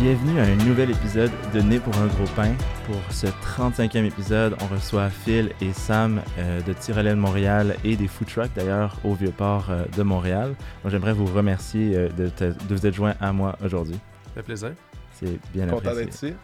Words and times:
Bienvenue 0.00 0.40
à 0.40 0.44
un 0.44 0.56
nouvel 0.56 0.90
épisode 0.90 1.30
de 1.52 1.60
Né 1.60 1.78
pour 1.78 1.94
un 1.98 2.06
gros 2.06 2.24
pain. 2.34 2.52
Pour 2.86 2.96
ce 3.10 3.26
35e 3.26 4.04
épisode, 4.04 4.56
on 4.62 4.66
reçoit 4.74 5.10
Phil 5.10 5.52
et 5.60 5.72
Sam 5.72 6.22
euh, 6.38 6.60
de 6.62 6.72
Tyrolène 6.72 7.18
Montréal 7.18 7.76
et 7.84 7.96
des 7.96 8.08
food 8.08 8.28
trucks 8.28 8.50
d'ailleurs 8.54 8.96
au 9.04 9.14
Vieux-Port 9.14 9.66
euh, 9.70 9.84
de 9.96 10.02
Montréal. 10.02 10.54
Donc 10.82 10.92
j'aimerais 10.92 11.12
vous 11.12 11.26
remercier 11.26 11.94
euh, 11.96 12.08
de, 12.10 12.28
te- 12.28 12.44
de 12.44 12.74
vous 12.74 12.86
être 12.86 12.94
joint 12.94 13.14
à 13.20 13.32
moi 13.32 13.56
aujourd'hui. 13.64 13.98
Ça 14.28 14.30
fait 14.36 14.42
plaisir. 14.42 14.72
C'est 15.12 15.38
bien 15.52 15.66
Content 15.66 15.90
apprécié. 15.90 16.04
d'être 16.04 16.14
ici. 16.14 16.34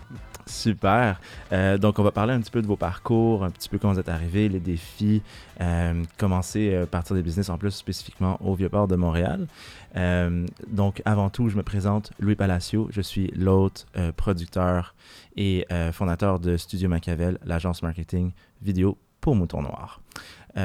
Super. 0.47 1.21
Euh, 1.53 1.77
donc, 1.77 1.99
on 1.99 2.03
va 2.03 2.13
parler 2.13 2.33
un 2.33 2.41
petit 2.41 2.51
peu 2.51 2.63
de 2.63 2.67
vos 2.67 2.77
parcours, 2.77 3.45
un 3.45 3.51
petit 3.51 3.69
peu 3.69 3.79
comment 3.79 3.95
vous 3.95 3.99
êtes 3.99 4.09
arrivés, 4.09 4.49
les 4.49 4.61
défis, 4.61 5.23
euh, 5.61 6.05
commencer 6.19 6.73
euh, 6.73 6.87
partir 6.87 7.17
des 7.17 7.23
business 7.23 7.49
en 7.49 7.59
plus 7.59 7.73
spécifiquement 7.73 8.39
au 8.41 8.55
Vieux-Port 8.55 8.89
de 8.89 8.97
Montréal. 8.97 9.47
Donc, 10.69 11.01
avant 11.07 11.31
tout, 11.31 11.49
je 11.49 11.57
me 11.57 11.63
présente 11.63 12.13
Louis 12.21 12.35
Palacio. 12.35 12.89
Je 12.91 13.01
suis 13.01 13.29
l'hôte, 13.35 13.87
producteur 14.19 14.95
et 15.39 15.67
fondateur 15.93 16.39
de 16.39 16.59
Studio 16.59 16.91
Machiavel, 16.91 17.39
l'agence 17.47 17.83
marketing 17.83 18.33
vidéo 18.61 18.99
pour 19.23 19.35
Mouton 19.35 19.63
Noir. 19.63 20.03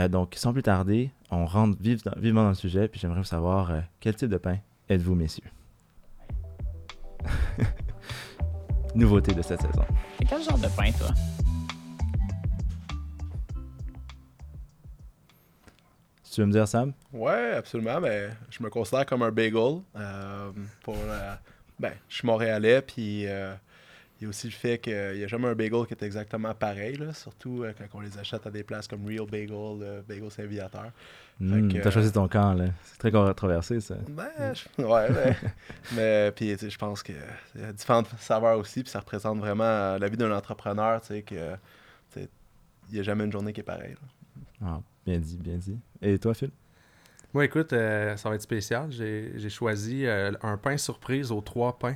Donc, 0.10 0.34
sans 0.36 0.52
plus 0.52 0.64
tarder, 0.64 1.12
on 1.32 1.46
rentre 1.46 1.78
vivement 1.82 2.44
dans 2.44 2.50
le 2.50 2.56
sujet, 2.56 2.90
puis 2.90 3.00
j'aimerais 3.00 3.24
savoir 3.24 3.72
euh, 3.72 3.80
quel 4.02 4.16
type 4.16 4.30
de 4.30 4.38
pain 4.38 4.58
êtes-vous, 4.90 5.16
messieurs? 5.16 5.50
Nouveauté 8.96 9.34
de 9.34 9.42
cette 9.42 9.62
saison. 9.62 9.86
C'est 10.20 10.26
quel 10.26 10.42
genre 10.44 10.58
de 10.58 10.68
pain, 10.68 10.92
toi? 10.92 11.08
Tu 16.34 16.40
veux 16.42 16.48
me 16.48 16.52
dire, 16.52 16.68
Sam? 16.68 16.94
Ouais, 17.12 17.54
absolument. 17.58 18.00
Mais 18.00 18.30
je 18.50 18.64
me 18.64 18.70
considère 18.70 19.06
comme 19.06 19.22
un 19.24 19.32
bagel. 19.32 19.82
euh, 19.98 20.52
pour, 20.84 20.96
euh, 20.98 21.36
ben, 21.80 21.94
je 22.08 22.16
suis 22.16 22.26
montréalais, 22.26 22.82
puis 22.82 23.28
euh, 23.28 23.54
il 24.22 24.26
y 24.26 24.28
a 24.28 24.30
aussi 24.30 24.46
le 24.46 24.54
fait 24.54 24.78
qu'il 24.78 24.94
n'y 25.18 25.24
a 25.24 25.28
jamais 25.28 25.48
un 25.48 25.56
bagel 25.56 25.84
qui 25.88 25.96
est 25.96 26.04
exactement 26.04 26.54
pareil, 26.54 26.96
là, 26.96 27.12
surtout 27.12 27.64
euh, 27.64 27.74
quand 27.76 27.86
on 27.98 28.02
les 28.02 28.20
achète 28.20 28.46
à 28.46 28.52
des 28.52 28.64
places 28.64 28.88
comme 28.88 29.04
Real 29.08 29.26
Bagel, 29.26 29.52
euh, 29.52 30.02
Bagel 30.08 30.30
Saint-Viateur. 30.30 30.92
Que, 31.40 31.82
T'as 31.82 31.90
euh, 31.90 31.92
choisi 31.92 32.12
ton 32.12 32.28
camp, 32.28 32.54
là. 32.54 32.66
C'est 32.84 33.00
très 33.00 33.12
controversé, 33.12 33.80
ça. 33.80 33.96
Ben, 34.08 34.54
je- 34.54 34.84
ouais, 34.84 35.12
ben, 35.12 35.36
mais 35.96 36.32
puis 36.36 36.52
tu 36.52 36.58
sais, 36.60 36.70
je 36.70 36.78
pense 36.78 37.02
qu'il 37.02 37.16
y 37.60 37.64
a 37.64 37.74
différentes 37.74 38.10
saveurs 38.20 38.60
aussi, 38.60 38.84
puis 38.84 38.92
ça 38.92 39.00
représente 39.00 39.40
vraiment 39.40 39.64
euh, 39.64 39.98
la 39.98 40.08
vie 40.08 40.18
d'un 40.18 40.32
entrepreneur, 40.32 41.02
tu 41.02 41.08
sais, 41.08 41.22
que 41.24 41.56
il 42.16 42.96
n'y 42.96 43.00
a 43.00 43.04
jamais 43.04 43.24
une 43.24 43.32
journée 43.32 43.54
qui 43.54 43.62
est 43.62 43.64
pareille. 43.64 43.96
Ah, 44.64 44.82
bien 45.06 45.18
dit, 45.18 45.38
bien 45.38 45.56
dit. 45.56 45.80
Et 46.02 46.20
toi, 46.20 46.34
Phil? 46.34 46.52
Moi, 47.34 47.46
écoute, 47.46 47.72
euh, 47.74 48.16
ça 48.18 48.30
va 48.30 48.36
être 48.36 48.42
spécial. 48.42 48.92
J'ai 48.92 49.32
j'ai 49.38 49.50
choisi 49.50 50.06
euh, 50.06 50.32
un 50.44 50.58
pain 50.58 50.78
surprise 50.78 51.32
aux 51.32 51.42
trois 51.42 51.80
pains. 51.80 51.96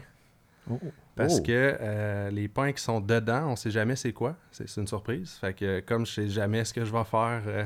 Parce 1.16 1.38
Oh. 1.39 1.44
que 1.44 1.77
euh, 1.80 2.30
les 2.30 2.47
pains 2.47 2.71
qui 2.73 2.81
sont 2.83 2.99
dedans, 2.99 3.47
on 3.52 3.55
sait 3.55 3.71
jamais 3.71 3.95
c'est 3.95 4.11
quoi. 4.13 4.35
C'est 4.52 4.75
une 4.77 4.88
surprise. 4.88 5.31
Fait 5.39 5.53
que 5.53 5.80
comme 5.80 6.05
je 6.05 6.11
sais 6.11 6.27
jamais 6.30 6.66
ce 6.66 6.73
que 6.73 6.83
je 6.83 6.91
vais 6.91 7.03
faire 7.05 7.41
euh, 7.47 7.66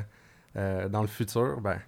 euh, 0.55 0.89
dans 0.89 1.01
le 1.01 1.07
futur, 1.07 1.59
ben 1.59 1.79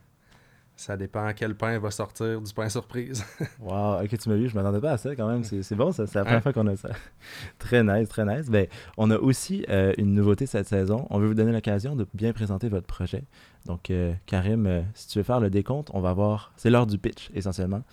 ça 0.75 0.97
dépend 0.97 1.31
quel 1.35 1.53
pain 1.53 1.77
va 1.77 1.91
sortir 1.91 2.41
du 2.41 2.51
pain 2.51 2.67
surprise. 2.67 3.23
Wow, 3.59 4.01
ok, 4.03 4.17
tu 4.17 4.29
m'as 4.29 4.35
vu, 4.35 4.49
je 4.49 4.55
m'attendais 4.55 4.79
pas 4.81 4.93
à 4.93 4.97
ça 4.97 5.15
quand 5.15 5.27
même. 5.27 5.43
C'est 5.43 5.75
bon. 5.75 5.91
C'est 5.91 6.11
la 6.15 6.21
première 6.23 6.37
Hein? 6.39 6.41
fois 6.41 6.53
qu'on 6.53 6.65
a 6.65 6.75
ça. 6.75 6.89
très 7.59 7.83
nice, 7.83 8.09
très 8.09 8.25
nice. 8.25 8.49
Ben, 8.49 8.65
on 8.97 9.11
a 9.11 9.17
aussi 9.17 9.63
une 9.99 10.15
nouveauté 10.15 10.47
cette 10.47 10.67
saison. 10.67 11.05
On 11.11 11.19
veut 11.19 11.27
vous 11.27 11.35
donner 11.35 11.51
l'occasion 11.51 11.95
de 11.95 12.07
bien 12.15 12.33
présenter 12.33 12.67
votre 12.69 12.87
projet. 12.87 13.23
Donc, 13.67 13.91
Karim, 14.25 14.83
si 14.95 15.07
tu 15.09 15.19
veux 15.19 15.23
faire 15.23 15.39
le 15.39 15.51
décompte, 15.51 15.91
on 15.93 16.01
va 16.01 16.13
voir. 16.13 16.51
C'est 16.55 16.71
l'heure 16.71 16.87
du 16.87 16.97
pitch, 16.97 17.29
essentiellement. 17.35 17.83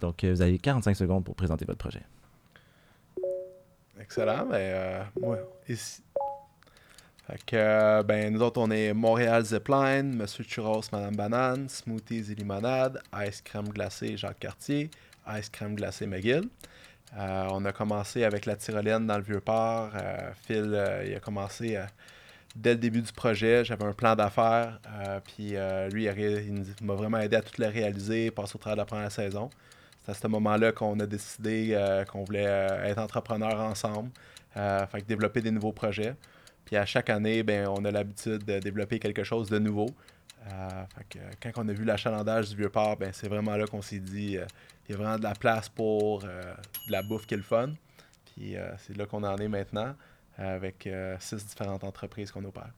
Donc, 0.00 0.24
vous 0.24 0.40
avez 0.40 0.58
45 0.58 0.96
secondes 0.96 1.24
pour 1.24 1.34
présenter 1.34 1.66
votre 1.66 1.78
projet. 1.78 2.00
Excellent, 4.00 4.46
mais 4.46 4.72
euh, 4.74 5.02
ouais, 5.22 5.44
ici. 5.68 6.02
Euh, 7.52 8.02
ben, 8.02 8.32
nous 8.32 8.40
autres, 8.40 8.60
on 8.60 8.70
est 8.70 8.94
Montréal 8.94 9.44
Zipline, 9.44 10.14
Monsieur 10.16 10.44
Churros, 10.44 10.82
Madame 10.92 11.14
Banane, 11.14 11.68
Smoothies 11.68 12.32
et 12.32 12.34
Limonade, 12.34 13.02
Ice 13.26 13.42
Crème 13.42 13.68
Glacée 13.68 14.16
Jacques 14.16 14.38
Cartier, 14.38 14.90
Ice 15.36 15.50
Crème 15.50 15.74
Glacée 15.74 16.06
McGill. 16.06 16.48
Euh, 17.16 17.48
on 17.50 17.64
a 17.64 17.72
commencé 17.72 18.24
avec 18.24 18.46
la 18.46 18.56
tyrolienne 18.56 19.06
dans 19.06 19.16
le 19.16 19.22
Vieux-Port. 19.22 19.90
Euh, 19.94 20.30
Phil, 20.46 20.72
euh, 20.74 21.04
il 21.06 21.14
a 21.14 21.20
commencé 21.20 21.76
euh, 21.76 21.84
dès 22.54 22.72
le 22.74 22.78
début 22.78 23.02
du 23.02 23.12
projet. 23.12 23.64
J'avais 23.64 23.84
un 23.84 23.92
plan 23.92 24.14
d'affaires, 24.14 24.80
euh, 24.88 25.20
puis 25.20 25.56
euh, 25.56 25.88
lui, 25.88 26.04
il, 26.04 26.64
m'a 26.82 26.94
vraiment 26.94 27.18
aidé 27.18 27.36
à 27.36 27.42
tout 27.42 27.60
le 27.60 27.68
réaliser, 27.68 28.30
passer 28.30 28.56
au 28.56 28.58
travers 28.58 28.76
de 28.76 28.80
la 28.82 28.86
première 28.86 29.12
saison. 29.12 29.50
C'est 30.08 30.12
à 30.12 30.14
ce 30.14 30.26
moment-là 30.28 30.72
qu'on 30.72 30.98
a 31.00 31.06
décidé 31.06 31.72
euh, 31.72 32.02
qu'on 32.06 32.24
voulait 32.24 32.46
euh, 32.46 32.84
être 32.84 32.98
entrepreneurs 32.98 33.60
ensemble, 33.60 34.08
euh, 34.56 34.86
développer 35.06 35.42
des 35.42 35.50
nouveaux 35.50 35.72
projets. 35.72 36.14
Puis 36.64 36.76
à 36.76 36.86
chaque 36.86 37.10
année, 37.10 37.42
ben, 37.42 37.68
on 37.68 37.84
a 37.84 37.90
l'habitude 37.90 38.42
de 38.42 38.58
développer 38.58 38.98
quelque 39.00 39.22
chose 39.22 39.50
de 39.50 39.58
nouveau. 39.58 39.90
Quand 41.42 41.50
on 41.56 41.68
a 41.68 41.72
vu 41.74 41.84
l'achalandage 41.84 42.48
du 42.48 42.56
Vieux-Port, 42.56 42.96
ben, 42.96 43.10
c'est 43.12 43.28
vraiment 43.28 43.54
là 43.54 43.66
qu'on 43.66 43.82
s'est 43.82 43.98
dit 43.98 44.38
il 44.88 44.92
y 44.92 44.94
a 44.94 44.96
vraiment 44.96 45.18
de 45.18 45.24
la 45.24 45.34
place 45.34 45.68
pour 45.68 46.20
de 46.20 46.90
la 46.90 47.02
bouffe 47.02 47.26
qui 47.26 47.34
est 47.34 47.38
le 47.38 47.42
fun. 47.42 47.74
Puis 48.24 48.56
c'est 48.78 48.96
là 48.96 49.04
qu'on 49.04 49.24
en 49.24 49.36
est 49.36 49.48
maintenant, 49.48 49.94
avec 50.38 50.88
six 51.18 51.44
différentes 51.44 51.84
entreprises 51.84 52.30
qu'on 52.30 52.44
opère. 52.44 52.70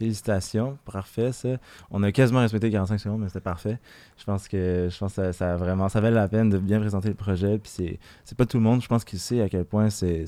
Félicitations, 0.00 0.78
parfait 0.86 1.30
ça. 1.30 1.58
On 1.90 2.02
a 2.02 2.10
quasiment 2.10 2.40
respecté 2.40 2.70
45 2.70 2.98
secondes, 2.98 3.20
mais 3.20 3.26
c'était 3.26 3.40
parfait. 3.40 3.78
Je 4.16 4.24
pense 4.24 4.48
que 4.48 4.88
je 4.90 4.98
pense 4.98 5.14
que 5.14 5.30
ça, 5.30 5.32
ça 5.34 5.56
vraiment 5.56 5.90
ça 5.90 6.00
valait 6.00 6.14
la 6.14 6.26
peine 6.26 6.48
de 6.48 6.56
bien 6.56 6.80
présenter 6.80 7.08
le 7.08 7.14
projet. 7.14 7.58
Puis 7.58 7.98
c'est 8.24 8.38
pas 8.38 8.46
tout 8.46 8.56
le 8.56 8.62
monde, 8.62 8.80
je 8.80 8.88
pense, 8.88 9.04
qui 9.04 9.18
sait 9.18 9.42
à 9.42 9.50
quel 9.50 9.66
point 9.66 9.90
c'est 9.90 10.24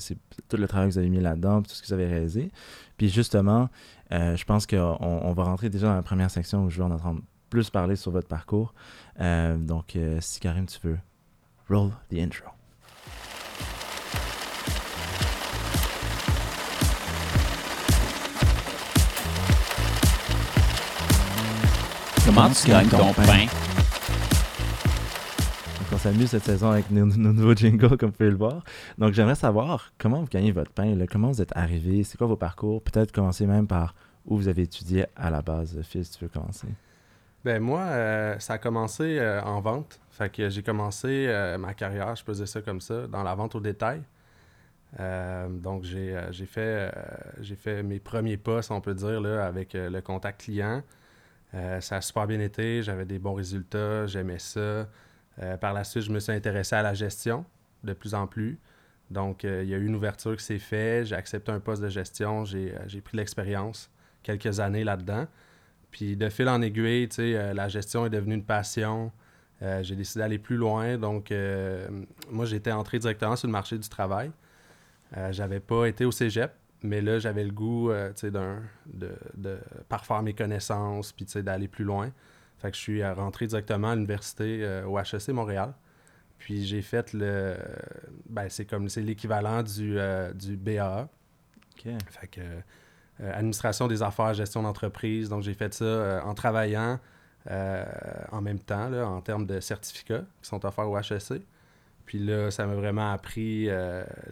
tout 0.47 0.57
le 0.57 0.67
travail 0.67 0.89
que 0.89 0.93
vous 0.93 0.99
avez 0.99 1.09
mis 1.09 1.21
là-dedans, 1.21 1.63
puis 1.63 1.71
tout 1.71 1.75
ce 1.75 1.81
que 1.81 1.87
vous 1.87 1.93
avez 1.93 2.05
réalisé. 2.05 2.51
Puis 2.97 3.09
justement, 3.09 3.67
euh, 4.11 4.35
je 4.35 4.45
pense 4.45 4.67
qu'on 4.67 4.97
on 4.99 5.33
va 5.33 5.43
rentrer 5.43 5.71
déjà 5.71 5.87
dans 5.87 5.95
la 5.95 6.03
première 6.03 6.29
section 6.29 6.65
où 6.65 6.69
je 6.69 6.77
vais 6.77 6.83
en 6.83 6.91
entendre 6.91 7.21
plus 7.49 7.71
parler 7.71 7.95
sur 7.95 8.11
votre 8.11 8.27
parcours. 8.27 8.75
Euh, 9.21 9.57
donc, 9.57 9.95
euh, 9.95 10.19
si 10.21 10.39
Karim, 10.39 10.67
tu 10.67 10.77
veux, 10.83 10.99
roll 11.67 11.89
the 12.11 12.19
intro. 12.19 12.45
Comment 22.25 22.49
tu 22.49 22.67
gagnes 22.67 22.87
ton 22.87 23.13
pain? 23.13 23.45
Donc, 25.77 25.87
on 25.91 25.97
s'amuse 25.97 26.29
cette 26.29 26.43
saison 26.43 26.71
avec 26.71 26.89
nos, 26.89 27.05
nos 27.05 27.33
nouveaux 27.33 27.53
jingles, 27.55 27.97
comme 27.97 28.09
vous 28.09 28.15
pouvez 28.15 28.29
le 28.29 28.37
voir. 28.37 28.63
Donc, 28.97 29.13
j'aimerais 29.13 29.35
savoir 29.35 29.91
comment 29.97 30.21
vous 30.21 30.27
gagnez 30.27 30.51
votre 30.51 30.71
pain, 30.71 30.95
là, 30.95 31.05
comment 31.05 31.29
vous 31.29 31.41
êtes 31.41 31.55
arrivé, 31.55 32.03
c'est 32.03 32.17
quoi 32.17 32.27
vos 32.27 32.37
parcours, 32.37 32.81
peut-être 32.81 33.11
commencer 33.11 33.45
même 33.45 33.67
par 33.67 33.93
où 34.25 34.37
vous 34.37 34.47
avez 34.47 34.61
étudié 34.61 35.05
à 35.15 35.29
la 35.29 35.41
base. 35.41 35.79
Phil, 35.83 36.05
si 36.05 36.17
tu 36.17 36.23
veux 36.25 36.29
commencer? 36.29 36.67
ben 37.43 37.61
moi, 37.61 37.81
euh, 37.81 38.39
ça 38.39 38.53
a 38.53 38.57
commencé 38.57 39.19
euh, 39.19 39.41
en 39.41 39.59
vente. 39.59 39.99
Fait 40.11 40.29
que 40.31 40.49
j'ai 40.49 40.63
commencé 40.63 41.25
euh, 41.27 41.57
ma 41.57 41.73
carrière, 41.73 42.15
je 42.15 42.23
peux 42.23 42.31
dire 42.33 42.47
ça 42.47 42.61
comme 42.61 42.79
ça, 42.79 43.05
dans 43.07 43.23
la 43.23 43.35
vente 43.35 43.55
au 43.55 43.59
détail. 43.59 44.01
Euh, 44.99 45.49
donc 45.49 45.83
j'ai 45.83 46.15
euh, 46.15 46.31
j'ai 46.31 46.45
fait, 46.45 46.61
euh, 46.61 46.91
j'ai 47.41 47.55
fait 47.55 47.83
mes 47.83 47.99
premiers 47.99 48.37
pas, 48.37 48.61
si 48.61 48.71
on 48.71 48.79
peut 48.79 48.93
dire, 48.93 49.19
là, 49.19 49.45
avec 49.45 49.75
euh, 49.75 49.89
le 49.89 50.01
contact 50.01 50.41
client. 50.41 50.83
Euh, 51.55 51.81
ça 51.81 51.97
a 51.97 52.01
super 52.01 52.27
bien 52.27 52.39
été, 52.39 52.81
j'avais 52.81 53.05
des 53.05 53.19
bons 53.19 53.33
résultats, 53.33 54.07
j'aimais 54.07 54.39
ça. 54.39 54.87
Euh, 55.39 55.57
par 55.59 55.73
la 55.73 55.83
suite, 55.83 56.03
je 56.03 56.11
me 56.11 56.19
suis 56.19 56.31
intéressé 56.31 56.75
à 56.75 56.81
la 56.81 56.93
gestion 56.93 57.45
de 57.83 57.93
plus 57.93 58.13
en 58.13 58.27
plus. 58.27 58.59
Donc, 59.11 59.45
euh, 59.45 59.63
il 59.63 59.69
y 59.69 59.73
a 59.73 59.77
eu 59.77 59.85
une 59.85 59.95
ouverture 59.95 60.35
qui 60.35 60.43
s'est 60.43 60.59
faite, 60.59 61.07
j'ai 61.07 61.15
accepté 61.15 61.51
un 61.51 61.59
poste 61.59 61.81
de 61.81 61.89
gestion, 61.89 62.45
j'ai 62.45 63.01
pris 63.03 63.13
de 63.13 63.17
l'expérience, 63.17 63.91
quelques 64.23 64.59
années 64.59 64.83
là-dedans. 64.83 65.27
Puis 65.91 66.15
de 66.17 66.29
fil 66.29 66.49
en 66.49 66.61
aiguille, 66.61 67.07
la 67.17 67.69
gestion 67.69 68.05
est 68.05 68.09
devenue 68.09 68.33
une 68.33 68.43
passion. 68.43 69.11
J'ai 69.61 69.95
décidé 69.95 70.21
d'aller 70.21 70.39
plus 70.39 70.55
loin. 70.57 70.97
Donc, 70.97 71.31
moi, 72.31 72.45
j'étais 72.45 72.71
entré 72.71 72.97
directement 72.97 73.35
sur 73.35 73.47
le 73.47 73.51
marché 73.51 73.77
du 73.77 73.87
travail. 73.87 74.31
J'avais 75.29 75.59
pas 75.59 75.85
été 75.85 76.03
au 76.03 76.11
cégep, 76.11 76.51
mais 76.83 77.01
là, 77.01 77.19
j'avais 77.19 77.43
le 77.43 77.51
goût, 77.51 77.91
euh, 77.91 78.09
tu 78.09 78.21
sais, 78.21 78.31
d'un, 78.31 78.61
de, 78.85 79.11
de 79.35 79.57
parfaire 79.89 80.21
mes 80.21 80.33
connaissances, 80.33 81.11
puis, 81.11 81.25
tu 81.25 81.31
sais, 81.31 81.43
d'aller 81.43 81.67
plus 81.67 81.85
loin. 81.85 82.11
Fait 82.63 82.71
que 82.71 82.77
je 82.77 82.81
suis 82.81 83.01
euh, 83.01 83.13
rentré 83.13 83.45
directement 83.45 83.89
à 83.89 83.95
l'université 83.95 84.59
euh, 84.63 84.85
au 84.85 84.97
HEC 84.97 85.27
Montréal. 85.29 85.73
Puis 86.37 86.65
j'ai 86.65 86.81
fait 86.81 87.11
le... 87.11 87.57
Ben, 88.29 88.47
c'est 88.47 88.63
comme, 88.63 88.87
c'est 88.87 89.01
l'équivalent 89.01 89.63
du, 89.63 89.99
euh, 89.99 90.31
du 90.31 90.55
BAA. 90.55 91.09
Fait 91.77 92.27
que 92.27 92.41
administration 93.19 93.87
des 93.87 94.01
affaires, 94.01 94.33
gestion 94.33 94.63
d'entreprise. 94.63 95.27
Donc 95.27 95.43
j'ai 95.43 95.53
fait 95.53 95.73
ça 95.73 96.23
en 96.25 96.33
travaillant 96.33 96.99
en 97.49 98.41
même 98.41 98.59
temps 98.59 98.89
là, 98.89 99.07
en 99.07 99.19
termes 99.21 99.45
de 99.45 99.59
certificats 99.59 100.23
qui 100.41 100.47
sont 100.47 100.65
offerts 100.65 100.89
au 100.89 100.97
HEC. 100.97 101.41
Puis 102.05 102.19
là, 102.19 102.49
ça 102.51 102.65
m'a 102.65 102.75
vraiment 102.75 103.11
appris 103.11 103.69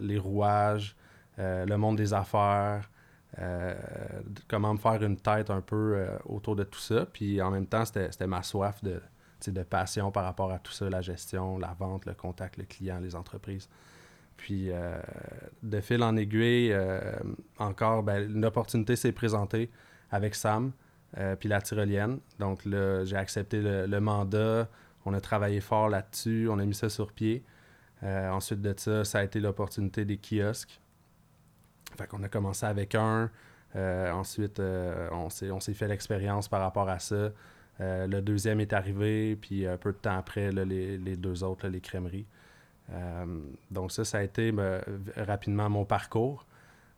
les 0.00 0.18
rouages, 0.18 0.96
le 1.38 1.76
monde 1.76 1.96
des 1.96 2.12
affaires, 2.14 2.88
euh, 3.38 3.74
comment 4.48 4.74
me 4.74 4.78
faire 4.78 5.02
une 5.02 5.16
tête 5.16 5.50
un 5.50 5.62
peu 5.62 5.94
euh, 5.96 6.18
autour 6.26 6.54
de 6.54 6.64
tout 6.64 6.78
ça. 6.78 7.06
Puis 7.06 7.40
en 7.40 7.50
même 7.50 7.66
temps, 7.66 7.84
c'était 7.84 8.26
ma 8.26 8.42
soif 8.42 8.82
de, 8.82 9.00
de 9.46 9.62
passion 9.62 10.10
par 10.10 10.24
rapport 10.24 10.52
à 10.52 10.58
tout 10.58 10.72
ça, 10.72 10.90
la 10.90 11.00
gestion, 11.00 11.58
la 11.58 11.74
vente, 11.78 12.04
le 12.04 12.14
contact, 12.14 12.58
le 12.58 12.64
client, 12.64 13.00
les 13.00 13.16
entreprises. 13.16 13.68
Puis, 14.36 14.70
euh, 14.70 15.00
de 15.62 15.80
fil 15.80 16.02
en 16.02 16.16
aiguille, 16.16 16.72
euh, 16.72 17.00
encore, 17.58 18.02
ben, 18.02 18.28
une 18.30 18.44
opportunité 18.44 18.96
s'est 18.96 19.12
présentée 19.12 19.70
avec 20.10 20.34
Sam, 20.34 20.72
euh, 21.16 21.36
puis 21.36 21.48
la 21.48 21.60
tyrolienne. 21.60 22.18
Donc 22.38 22.64
là, 22.64 23.04
j'ai 23.04 23.16
accepté 23.16 23.60
le, 23.60 23.86
le 23.86 24.00
mandat. 24.00 24.68
On 25.04 25.14
a 25.14 25.20
travaillé 25.20 25.60
fort 25.60 25.88
là-dessus. 25.88 26.48
On 26.50 26.58
a 26.58 26.64
mis 26.64 26.74
ça 26.74 26.88
sur 26.88 27.12
pied. 27.12 27.44
Euh, 28.02 28.30
ensuite 28.30 28.60
de 28.60 28.74
ça, 28.76 29.04
ça 29.04 29.20
a 29.20 29.24
été 29.24 29.38
l'opportunité 29.38 30.04
des 30.04 30.18
kiosques. 30.18 30.81
Fait 31.96 32.06
qu'on 32.06 32.22
a 32.22 32.28
commencé 32.28 32.66
avec 32.66 32.94
un. 32.94 33.30
Euh, 33.74 34.10
ensuite, 34.12 34.60
euh, 34.60 35.08
on 35.10 35.30
s'est 35.60 35.74
fait 35.74 35.88
l'expérience 35.88 36.48
par 36.48 36.60
rapport 36.60 36.88
à 36.88 36.98
ça. 36.98 37.30
Euh, 37.80 38.06
le 38.06 38.20
deuxième 38.20 38.60
est 38.60 38.72
arrivé, 38.72 39.36
puis 39.36 39.66
un 39.66 39.76
peu 39.76 39.92
de 39.92 39.96
temps 39.96 40.16
après, 40.16 40.52
les, 40.52 40.98
les 40.98 41.16
deux 41.16 41.42
autres, 41.42 41.68
les 41.68 41.80
crèmeries. 41.80 42.26
Donc 43.70 43.90
ça, 43.90 44.04
ça 44.04 44.18
a 44.18 44.22
été 44.22 44.52
ben, 44.52 44.82
rapidement 45.16 45.70
mon 45.70 45.86
parcours, 45.86 46.44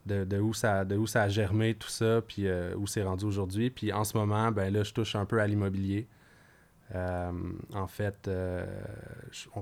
de, 0.07 0.25
de 0.25 0.41
où 0.41 0.53
ça, 0.53 0.85
de 0.85 0.97
où 0.97 1.07
ça 1.07 1.23
a 1.23 1.29
germé 1.29 1.75
tout 1.75 1.89
ça, 1.89 2.21
puis 2.27 2.49
où 2.77 2.89
c'est 2.89 3.05
rendu 3.05 3.25
aujourd'hui. 3.25 3.71
Puis 3.71 3.93
en 3.93 4.03
ce 4.03 4.17
moment, 4.17 4.51
ben 4.51 4.73
là, 4.73 4.83
je 4.83 4.93
touche 4.93 5.15
un 5.15 5.25
peu 5.25 5.41
à 5.41 5.47
l'immobilier. 5.47 6.09
En 6.93 7.87
fait, 7.87 8.29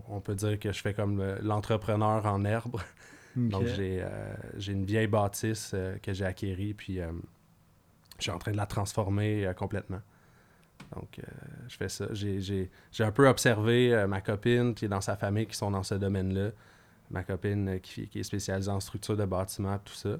on, 0.08 0.20
peut 0.20 0.34
dire 0.34 0.58
que 0.58 0.72
je 0.72 0.80
fais 0.80 0.94
comme 0.94 1.18
le- 1.18 1.38
l'entrepreneur 1.42 2.24
en 2.24 2.44
herbe. 2.46 2.80
Donc, 3.36 3.64
j'ai 3.76 4.02
euh, 4.02 4.34
j'ai 4.56 4.72
une 4.72 4.84
vieille 4.84 5.06
bâtisse 5.06 5.72
euh, 5.74 5.96
que 5.98 6.12
j'ai 6.12 6.24
acquérie, 6.24 6.74
puis 6.74 7.00
euh, 7.00 7.10
je 8.18 8.22
suis 8.24 8.30
en 8.30 8.38
train 8.38 8.52
de 8.52 8.56
la 8.56 8.66
transformer 8.66 9.50
complètement. 9.56 10.00
Donc, 10.94 11.18
euh, 11.18 11.22
je 11.68 11.76
fais 11.76 11.88
ça. 11.88 12.06
J'ai- 12.12 12.40
J'ai 12.40 12.70
j'ai 12.90 13.04
un 13.04 13.12
peu 13.12 13.26
observé 13.28 13.94
euh, 13.94 14.06
ma 14.06 14.20
copine 14.20 14.74
qui 14.74 14.84
est 14.84 14.88
dans 14.88 15.00
sa 15.00 15.16
famille 15.16 15.46
qui 15.46 15.56
sont 15.56 15.70
dans 15.70 15.82
ce 15.82 15.94
domaine-là. 15.94 16.50
Ma 17.10 17.22
copine 17.22 17.68
euh, 17.68 17.78
qui, 17.78 18.08
qui 18.08 18.20
est 18.20 18.22
spécialisée 18.24 18.70
en 18.70 18.80
structure 18.80 19.16
de 19.16 19.24
bâtiment, 19.24 19.78
tout 19.78 19.94
ça. 19.94 20.18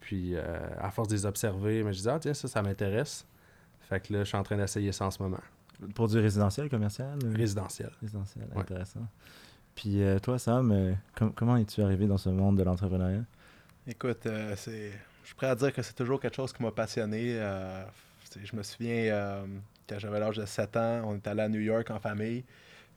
Puis, 0.00 0.36
à 0.36 0.90
force 0.92 1.08
de 1.08 1.14
les 1.14 1.26
observer, 1.26 1.80
je 1.80 1.84
me 1.84 1.92
disais, 1.92 2.10
ah, 2.10 2.18
tiens, 2.20 2.32
ça, 2.34 2.46
ça 2.46 2.62
m'intéresse. 2.62 3.26
Fait 3.80 3.98
que 3.98 4.12
là, 4.12 4.20
je 4.20 4.24
suis 4.28 4.36
en 4.36 4.42
train 4.44 4.56
d'essayer 4.56 4.92
ça 4.92 5.06
en 5.06 5.10
ce 5.10 5.20
moment. 5.20 5.40
Pour 5.94 6.06
du 6.06 6.18
résidentiel, 6.18 6.68
commercial 6.68 7.18
ou- 7.24 7.36
Résidentiel. 7.36 7.90
Résidentiel, 8.00 8.44
Ouais. 8.54 8.62
Puis 9.76 10.02
euh, 10.02 10.18
toi, 10.18 10.38
Sam, 10.40 10.72
euh, 10.72 10.94
com- 11.16 11.32
comment 11.34 11.56
es-tu 11.56 11.82
arrivé 11.82 12.08
dans 12.08 12.18
ce 12.18 12.30
monde 12.30 12.58
de 12.58 12.64
l'entrepreneuriat? 12.64 13.24
Écoute, 13.86 14.26
euh, 14.26 14.54
c'est, 14.56 14.90
je 15.22 15.26
suis 15.26 15.36
prêt 15.36 15.46
à 15.48 15.54
dire 15.54 15.72
que 15.72 15.82
c'est 15.82 15.94
toujours 15.94 16.20
quelque 16.20 16.34
chose 16.36 16.52
qui 16.52 16.62
m'a 16.62 16.72
passionné. 16.72 17.34
je 18.42 18.56
me 18.56 18.62
souviens, 18.62 19.44
quand 19.88 19.98
j'avais 19.98 20.20
l'âge 20.20 20.36
de 20.38 20.46
7 20.46 20.76
ans, 20.76 21.02
on 21.06 21.14
est 21.14 21.26
allé 21.28 21.42
à 21.42 21.48
New 21.48 21.60
York 21.60 21.90
en 21.90 22.00
famille. 22.00 22.44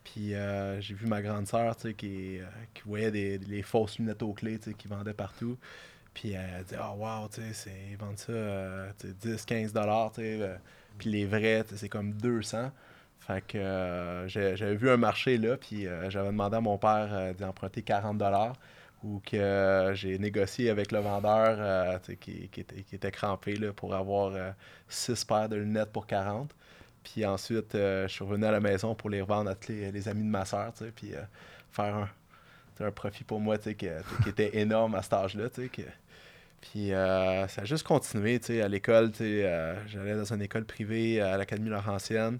Puis 0.04 0.32
j'ai 0.80 0.94
vu 0.96 1.08
ma 1.08 1.22
grande 1.22 1.48
sœur 1.48 1.76
tu 1.78 1.94
qui, 1.94 2.40
qui 2.74 2.84
voyait 2.86 3.12
des, 3.12 3.38
les 3.40 3.62
fausses 3.64 4.00
lunettes 4.00 4.24
aux 4.24 4.34
clés 4.34 4.60
tu 4.60 4.74
qui 4.74 4.88
vendaient 4.88 5.14
partout. 5.14 5.58
Puis 6.14 6.34
elle 6.34 6.66
dit 6.66 6.76
Ah, 6.80 6.94
wow, 6.94 7.30
tu 7.30 7.42
ils 7.42 7.98
vendent 7.98 8.18
ça 8.20 8.34
euh, 8.34 8.92
tu 9.00 9.10
sais, 9.10 9.14
10, 9.14 9.46
15 9.46 9.74
dollars. 9.74 10.14
Puis 10.14 11.12
les 11.12 11.26
vrais, 11.26 11.64
tu 11.66 11.78
c'est 11.78 11.90
comme 11.90 12.14
200. 12.14 12.72
Euh, 13.56 14.28
j'avais 14.28 14.76
vu 14.76 14.90
un 14.90 14.98
marché 14.98 15.38
là, 15.38 15.58
puis 15.58 15.88
euh, 15.88 16.10
j'avais 16.10 16.30
demandé 16.30 16.58
à 16.58 16.62
mon 16.62 16.78
père 16.78 17.10
euh, 17.12 17.34
d'emprunter 17.34 17.84
40 17.84 18.18
dollars 18.18 18.56
ou 19.04 19.22
que 19.26 19.38
euh, 19.38 19.94
j'ai 19.94 20.18
négocié 20.18 20.70
avec 20.70 20.92
le 20.92 21.00
vendeur 21.00 22.02
qui, 22.20 22.50
qui 22.50 22.60
était, 22.60 22.82
qui 22.82 22.96
était 22.96 23.12
crampé 23.12 23.56
là, 23.56 23.72
pour 23.72 23.96
avoir 23.96 24.34
6 24.90 25.24
paires 25.26 25.50
de 25.50 25.56
lunettes 25.56 25.92
pour 25.92 26.06
40. 26.06 26.54
Puis 27.04 27.26
ensuite, 27.26 27.72
je 27.74 28.08
suis 28.10 28.26
revenu 28.26 28.46
à 28.46 28.52
la 28.52 28.60
maison 28.60 28.94
pour 28.96 29.10
les 29.10 29.22
revendre 29.22 29.52
à 29.52 29.56
tous 29.56 29.72
les, 29.72 29.92
les 29.92 30.08
amis 30.10 30.24
de 30.24 30.30
ma 30.30 30.44
soeur, 30.44 30.74
puis 30.96 31.14
faire 31.72 31.96
un, 31.96 32.10
un 32.86 32.92
profit 32.92 33.24
pour 33.24 33.40
moi 33.40 33.58
sais, 33.58 33.74
qui 33.76 33.88
était 34.28 34.58
énorme 34.58 34.96
à 34.96 35.02
cet 35.02 35.14
âge-là. 35.14 35.48
Puis 36.60 36.90
ça 36.90 37.62
a 37.62 37.66
juste 37.66 37.88
continué 37.88 38.42
à 38.62 38.68
l'école. 38.68 39.14
J'allais 39.18 40.16
dans 40.16 40.34
une 40.34 40.42
école 40.42 40.66
privée 40.66 41.22
à 41.22 41.38
l'Académie 41.38 41.70
Laurentienne 41.70 42.40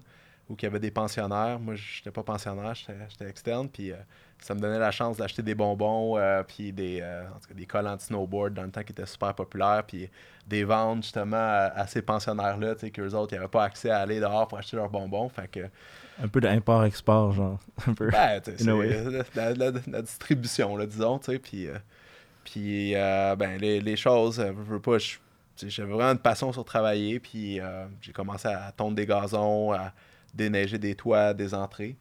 où 0.50 0.56
il 0.58 0.62
y 0.64 0.66
avait 0.66 0.80
des 0.80 0.90
pensionnaires. 0.90 1.58
Moi, 1.60 1.76
je 1.76 2.00
n'étais 2.00 2.10
pas 2.10 2.22
pensionnaire, 2.24 2.74
j'étais 2.74 3.28
externe. 3.30 3.68
Puis 3.68 3.92
euh, 3.92 3.96
ça 4.40 4.54
me 4.54 4.60
donnait 4.60 4.78
la 4.80 4.90
chance 4.90 5.16
d'acheter 5.16 5.42
des 5.42 5.54
bonbons, 5.54 6.18
euh, 6.18 6.42
puis 6.42 6.72
des, 6.72 7.00
euh, 7.00 7.22
en 7.28 7.38
tout 7.38 7.48
cas, 7.48 7.54
des 7.54 7.66
cols 7.66 7.86
anti-snowboard 7.86 8.52
dans 8.54 8.64
le 8.64 8.70
temps 8.70 8.82
qui 8.82 8.92
étaient 8.92 9.06
super 9.06 9.32
populaires, 9.34 9.84
puis 9.86 10.10
des 10.46 10.64
ventes 10.64 11.04
justement 11.04 11.36
à, 11.36 11.70
à 11.76 11.86
ces 11.86 12.02
pensionnaires-là, 12.02 12.74
tu 12.74 12.80
sais, 12.80 12.90
qu'eux 12.90 13.10
autres, 13.14 13.32
ils 13.32 13.36
n'avaient 13.36 13.48
pas 13.48 13.64
accès 13.64 13.90
à 13.90 14.00
aller 14.00 14.18
dehors 14.18 14.48
pour 14.48 14.58
acheter 14.58 14.76
leurs 14.76 14.90
bonbons. 14.90 15.28
Fait 15.28 15.46
que, 15.48 15.60
Un 16.20 16.26
peu 16.28 16.40
d'import-export, 16.40 17.32
genre. 17.32 17.60
Un 17.86 17.94
peu. 17.94 18.10
ben, 18.10 18.40
tu 18.40 18.58
sais, 18.58 18.64
la, 19.34 19.54
la- 19.54 19.70
la 19.86 20.02
distribution, 20.02 20.76
là, 20.76 20.86
disons, 20.86 21.18
tu 21.20 21.32
sais, 21.32 21.38
puis, 21.38 21.68
euh, 21.68 21.78
puis 22.44 22.92
ben, 22.94 23.56
les, 23.60 23.80
les 23.80 23.96
choses, 23.96 24.36
je 24.44 24.52
veux 24.52 24.80
pas, 24.80 24.96
j'avais 25.62 25.92
vraiment 25.92 26.10
une 26.12 26.18
passion 26.18 26.52
sur 26.52 26.64
travailler, 26.64 27.20
puis 27.20 27.60
j'ai 28.00 28.12
commencé 28.12 28.48
à 28.48 28.72
tondre 28.76 28.96
des 28.96 29.06
gazons, 29.06 29.72
à 29.72 29.92
déneiger 30.34 30.78
des 30.78 30.94
toits, 30.94 31.34
des 31.34 31.54
entrées. 31.54 31.96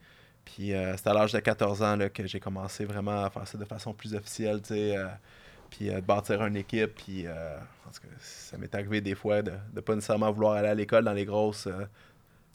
Puis 0.46 0.74
euh, 0.74 0.96
c'est 0.98 1.08
à 1.08 1.14
l'âge 1.14 1.34
de 1.34 1.40
14 1.40 1.82
ans 1.84 1.96
là, 1.96 2.10
que 2.10 2.26
j'ai 2.26 2.40
commencé 2.40 2.86
vraiment 2.86 3.24
à 3.24 3.30
faire 3.30 3.48
ça 3.48 3.58
de 3.58 3.66
façon 3.66 3.94
plus 3.94 4.16
officielle, 4.16 4.62
tu 4.62 4.70
sais, 4.70 4.98
euh, 4.98 5.08
puis 5.70 5.90
euh, 5.92 6.02
bâtir 6.02 6.44
une 6.46 6.56
équipe, 6.56 6.96
puis 6.96 7.28
euh, 7.28 7.58
en 7.88 7.92
tout 7.92 8.02
cas, 8.02 8.08
ça 8.20 8.58
m'est 8.58 8.74
arrivé 8.74 9.02
des 9.02 9.16
fois 9.16 9.42
de 9.42 9.54
ne 9.74 9.82
pas 9.82 9.96
nécessairement 9.96 10.32
vouloir 10.32 10.54
aller 10.54 10.70
à 10.70 10.76
l'école 10.76 11.04
dans 11.04 11.14
les 11.14 11.26
grosses 11.26 11.68
euh, 11.68 11.86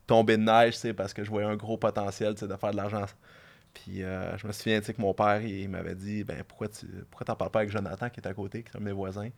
tombées 0.07 0.37
de 0.37 0.43
neige, 0.43 0.81
tu 0.81 0.93
parce 0.95 1.15
que 1.15 1.25
je 1.25 1.31
voyais 1.31 1.49
un 1.49 1.57
gros 1.57 1.77
potentiel, 1.79 2.35
de 2.35 2.57
faire 2.57 2.73
de 2.73 2.77
l'argent 2.77 3.07
puis 3.75 4.03
euh, 4.05 4.37
je 4.39 4.47
me 4.47 4.53
souviens 4.53 4.81
que 4.81 5.01
mon 5.01 5.13
père, 5.13 5.43
il, 5.43 5.51
il 5.63 5.69
m'avait 5.69 5.97
dit 5.97 6.25
ben 6.25 6.43
pourquoi 6.45 6.69
tu 6.69 6.87
pourquoi 7.11 7.27
t'en 7.27 7.37
parles 7.37 7.51
pas 7.51 7.61
avec 7.61 7.71
Jonathan 7.71 8.09
qui 8.09 8.21
est 8.21 8.27
à 8.27 8.33
côté, 8.33 8.63
qui 8.63 8.71
est 8.71 8.77
un 8.77 8.81
de 8.81 8.85
mes 8.85 8.93
voisins, 8.93 9.29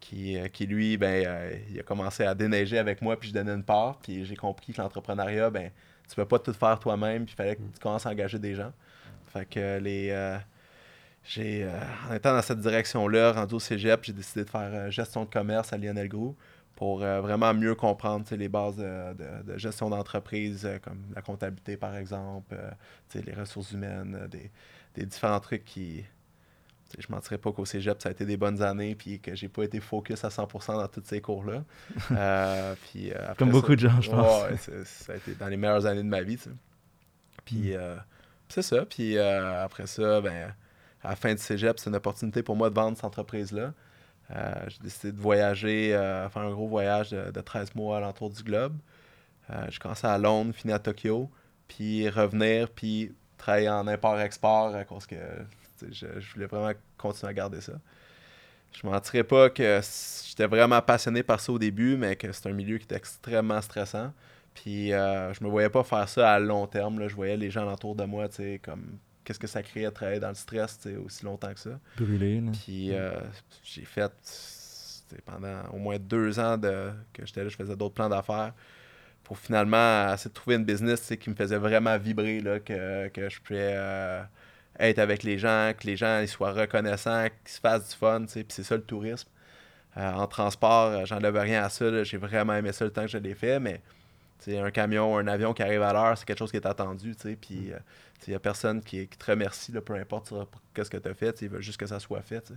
qui, 0.00 0.38
euh, 0.38 0.48
qui 0.48 0.66
lui, 0.66 0.96
ben 0.96 1.24
euh, 1.26 1.56
il 1.70 1.80
a 1.80 1.82
commencé 1.82 2.24
à 2.24 2.34
déneiger 2.34 2.78
avec 2.78 3.00
moi, 3.02 3.18
puis 3.18 3.28
je 3.30 3.34
donnais 3.34 3.52
une 3.52 3.64
part, 3.64 3.98
puis 4.00 4.24
j'ai 4.24 4.36
compris 4.36 4.72
que 4.72 4.80
l'entrepreneuriat, 4.82 5.50
ben 5.50 5.70
tu 6.08 6.14
peux 6.16 6.24
pas 6.26 6.38
tout 6.38 6.52
faire 6.52 6.78
toi-même, 6.78 7.24
puis 7.24 7.34
il 7.34 7.36
fallait 7.36 7.56
que 7.56 7.62
tu 7.62 7.80
commences 7.80 8.06
à 8.06 8.10
engager 8.10 8.38
des 8.38 8.54
gens. 8.54 8.72
Fait 9.32 9.46
que 9.46 9.78
les 9.78 10.10
euh, 10.10 10.38
j'ai 11.24 11.66
en 12.10 12.14
étant 12.14 12.34
dans 12.34 12.42
cette 12.42 12.60
direction-là, 12.60 13.32
rendu 13.32 13.54
au 13.54 13.60
Cégep, 13.60 14.04
j'ai 14.04 14.12
décidé 14.12 14.44
de 14.44 14.50
faire 14.50 14.90
gestion 14.90 15.24
de 15.24 15.30
commerce 15.30 15.72
à 15.72 15.78
Lionel 15.78 16.08
Groux 16.08 16.36
pour 16.76 16.98
vraiment 16.98 17.54
mieux 17.54 17.74
comprendre 17.74 18.26
les 18.32 18.48
bases 18.48 18.76
de, 18.76 19.14
de- 19.14 19.52
de 19.52 19.58
gestion 19.58 19.88
d'entreprise, 19.88 20.68
comme 20.82 21.00
la 21.14 21.22
comptabilité 21.22 21.76
par 21.78 21.96
exemple, 21.96 22.54
les 23.14 23.32
ressources 23.32 23.72
humaines, 23.72 24.28
des, 24.30 24.50
des 24.94 25.06
différents 25.06 25.40
trucs 25.40 25.64
qui. 25.64 26.04
Je 26.98 27.06
ne 27.08 27.14
mentirais 27.14 27.38
pas 27.38 27.52
qu'au 27.52 27.64
cégep, 27.64 28.00
ça 28.02 28.08
a 28.08 28.12
été 28.12 28.24
des 28.24 28.36
bonnes 28.36 28.62
années, 28.62 28.94
puis 28.94 29.20
que 29.20 29.34
j'ai 29.34 29.48
pas 29.48 29.64
été 29.64 29.80
focus 29.80 30.24
à 30.24 30.28
100% 30.28 30.74
dans 30.76 30.88
tous 30.88 31.02
ces 31.04 31.20
cours-là. 31.20 31.64
Euh, 32.12 32.74
puis, 32.86 33.10
euh, 33.12 33.16
après 33.22 33.34
Comme 33.36 33.48
ça- 33.48 33.52
beaucoup 33.52 33.74
de 33.74 33.80
gens, 33.80 34.00
je 34.00 34.10
pense. 34.10 34.42
Ouais, 34.68 34.84
ça 34.84 35.12
a 35.12 35.16
été 35.16 35.34
dans 35.34 35.48
les 35.48 35.56
meilleures 35.56 35.86
années 35.86 36.02
de 36.02 36.08
ma 36.08 36.22
vie. 36.22 36.36
tu 36.36 36.44
sais. 36.44 36.50
Puis 37.44 37.74
euh, 37.76 37.96
c'est 38.48 38.62
ça. 38.62 38.84
Puis 38.86 39.16
euh, 39.18 39.64
après 39.64 39.86
ça, 39.86 40.20
ben, 40.20 40.54
à 41.02 41.10
la 41.10 41.16
fin 41.16 41.32
du 41.34 41.40
cégep, 41.40 41.78
c'est 41.78 41.90
une 41.90 41.96
opportunité 41.96 42.42
pour 42.42 42.56
moi 42.56 42.70
de 42.70 42.74
vendre 42.74 42.96
cette 42.96 43.04
entreprise-là. 43.04 43.72
Euh, 44.30 44.52
j'ai 44.68 44.78
décidé 44.82 45.12
de 45.12 45.20
voyager, 45.20 45.94
euh, 45.94 46.28
faire 46.30 46.42
un 46.42 46.50
gros 46.52 46.66
voyage 46.68 47.10
de, 47.10 47.30
de 47.30 47.40
13 47.40 47.74
mois 47.74 47.98
à 47.98 48.00
l'entour 48.00 48.30
du 48.30 48.42
globe. 48.42 48.74
Euh, 49.50 49.66
j'ai 49.68 49.78
commencé 49.78 50.06
à 50.06 50.16
Londres, 50.16 50.54
fini 50.54 50.72
à 50.72 50.78
Tokyo, 50.78 51.30
puis 51.68 52.08
revenir, 52.08 52.70
puis 52.70 53.14
travailler 53.36 53.68
en 53.68 53.86
import-export 53.86 54.74
à 54.74 54.84
cause 54.84 55.04
que 55.06 55.16
je, 55.90 56.06
je 56.20 56.32
voulais 56.34 56.46
vraiment 56.46 56.72
continuer 56.96 57.30
à 57.30 57.34
garder 57.34 57.60
ça. 57.60 57.74
Je 58.72 58.86
mentirais 58.86 59.24
pas 59.24 59.50
que 59.50 59.80
j'étais 60.28 60.46
vraiment 60.46 60.82
passionné 60.82 61.22
par 61.22 61.40
ça 61.40 61.52
au 61.52 61.58
début, 61.58 61.96
mais 61.96 62.16
que 62.16 62.30
c'est 62.32 62.48
un 62.48 62.52
milieu 62.52 62.78
qui 62.78 62.84
était 62.84 62.96
extrêmement 62.96 63.60
stressant. 63.60 64.12
Puis 64.54 64.92
euh, 64.92 65.32
je 65.32 65.42
me 65.44 65.48
voyais 65.48 65.68
pas 65.68 65.84
faire 65.84 66.08
ça 66.08 66.32
à 66.32 66.40
long 66.40 66.66
terme. 66.66 66.98
Là. 66.98 67.08
Je 67.08 67.14
voyais 67.14 67.36
les 67.36 67.50
gens 67.50 67.72
autour 67.72 67.94
de 67.94 68.04
moi, 68.04 68.28
tu 68.28 68.36
sais, 68.36 68.60
comme 68.62 68.98
qu'est-ce 69.24 69.38
que 69.38 69.46
ça 69.46 69.62
créait 69.62 69.84
de 69.84 69.90
travailler 69.90 70.20
dans 70.20 70.28
le 70.28 70.34
stress 70.34 70.78
aussi 71.04 71.24
longtemps 71.24 71.52
que 71.52 71.60
ça. 71.60 71.78
Brûlé, 71.96 72.40
là. 72.40 72.50
Puis 72.52 72.92
euh, 72.92 73.12
j'ai 73.62 73.84
fait 73.84 74.12
pendant 75.24 75.62
au 75.72 75.78
moins 75.78 75.98
deux 75.98 76.38
ans 76.40 76.56
de, 76.56 76.90
que 77.12 77.24
j'étais 77.24 77.44
là, 77.44 77.48
je 77.48 77.56
faisais 77.56 77.76
d'autres 77.76 77.94
plans 77.94 78.08
d'affaires 78.08 78.52
pour 79.22 79.38
finalement 79.38 80.12
essayer 80.12 80.28
de 80.28 80.34
trouver 80.34 80.56
une 80.56 80.64
business 80.64 81.12
qui 81.18 81.30
me 81.30 81.34
faisait 81.34 81.58
vraiment 81.58 81.96
vibrer, 81.96 82.40
là, 82.40 82.60
que, 82.60 83.08
que 83.08 83.28
je 83.28 83.40
pouvais 83.40 83.72
euh, 83.74 84.22
être 84.78 84.98
avec 84.98 85.22
les 85.22 85.38
gens, 85.38 85.72
que 85.78 85.86
les 85.86 85.96
gens 85.96 86.24
soient 86.26 86.52
reconnaissants, 86.52 87.26
qu'ils 87.44 87.54
se 87.54 87.60
fassent 87.60 87.90
du 87.90 87.96
fun. 87.96 88.22
tu 88.22 88.28
sais. 88.28 88.44
Puis 88.44 88.54
c'est 88.54 88.64
ça 88.64 88.76
le 88.76 88.82
tourisme. 88.82 89.28
Euh, 89.96 90.12
en 90.12 90.26
transport, 90.26 90.90
euh, 90.90 91.04
j'enlève 91.04 91.36
rien 91.36 91.62
à 91.64 91.68
ça. 91.68 92.02
J'ai 92.02 92.16
vraiment 92.16 92.54
aimé 92.54 92.72
ça 92.72 92.84
le 92.84 92.90
temps 92.90 93.02
que 93.02 93.08
je 93.08 93.18
l'ai 93.18 93.34
fait, 93.34 93.60
mais 93.60 93.80
un 94.48 94.70
camion, 94.70 95.16
un 95.16 95.26
avion 95.26 95.54
qui 95.54 95.62
arrive 95.62 95.82
à 95.82 95.92
l'heure, 95.92 96.18
c'est 96.18 96.26
quelque 96.26 96.38
chose 96.38 96.50
qui 96.50 96.56
est 96.56 96.66
attendu. 96.66 97.14
tu. 97.16 97.36
Puis 97.36 97.72
euh, 97.72 97.78
il 98.26 98.30
n'y 98.30 98.36
a 98.36 98.40
personne 98.40 98.82
qui, 98.82 99.06
te 99.06 99.30
remercie, 99.30 99.72
peu 99.72 99.94
importe 99.94 100.32
qu'est-ce 100.74 100.90
que 100.90 100.96
tu 100.96 101.08
as 101.08 101.14
fait. 101.14 101.40
Ils 101.42 101.48
veulent 101.48 101.62
juste 101.62 101.78
que 101.78 101.86
ça 101.86 102.00
soit 102.00 102.22
fait. 102.22 102.52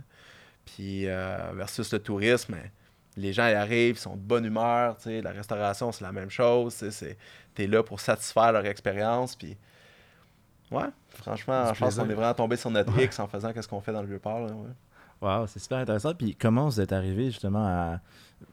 Puis 0.64 1.06
versus 1.54 1.92
le 1.92 1.98
tourisme, 1.98 2.54
ben, 2.54 2.70
les 3.16 3.32
gens 3.32 3.46
ils 3.48 3.54
arrivent, 3.54 3.96
ils 3.96 4.00
sont 4.00 4.16
de 4.16 4.20
bonne 4.20 4.44
humeur. 4.44 4.96
La 5.04 5.30
restauration, 5.30 5.92
c'est 5.92 6.04
la 6.04 6.12
même 6.12 6.30
chose. 6.30 6.82
Tu 7.54 7.62
es 7.62 7.66
là 7.66 7.82
pour 7.82 8.00
satisfaire 8.00 8.52
leur 8.52 8.64
expérience. 8.64 9.36
Puis 9.36 9.56
Ouais, 10.70 10.84
franchement, 11.10 11.72
je 11.72 11.80
pense 11.80 11.96
qu'on 11.96 12.08
est 12.10 12.14
vraiment 12.14 12.34
tombé 12.34 12.56
sur 12.56 12.70
notre 12.70 12.98
X 13.00 13.18
en 13.20 13.26
faisant 13.26 13.52
qu'est-ce 13.52 13.68
qu'on 13.68 13.80
fait 13.80 13.92
dans 13.92 14.02
le 14.02 14.08
Vieux-Port. 14.08 14.40
là, 14.40 14.52
ouais. 14.52 14.70
Wow, 15.20 15.46
c'est 15.48 15.58
super 15.58 15.78
intéressant. 15.78 16.14
Puis 16.14 16.36
comment 16.36 16.66
vous 16.66 16.80
êtes 16.80 16.92
arrivé 16.92 17.26
justement 17.26 17.66
à. 17.66 18.00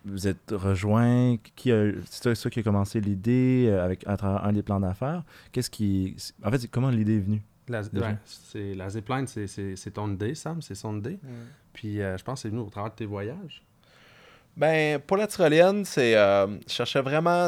Vous 0.03 0.27
êtes 0.27 0.51
rejoint? 0.51 1.37
Qui 1.55 1.71
a... 1.71 1.91
C'est 2.09 2.33
toi 2.35 2.49
qui 2.49 2.59
a 2.59 2.63
commencé 2.63 2.99
l'idée 2.99 3.67
euh, 3.69 3.85
avec 3.85 4.07
à 4.07 4.17
travers 4.17 4.43
un 4.43 4.51
des 4.51 4.63
plans 4.63 4.79
d'affaires? 4.79 5.23
Qu'est-ce 5.51 5.69
qui. 5.69 6.15
En 6.43 6.49
fait, 6.49 6.67
comment 6.71 6.89
l'idée 6.89 7.17
est 7.17 7.19
venue? 7.19 7.43
La, 7.67 7.83
Déjà. 7.83 8.07
ouais, 8.07 8.17
c'est, 8.25 8.73
la 8.75 8.89
zipline, 8.89 9.25
c'est, 9.27 9.47
c'est, 9.47 9.75
c'est 9.75 9.91
ton 9.91 10.11
idée, 10.11 10.35
Sam, 10.35 10.61
c'est 10.61 10.75
son 10.75 10.97
idée. 10.97 11.19
Puis 11.73 12.01
euh, 12.01 12.15
je 12.17 12.23
pense 12.23 12.39
que 12.39 12.41
c'est 12.43 12.49
venu 12.49 12.61
au 12.61 12.69
travers 12.69 12.91
de 12.91 12.95
tes 12.95 13.05
voyages. 13.05 13.63
Ben, 14.57 14.99
pour 14.99 15.17
la 15.17 15.27
tyrolienne, 15.27 15.83
c'est. 15.85 16.15
euh, 16.15 16.47
je 16.67 16.73
cherchais 16.73 17.01
vraiment 17.01 17.47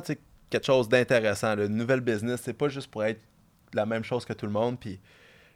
quelque 0.49 0.65
chose 0.65 0.89
d'intéressant, 0.89 1.55
là, 1.55 1.65
une 1.65 1.75
nouvelle 1.75 2.01
business. 2.01 2.41
C'est 2.43 2.53
pas 2.53 2.67
juste 2.69 2.91
pour 2.91 3.03
être 3.03 3.21
la 3.73 3.85
même 3.85 4.03
chose 4.03 4.25
que 4.25 4.33
tout 4.33 4.45
le 4.45 4.51
monde. 4.51 4.79
Puis 4.79 4.99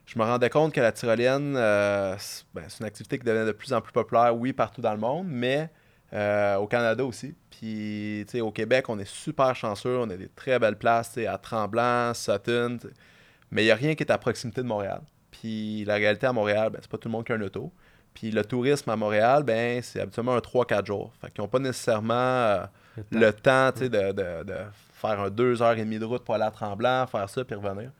je 0.06 0.18
me 0.20 0.24
rendais 0.24 0.50
compte 0.50 0.74
que 0.74 0.82
la 0.82 0.91
tyrolienne, 0.91 1.56
euh, 1.56 2.15
c'est 2.18 2.44
ben, 2.53 2.63
c'est 2.68 2.80
une 2.80 2.86
activité 2.86 3.18
qui 3.18 3.24
devenait 3.25 3.46
de 3.46 3.51
plus 3.51 3.72
en 3.74 3.82
plus 3.82 3.94
populaire, 3.94 4.36
oui, 4.36 4.51
partout 4.53 4.82
dans 4.82 4.91
le 4.94 5.00
monde, 5.00 5.27
mais 5.30 5.70
euh, 6.13 6.56
au 6.58 6.68
Canada 6.68 7.06
aussi. 7.06 7.34
Puis, 7.50 8.25
tu 8.27 8.32
sais, 8.34 8.41
au 8.41 8.51
Québec, 8.51 8.89
on 8.89 9.00
est 9.00 9.08
super 9.08 9.56
chanceux. 9.56 9.98
On 9.98 10.10
a 10.10 10.18
des 10.18 10.27
très 10.27 10.60
belles 10.60 10.77
places, 10.77 11.10
tu 11.13 11.22
sais, 11.22 11.27
à 11.27 11.38
Tremblant, 11.38 12.13
Sutton. 12.13 12.77
Mais 13.51 13.62
il 13.63 13.65
n'y 13.65 13.72
a 13.72 13.75
rien 13.75 13.96
qui 13.96 14.03
est 14.03 14.12
à 14.12 14.18
proximité 14.18 14.62
de 14.62 14.68
Montréal. 14.68 15.01
Puis 15.32 15.86
la 15.86 15.96
réalité 15.96 16.27
à 16.27 16.34
Montréal, 16.34 16.70
ben, 16.72 16.80
c'est 16.82 16.91
pas 16.91 16.98
tout 16.98 17.08
le 17.08 17.13
monde 17.13 17.25
qui 17.25 17.32
a 17.32 17.36
un 17.36 17.41
auto. 17.41 17.72
Puis 18.13 18.30
le 18.32 18.44
tourisme 18.44 18.89
à 18.89 18.98
Montréal, 18.98 19.44
ben, 19.44 19.82
c'est 19.82 20.01
habituellement 20.01 20.36
un 20.36 20.39
3-4 20.39 20.86
jours. 20.86 21.13
Fait 21.22 21.32
qu'ils 21.32 21.41
n'ont 21.41 21.48
pas 21.48 21.60
nécessairement 21.60 22.13
euh, 22.13 22.65
le 23.12 23.32
temps 23.32 23.72
de, 23.72 23.88
de- 23.88 24.44
de 24.44 24.56
faire 24.94 25.20
un 25.22 25.30
2h30 25.30 25.98
de 25.98 26.06
route 26.06 26.25
pour 26.25 26.36
aller 26.36 26.44
à 26.44 26.51
Tremblant, 26.51 27.08
faire 27.08 27.30
ça, 27.30 27.46
puis 27.46 27.56
revenir. 27.56 27.91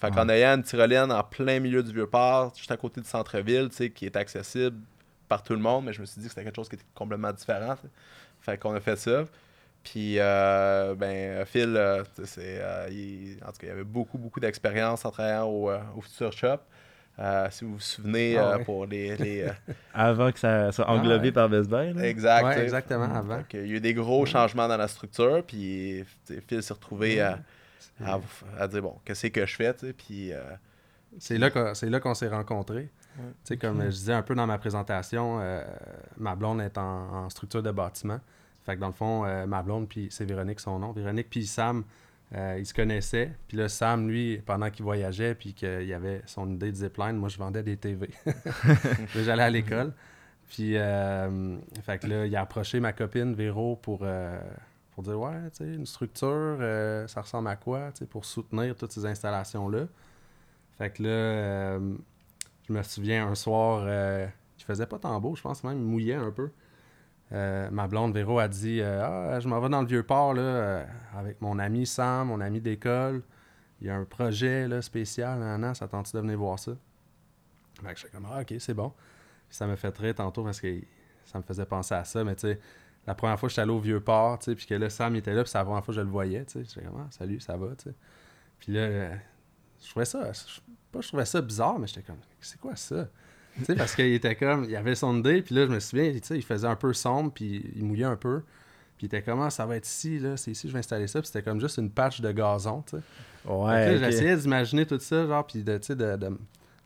Fait 0.00 0.10
qu'en 0.10 0.28
ayant 0.30 0.54
une 0.56 0.62
tyrolienne 0.62 1.12
en 1.12 1.22
plein 1.22 1.60
milieu 1.60 1.82
du 1.82 1.92
Vieux-Port, 1.92 2.52
juste 2.56 2.70
à 2.70 2.76
côté 2.76 3.00
du 3.02 3.06
centre-ville, 3.06 3.68
tu 3.68 3.76
sais, 3.76 3.90
qui 3.90 4.06
est 4.06 4.16
accessible 4.16 4.76
par 5.28 5.42
tout 5.42 5.52
le 5.52 5.58
monde, 5.60 5.84
mais 5.84 5.92
je 5.92 6.00
me 6.00 6.06
suis 6.06 6.20
dit 6.20 6.26
que 6.26 6.32
c'était 6.32 6.44
quelque 6.44 6.56
chose 6.56 6.68
qui 6.68 6.76
était 6.76 6.84
complètement 6.94 7.32
différent. 7.32 7.74
tu 7.76 7.82
sais. 7.82 7.88
Fait 8.40 8.56
qu'on 8.58 8.74
a 8.74 8.80
fait 8.80 8.96
ça. 8.96 9.24
Puis, 9.84 10.16
euh, 10.18 10.94
ben, 10.94 11.44
Phil, 11.46 11.74
euh, 11.76 12.02
c'est, 12.24 12.58
euh, 12.60 12.88
il- 12.90 13.38
en 13.42 13.46
tout 13.52 13.58
cas, 13.58 13.66
il 13.66 13.70
avait 13.70 13.84
beaucoup, 13.84 14.18
beaucoup 14.18 14.40
d'expérience 14.40 15.04
en 15.04 15.10
travaillant 15.10 15.46
au, 15.46 15.70
euh, 15.70 15.78
au 15.96 16.00
Future 16.00 16.32
Shop. 16.32 16.58
Euh, 17.18 17.48
si 17.50 17.64
vous 17.64 17.74
vous 17.74 17.80
souvenez, 17.80 18.36
Ah 18.38 18.42
euh, 18.52 18.56
ouais. 18.58 18.64
pour 18.64 18.86
les... 18.86 19.16
les, 19.18 19.42
euh, 19.42 19.50
Avant 19.92 20.32
que 20.32 20.38
ça 20.38 20.72
soit 20.72 20.88
englobé 20.88 21.26
ouais. 21.26 21.32
par 21.32 21.48
Best 21.50 21.68
Buy. 21.68 21.92
là? 21.92 22.06
exact. 22.08 22.44
Ouais, 22.44 22.62
exactement, 22.62 23.14
avant. 23.14 23.42
Qu'il 23.42 23.60
y 23.66 23.72
a 23.72 23.76
eu 23.76 23.80
des 23.80 23.92
gros 23.94 24.24
changements 24.26 24.68
dans 24.68 24.76
la 24.78 24.88
structure, 24.88 25.42
puis 25.46 26.04
Phil 26.48 26.62
s'est 26.62 26.72
retrouvé 26.74 27.20
à, 27.20 27.36
C'est, 27.36 27.42
à, 28.04 28.18
à 28.58 28.68
dire, 28.68 28.82
bon, 28.82 28.96
qu'est-ce 29.04 29.26
que 29.28 29.46
je 29.46 29.56
fais, 29.56 29.74
tu 29.74 29.86
sais, 29.86 29.92
puis... 29.92 30.32
euh, 30.32 30.40
c'est 31.18 31.38
là, 31.38 31.50
qu'on, 31.50 31.74
c'est 31.74 31.90
là 31.90 31.98
qu'on 31.98 32.14
s'est 32.14 32.28
rencontrés. 32.28 32.88
Tu 33.16 33.22
sais, 33.42 33.56
comme 33.56 33.82
je 33.82 33.88
disais 33.88 34.12
un 34.12 34.22
peu 34.22 34.34
dans 34.36 34.46
ma 34.46 34.58
présentation, 34.58 35.38
euh, 35.40 35.64
ma 36.16 36.36
blonde 36.36 36.60
est 36.60 36.78
en, 36.78 37.24
en 37.24 37.30
structure 37.30 37.62
de 37.62 37.70
bâtiment. 37.72 38.20
Fait 38.64 38.76
que 38.76 38.80
dans 38.80 38.86
le 38.86 38.92
fond, 38.92 39.24
euh, 39.24 39.44
ma 39.46 39.62
blonde, 39.62 39.88
puis 39.88 40.06
c'est 40.10 40.24
Véronique 40.24 40.60
son 40.60 40.78
nom. 40.78 40.92
Véronique 40.92 41.28
puis 41.28 41.46
Sam, 41.46 41.82
euh, 42.34 42.56
ils 42.60 42.64
se 42.64 42.72
connaissaient. 42.72 43.32
Puis 43.48 43.56
là, 43.56 43.68
Sam, 43.68 44.08
lui, 44.08 44.38
pendant 44.46 44.70
qu'il 44.70 44.84
voyageait, 44.84 45.34
puis 45.34 45.52
qu'il 45.52 45.92
avait 45.92 46.22
son 46.26 46.48
idée 46.48 46.70
de 46.70 46.76
zipline, 46.76 47.16
moi, 47.16 47.28
je 47.28 47.38
vendais 47.38 47.64
des 47.64 47.76
TV. 47.76 48.08
J'allais 49.16 49.42
à 49.42 49.50
l'école. 49.50 49.92
Puis, 50.48 50.76
euh, 50.76 51.56
fait 51.84 51.98
que 51.98 52.06
là, 52.06 52.26
il 52.26 52.36
a 52.36 52.42
approché 52.42 52.78
ma 52.78 52.92
copine 52.92 53.34
Véro 53.34 53.76
pour, 53.76 54.00
euh, 54.02 54.40
pour 55.00 55.12
dire 55.12 55.18
Ouais, 55.18 55.50
tu 55.50 55.64
sais, 55.64 55.74
une 55.74 55.86
structure, 55.86 56.28
euh, 56.28 57.06
ça 57.06 57.22
ressemble 57.22 57.48
à 57.48 57.56
quoi, 57.56 57.90
tu 57.92 58.00
sais, 58.00 58.06
pour 58.06 58.24
soutenir 58.24 58.76
toutes 58.76 58.92
ces 58.92 59.06
installations-là. 59.06 59.86
Fait 60.76 60.90
que 60.90 61.02
là, 61.02 61.08
euh, 61.08 61.94
je 62.68 62.72
me 62.72 62.82
souviens 62.82 63.26
un 63.26 63.34
soir, 63.34 63.84
euh, 63.84 64.26
il 64.58 64.64
faisait 64.64 64.86
pas 64.86 64.98
tant 64.98 65.18
beau, 65.20 65.34
je 65.34 65.42
pense 65.42 65.64
même, 65.64 65.78
il 65.78 65.84
mouillait 65.84 66.14
un 66.14 66.30
peu. 66.30 66.50
Euh, 67.32 67.70
ma 67.70 67.86
blonde 67.86 68.12
Véro 68.12 68.38
a 68.38 68.48
dit 68.48 68.82
Ah, 68.82 69.38
je 69.40 69.48
m'en 69.48 69.60
vais 69.60 69.68
dans 69.68 69.80
le 69.80 69.86
vieux 69.86 70.02
port 70.02 70.34
là, 70.34 70.84
avec 71.16 71.40
mon 71.40 71.58
ami 71.58 71.86
Sam, 71.86 72.28
mon 72.28 72.40
ami 72.40 72.60
d'école. 72.60 73.22
Il 73.80 73.86
y 73.86 73.90
a 73.90 73.96
un 73.96 74.04
projet 74.04 74.68
là, 74.68 74.82
spécial, 74.82 75.38
nan, 75.38 75.60
nan, 75.60 75.74
ça 75.74 75.88
tente 75.88 76.12
de 76.12 76.20
venir 76.20 76.36
voir 76.36 76.58
ça. 76.58 76.72
Fait 77.82 77.94
que 77.94 78.00
j'étais 78.00 78.10
comme 78.12 78.26
Ah, 78.30 78.40
ok, 78.42 78.54
c'est 78.58 78.74
bon. 78.74 78.92
Puis 79.48 79.56
ça 79.56 79.66
me 79.66 79.76
fait 79.76 79.92
très 79.92 80.12
tantôt 80.12 80.44
parce 80.44 80.60
que 80.60 80.80
ça 81.24 81.38
me 81.38 81.44
faisait 81.44 81.64
penser 81.64 81.94
à 81.94 82.04
ça, 82.04 82.22
mais 82.24 82.34
tu 82.34 82.48
sais, 82.48 82.60
la 83.06 83.14
première 83.14 83.38
fois 83.38 83.48
que 83.48 83.50
j'étais 83.50 83.62
allé 83.62 83.72
au 83.72 83.78
vieux 83.80 84.00
port, 84.00 84.38
tu 84.38 84.46
sais, 84.46 84.54
puis 84.54 84.66
que 84.66 84.74
là, 84.74 84.90
Sam 84.90 85.14
il 85.14 85.18
était 85.18 85.32
là, 85.34 85.42
puis 85.42 85.50
c'est 85.50 85.58
la 85.58 85.64
première 85.64 85.84
fois 85.84 85.92
que 85.92 85.96
je 86.00 86.04
le 86.04 86.10
voyais, 86.10 86.44
tu 86.44 86.52
sais. 86.52 86.64
J'étais 86.64 86.86
comme 86.86 87.00
Ah, 87.00 87.08
salut, 87.10 87.40
ça 87.40 87.56
va, 87.56 87.68
tu 87.76 87.84
sais. 87.90 87.94
Puis 88.58 88.72
là, 88.72 88.80
euh, 88.80 89.14
je 89.82 89.90
trouvais 89.90 90.04
ça, 90.04 90.32
je, 90.32 90.60
pas 90.92 91.00
je 91.00 91.08
trouvais 91.08 91.24
ça 91.24 91.40
bizarre, 91.40 91.78
mais 91.78 91.86
j'étais 91.86 92.02
comme 92.02 92.18
C'est 92.40 92.60
quoi 92.60 92.76
ça? 92.76 93.08
tu 93.58 93.64
sais, 93.64 93.74
parce 93.74 93.94
qu'il 93.94 94.12
était 94.12 94.36
comme, 94.36 94.64
il 94.64 94.76
avait 94.76 94.94
son 94.94 95.18
idée, 95.18 95.42
puis 95.42 95.54
là, 95.54 95.66
je 95.66 95.70
me 95.72 95.80
souviens, 95.80 96.12
tu 96.12 96.20
sais, 96.22 96.36
il 96.36 96.42
faisait 96.44 96.68
un 96.68 96.76
peu 96.76 96.92
sombre, 96.92 97.32
puis 97.32 97.70
il 97.74 97.84
mouillait 97.84 98.04
un 98.04 98.16
peu. 98.16 98.42
Puis 98.96 99.06
il 99.06 99.14
était 99.14 99.22
comme, 99.22 99.40
Ah, 99.40 99.48
ça 99.50 99.64
va 99.64 99.76
être 99.76 99.88
ici, 99.88 100.18
là, 100.18 100.36
c'est 100.36 100.50
ici, 100.50 100.68
je 100.68 100.72
vais 100.74 100.78
installer 100.80 101.06
ça. 101.06 101.20
Puis 101.20 101.28
c'était 101.28 101.42
comme 101.42 101.58
juste 101.58 101.78
une 101.78 101.90
patch 101.90 102.20
de 102.20 102.30
gazon, 102.32 102.82
tu 102.82 102.98
sais. 102.98 103.02
Ouais. 103.50 103.96
J'essayais 103.98 104.36
d'imaginer 104.36 104.84
tout 104.84 104.98
ça, 104.98 105.26
genre, 105.26 105.46
puis 105.46 105.64
de, 105.64 105.78
tu 105.78 105.86
sais, 105.86 105.96
de, 105.96 106.16
de, 106.16 106.38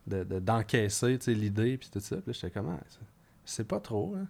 de- 0.06 0.23
de- 0.25 0.38
d'encaisser, 0.38 1.18
tu 1.18 1.25
sais, 1.25 1.35
l'idée, 1.35 1.76
puis 1.76 1.90
tout 1.92 1.99
ça. 1.99 2.16
Puis 2.16 2.26
là, 2.28 2.33
j'étais 2.33 2.50
comme, 2.50 2.68
Ah, 2.71 2.80
c'est 3.44 3.66
pas 3.66 3.80
trop, 3.80 4.14
hein. 4.16 4.28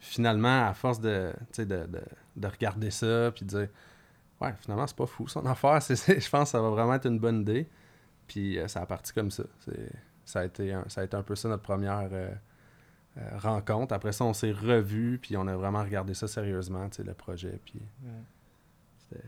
Finalement, 0.00 0.66
à 0.68 0.74
force 0.74 1.00
de, 1.00 1.32
de, 1.56 1.64
de, 1.64 1.86
de 2.36 2.46
regarder 2.46 2.90
ça, 2.90 3.30
puis 3.34 3.44
de 3.44 3.50
dire, 3.50 3.68
ouais, 4.40 4.52
finalement, 4.60 4.86
c'est 4.86 4.96
pas 4.96 5.06
fou, 5.06 5.26
son 5.28 5.44
affaire. 5.46 5.80
Je 5.80 6.28
pense 6.30 6.44
que 6.44 6.48
ça 6.50 6.60
va 6.60 6.70
vraiment 6.70 6.94
être 6.94 7.06
une 7.06 7.18
bonne 7.18 7.40
idée. 7.40 7.68
Puis 8.26 8.58
euh, 8.58 8.68
ça 8.68 8.82
a 8.82 8.86
parti 8.86 9.12
comme 9.12 9.30
ça. 9.30 9.44
Ça, 10.24 10.40
a 10.40 10.44
été 10.44 10.72
un, 10.74 10.84
ça 10.88 11.00
a 11.00 11.04
été 11.04 11.16
un 11.16 11.22
peu 11.22 11.34
ça 11.34 11.48
notre 11.48 11.62
première 11.62 12.08
euh, 12.12 12.30
euh, 13.16 13.38
rencontre. 13.38 13.94
Après 13.94 14.12
ça, 14.12 14.24
on 14.24 14.34
s'est 14.34 14.52
revus, 14.52 15.18
puis 15.22 15.36
on 15.38 15.46
a 15.46 15.56
vraiment 15.56 15.82
regardé 15.82 16.12
ça 16.12 16.28
sérieusement, 16.28 16.88
le 16.98 17.14
projet. 17.14 17.58
Puis 17.64 17.80
c'était- 18.98 19.24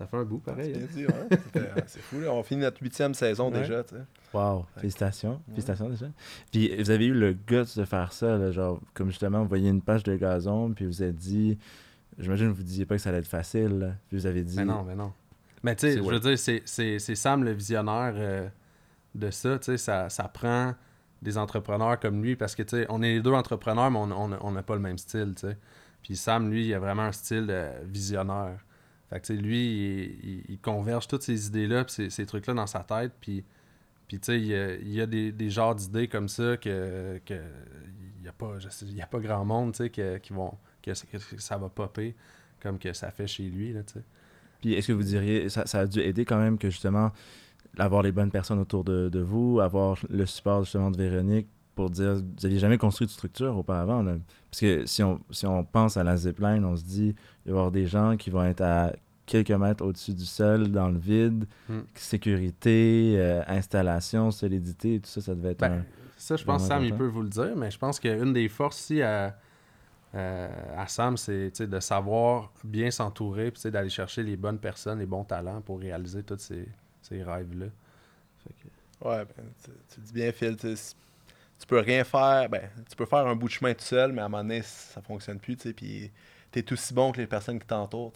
ça 0.00 0.06
fait 0.06 0.16
un 0.16 0.24
bout, 0.24 0.38
pareil. 0.38 0.72
C'est 0.92 1.04
hein. 1.04 1.26
dit. 1.30 1.36
C'était- 1.44 1.70
C'est 1.86 2.00
fou, 2.00 2.20
là. 2.20 2.32
On 2.32 2.42
finit 2.42 2.62
notre 2.62 2.82
huitième 2.82 3.12
saison 3.14 3.52
Ouais. 3.52 3.60
déjà, 3.60 3.84
tu 3.84 3.94
sais. 3.94 4.02
Wow, 4.32 4.64
félicitations. 4.76 5.40
Félicitations 5.50 5.88
déjà. 5.90 6.06
Puis 6.50 6.74
vous 6.76 6.90
avez 6.90 7.06
eu 7.06 7.12
le 7.14 7.32
guts 7.34 7.76
de 7.76 7.84
faire 7.84 8.12
ça, 8.12 8.36
là, 8.38 8.50
genre, 8.50 8.80
comme 8.94 9.08
justement, 9.10 9.42
vous 9.42 9.48
voyez 9.48 9.68
une 9.68 9.82
page 9.82 10.02
de 10.02 10.16
gazon, 10.16 10.72
puis 10.72 10.86
vous 10.86 11.02
êtes 11.02 11.16
dit, 11.16 11.58
j'imagine 12.18 12.48
que 12.50 12.54
vous 12.56 12.62
ne 12.62 12.66
disiez 12.66 12.86
pas 12.86 12.96
que 12.96 13.02
ça 13.02 13.10
allait 13.10 13.18
être 13.18 13.26
facile, 13.28 13.78
là. 13.78 13.92
puis 14.08 14.16
vous 14.16 14.26
avez 14.26 14.42
dit, 14.42 14.56
Mais 14.56 14.64
non, 14.64 14.82
mais 14.84 14.94
non. 14.94 15.12
Mais 15.62 15.76
tu 15.76 15.82
sais, 15.82 15.92
C'est 15.92 15.98
je 15.98 16.02
ouais. 16.02 16.14
veux 16.14 16.20
dire, 16.20 16.38
c'est- 16.38 16.62
c'est 16.64 16.98
c'est 16.98 17.14
Sam 17.14 17.44
le 17.44 17.52
visionnaire 17.52 18.14
euh, 18.16 18.48
de 19.14 19.30
ça. 19.30 19.58
Tu 19.58 19.66
sais, 19.66 19.76
ça, 19.76 20.08
ça 20.08 20.24
prend 20.24 20.74
des 21.20 21.36
entrepreneurs 21.36 22.00
comme 22.00 22.22
lui 22.22 22.34
parce 22.36 22.54
que 22.54 22.62
tu 22.62 22.78
sais, 22.78 22.86
on 22.88 23.02
est 23.02 23.16
les 23.16 23.20
deux 23.20 23.32
entrepreneurs, 23.32 23.90
mais 23.90 23.98
on 23.98 24.06
n'a 24.06 24.38
on, 24.40 24.52
n'a 24.52 24.62
pas 24.62 24.74
le 24.74 24.80
même 24.80 24.96
style. 24.96 25.34
Tu 25.36 25.48
sais. 25.48 25.58
Puis 26.02 26.16
Sam, 26.16 26.50
lui, 26.50 26.68
il 26.68 26.72
a 26.74 26.78
vraiment 26.78 27.02
un 27.02 27.12
style 27.12 27.48
euh, 27.50 27.78
visionnaire. 27.84 28.56
Fait 29.10 29.20
que 29.20 29.32
lui, 29.32 29.58
il, 30.22 30.30
il- 30.30 30.44
il 30.50 30.58
converge 30.60 31.08
toutes 31.08 31.22
ces 31.22 31.48
idées-là, 31.48 31.84
ces, 31.88 32.10
ces 32.10 32.24
trucs-là 32.26 32.54
dans 32.54 32.66
sa 32.66 32.80
tête. 32.80 33.12
Puis, 33.20 33.44
puis 34.06 34.18
tu 34.20 34.26
sais, 34.26 34.40
il 34.40 34.92
y 34.92 35.00
a, 35.00 35.06
des, 35.06 35.32
des 35.32 35.50
genres 35.50 35.74
d'idées 35.74 36.08
comme 36.08 36.28
ça 36.28 36.56
que, 36.56 37.20
que 37.26 37.34
n'y 38.22 38.28
a, 38.28 38.32
pas- 38.32 38.56
a 38.56 39.06
pas 39.06 39.18
grand 39.20 39.44
monde 39.44 39.72
tu 39.72 39.78
sais, 39.84 39.90
que- 39.90 40.18
qui 40.18 40.32
vont, 40.32 40.54
que, 40.82 40.92
ça 40.94 41.58
va 41.58 41.68
popper 41.68 42.14
comme 42.60 42.78
que 42.78 42.92
ça 42.92 43.10
fait 43.10 43.26
chez 43.26 43.44
lui. 43.44 43.72
Là. 43.72 43.80
Puis 44.60 44.74
est-ce 44.74 44.88
que 44.88 44.92
vous 44.92 45.02
diriez, 45.02 45.48
ça, 45.48 45.66
ça 45.66 45.80
a 45.80 45.86
dû 45.86 46.00
aider 46.00 46.24
quand 46.24 46.38
même 46.38 46.58
que 46.58 46.70
justement, 46.70 47.10
avoir 47.78 48.02
les 48.02 48.12
bonnes 48.12 48.30
personnes 48.30 48.58
autour 48.58 48.84
de, 48.84 49.08
de 49.08 49.20
vous, 49.20 49.60
avoir 49.60 49.98
le 50.08 50.26
support 50.26 50.64
justement 50.64 50.90
de 50.90 50.96
Véronique 50.98 51.48
pour 51.80 51.90
dire, 51.90 52.14
vous 52.16 52.22
n'aviez 52.42 52.58
jamais 52.58 52.76
construit 52.78 53.06
de 53.06 53.12
structure 53.12 53.56
auparavant. 53.56 54.02
là. 54.02 54.16
Parce 54.50 54.60
que 54.60 54.84
si 54.86 55.02
on, 55.02 55.18
si 55.30 55.46
on 55.46 55.64
pense 55.64 55.96
à 55.96 56.04
la 56.04 56.16
zipline, 56.16 56.64
on 56.64 56.76
se 56.76 56.84
dit, 56.84 57.14
il 57.46 57.52
va 57.52 57.56
y 57.56 57.58
avoir 57.58 57.70
des 57.70 57.86
gens 57.86 58.16
qui 58.18 58.28
vont 58.30 58.44
être 58.44 58.60
à 58.60 58.92
quelques 59.24 59.50
mètres 59.52 59.84
au-dessus 59.84 60.12
du 60.12 60.24
sol, 60.26 60.68
dans 60.70 60.88
le 60.90 60.98
vide, 60.98 61.46
Hmm. 61.68 61.80
sécurité, 61.94 63.14
euh, 63.16 63.42
installation, 63.46 64.30
solidité, 64.30 65.00
tout 65.00 65.08
ça, 65.08 65.20
ça 65.20 65.34
devait 65.34 65.52
être 65.52 65.60
Ben, 65.60 65.72
un... 65.72 65.84
Ça, 66.16 66.36
je 66.36 66.44
pense 66.44 66.62
que 66.62 66.68
Sam, 66.68 66.84
il 66.84 66.94
peut 66.94 67.06
vous 67.06 67.22
le 67.22 67.28
dire, 67.30 67.56
mais 67.56 67.70
je 67.70 67.78
pense 67.78 67.98
qu'une 67.98 68.32
des 68.34 68.48
forces 68.50 68.80
ici 68.82 69.00
à, 69.02 69.38
euh, 70.14 70.48
à 70.76 70.86
Sam, 70.86 71.16
c'est 71.16 71.50
tu 71.52 71.58
sais, 71.58 71.66
de 71.66 71.80
savoir 71.80 72.52
bien 72.64 72.90
s'entourer, 72.90 73.50
puis 73.50 73.70
d'aller 73.70 73.88
chercher 73.88 74.22
les 74.22 74.36
bonnes 74.36 74.58
personnes, 74.58 74.98
les 74.98 75.06
bons 75.06 75.24
talents 75.24 75.62
pour 75.62 75.78
réaliser 75.80 76.22
tous 76.22 76.36
ces, 76.38 76.68
ces 77.00 77.22
rêves-là. 77.22 77.66
Que- 78.46 79.08
Ouais, 79.08 79.24
ben, 79.24 79.44
tu, 79.64 79.70
tu 79.94 80.00
dis 80.00 80.12
bien, 80.12 80.30
Phil. 80.30 80.56
Tu, 81.60 81.66
peux 81.66 81.78
rien 81.80 82.04
faire. 82.04 82.48
Ben, 82.48 82.70
tu 82.88 82.96
peux 82.96 83.06
faire 83.06 83.26
un 83.26 83.36
bout 83.36 83.48
de 83.48 83.52
chemin 83.52 83.74
tout 83.74 83.84
seul, 83.84 84.12
mais 84.12 84.22
à 84.22 84.26
un 84.26 84.28
moment 84.28 84.42
donné, 84.42 84.62
ça 84.62 85.02
fonctionne 85.02 85.38
plus. 85.38 85.56
tu 85.56 85.68
sais, 85.68 85.74
Puis 85.74 86.10
t'es 86.50 86.72
aussi 86.72 86.94
bon 86.94 87.12
que 87.12 87.18
les 87.20 87.26
personnes 87.26 87.58
qui 87.60 87.66
t'entourent. 87.66 88.12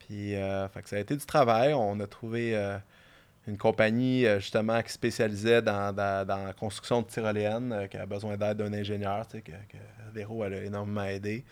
Puis 0.00 0.34
euh, 0.36 0.68
ça 0.84 0.96
a 0.96 0.98
été 1.00 1.16
du 1.16 1.26
travail. 1.26 1.74
On 1.74 1.98
a 2.00 2.06
trouvé 2.06 2.56
euh, 2.56 2.78
une 3.48 3.58
compagnie 3.58 4.26
euh, 4.26 4.40
justement 4.40 4.82
qui 4.82 4.92
spécialisait 4.92 5.62
dans, 5.62 5.94
dans- 5.94 6.26
dans 6.26 6.44
la 6.46 6.52
construction 6.52 7.02
de 7.02 7.06
tyroléennes, 7.08 7.72
euh, 7.72 7.86
qui 7.88 7.96
a 7.98 8.06
besoin 8.06 8.36
d'aide 8.36 8.58
d'un 8.58 8.72
ingénieur, 8.72 9.26
que, 9.28 9.38
que 9.38 9.78
Véro 10.12 10.44
elle 10.44 10.54
a 10.54 10.64
énormément 10.64 11.04
aidé. 11.04 11.44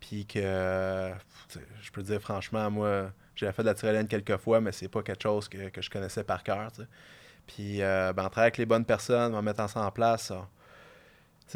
Puis 0.00 0.26
que 0.26 1.12
je 1.82 1.90
peux 1.92 2.02
dire 2.02 2.20
franchement, 2.20 2.70
moi, 2.70 3.12
j'ai 3.36 3.50
fait 3.52 3.62
de 3.62 3.68
la 3.68 3.74
tyrolienne 3.74 4.08
quelques 4.08 4.38
fois, 4.38 4.60
mais 4.60 4.72
c'est 4.72 4.88
pas 4.88 5.02
quelque 5.02 5.22
chose 5.22 5.48
que, 5.48 5.68
que 5.70 5.82
je 5.82 5.90
connaissais 5.90 6.24
par 6.24 6.42
cœur. 6.42 6.72
tu 6.72 6.82
sais. 6.82 6.88
Puis 7.46 7.78
ben, 7.80 8.10
en 8.10 8.14
travaillant 8.30 8.42
avec 8.44 8.58
les 8.58 8.66
bonnes 8.66 8.84
personnes, 8.86 9.34
en 9.34 9.42
mettant 9.42 9.68
ça 9.68 9.80
en 9.82 9.90
place, 9.90 10.30
on- 10.30 10.40
sais, 10.42 10.46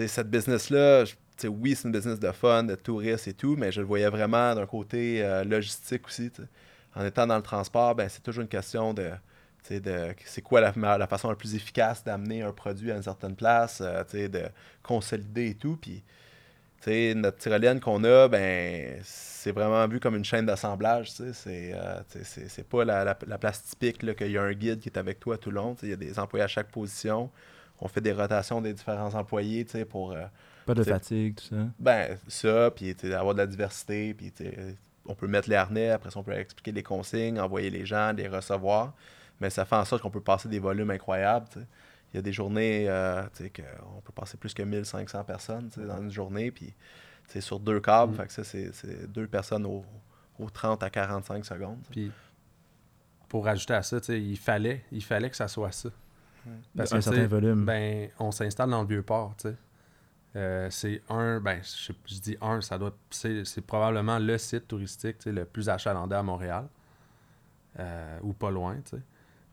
cette 0.09 0.31
business-là, 0.31 1.05
oui, 1.45 1.75
c'est 1.75 1.85
une 1.89 1.93
business 1.93 2.19
de 2.21 2.33
fun, 2.33 2.65
de 2.65 2.75
touristes 2.75 3.29
et 3.29 3.35
tout, 3.35 3.57
mais 3.57 3.73
je 3.73 3.81
le 3.81 3.87
voyais 3.87 4.09
vraiment 4.09 4.55
d'un 4.55 4.67
côté 4.67 5.23
euh, 5.25 5.45
logistique 5.45 6.07
aussi. 6.07 6.31
En 6.95 7.05
étant 7.05 7.27
dans 7.27 7.37
le 7.37 7.43
transport, 7.43 7.95
ben, 7.95 8.09
c'est 8.09 8.23
toujours 8.23 8.43
une 8.43 8.49
question 8.49 8.95
de, 8.95 9.11
de 9.71 10.15
c'est 10.25 10.43
quoi 10.43 10.61
la, 10.61 10.99
la 10.99 11.07
façon 11.07 11.29
la 11.29 11.37
plus 11.37 11.55
efficace 11.55 12.05
d'amener 12.05 12.43
un 12.43 12.53
produit 12.53 12.93
à 12.93 12.97
une 12.97 13.03
certaine 13.03 13.37
place, 13.37 13.81
euh, 13.83 14.05
de 14.29 14.43
consolider 14.83 15.51
et 15.51 15.55
tout. 15.55 15.77
Puis, 15.77 16.03
notre 17.15 17.39
tyrolienne 17.39 17.81
qu'on 17.81 18.05
a, 18.05 18.29
ben, 18.29 19.01
c'est 19.05 19.53
vraiment 19.53 19.87
vu 19.89 20.01
comme 20.01 20.17
une 20.17 20.25
chaîne 20.25 20.47
d'assemblage. 20.47 21.11
C'est 21.13 21.73
euh, 21.75 22.01
pas 22.69 22.85
la, 22.85 23.05
la- 23.05 23.19
la 23.27 23.39
place 23.39 23.63
typique 23.65 23.99
qu'il 24.17 24.31
y 24.31 24.37
a 24.39 24.43
un 24.43 24.53
guide 24.53 24.81
qui 24.81 24.89
est 24.91 24.99
avec 24.99 25.19
toi 25.21 25.39
tout 25.39 25.51
le 25.51 25.57
long. 25.57 25.77
Il 25.83 25.89
y 25.91 25.93
a 25.93 25.97
des 25.97 26.19
employés 26.19 26.45
à 26.45 26.49
chaque 26.49 26.71
position. 26.71 27.31
On 27.85 27.88
fait 27.88 28.00
des 28.00 28.12
rotations 28.12 28.61
des 28.61 28.73
différents 28.73 29.14
employés 29.14 29.64
tu 29.64 29.73
sais, 29.73 29.85
pour 29.85 30.12
euh, 30.12 30.25
Pas 30.67 30.75
de 30.75 30.83
C'est- 30.83 30.91
fatigue, 30.91 31.37
tout 31.37 31.45
ça? 31.45 31.57
ben, 31.79 32.19
ça, 32.26 32.71
puis 32.75 32.97
avoir 33.14 33.35
de 33.35 33.38
la 33.41 33.47
diversité, 33.47 34.14
puis 34.14 34.33
on 35.07 35.14
peut 35.14 35.26
mettre 35.29 35.49
les 35.50 35.57
harnais, 35.57 35.91
après 35.91 36.11
ça, 36.11 36.19
on 36.19 36.23
peut 36.23 36.33
expliquer 36.33 36.73
les 36.73 36.83
consignes, 36.83 37.38
envoyer 37.38 37.69
les 37.71 37.85
gens, 37.87 38.12
les 38.12 38.26
recevoir. 38.26 38.95
Mais 39.41 39.50
ça 39.50 39.64
fait 39.67 39.76
en 39.76 39.85
sorte 39.85 40.00
qu'on 40.03 40.11
peut 40.11 40.23
passer 40.23 40.49
des 40.49 40.59
volumes 40.59 40.91
incroyables. 40.91 41.47
Il 42.12 42.17
y 42.17 42.19
a 42.19 42.23
des 42.23 42.33
journées, 42.33 42.87
euh, 42.88 43.23
tu 43.37 43.45
sais, 43.45 43.50
qu'on 43.50 44.00
peut 44.00 44.12
passer 44.14 44.37
plus 44.38 44.55
que 44.55 44.62
1500 44.62 45.23
personnes 45.25 45.69
dans 45.76 46.00
une 46.00 46.11
journée, 46.11 46.50
puis 46.50 46.67
tu 47.26 47.33
sais, 47.35 47.41
sur 47.43 47.61
deux 47.61 47.81
câbles, 47.81 48.12
Mm. 48.12 48.17
fait 48.17 48.26
que 48.29 48.33
ça, 48.33 48.45
c'est 48.45 48.73
c'est 48.73 49.12
deux 49.12 49.26
personnes 49.26 49.67
au, 49.67 49.85
au 50.38 50.49
30 50.49 50.83
à 50.83 50.88
45 50.91 51.45
secondes. 51.45 51.81
Puis, 51.91 52.11
pour 53.29 53.47
ajouter 53.49 53.75
à 53.75 53.83
ça, 53.83 54.00
tu 54.00 54.07
sais, 54.07 54.21
il 54.23 54.38
fallait, 54.38 54.85
il 54.93 55.03
fallait 55.05 55.29
que 55.29 55.37
ça 55.37 55.49
soit 55.49 55.73
ça. 55.73 55.91
Parce 56.77 56.91
que, 56.91 57.01
certain 57.01 57.27
volume. 57.27 57.65
Ben, 57.65 58.11
on 58.19 58.31
s'installe 58.31 58.71
dans 58.71 58.83
le 58.83 58.89
vieux 58.89 59.03
port, 59.03 59.35
tu 59.37 59.49
sais. 59.49 59.57
Euh, 60.37 60.69
c'est 60.71 61.01
un, 61.09 61.41
ben, 61.41 61.61
je, 61.63 61.93
je 62.07 62.21
dis 62.21 62.37
un, 62.41 62.61
ça 62.61 62.77
doit, 62.77 62.97
c'est, 63.11 63.45
probablement 63.65 64.19
le 64.19 64.37
site 64.37 64.67
touristique, 64.67 65.25
le 65.27 65.45
plus 65.45 65.69
achalandé 65.69 66.17
à 66.17 66.23
Montréal, 66.25 66.67
euh, 67.79 68.19
ou 68.23 68.33
pas 68.33 68.51
loin, 68.51 68.75
tu 68.77 68.97
sais. 68.97 69.03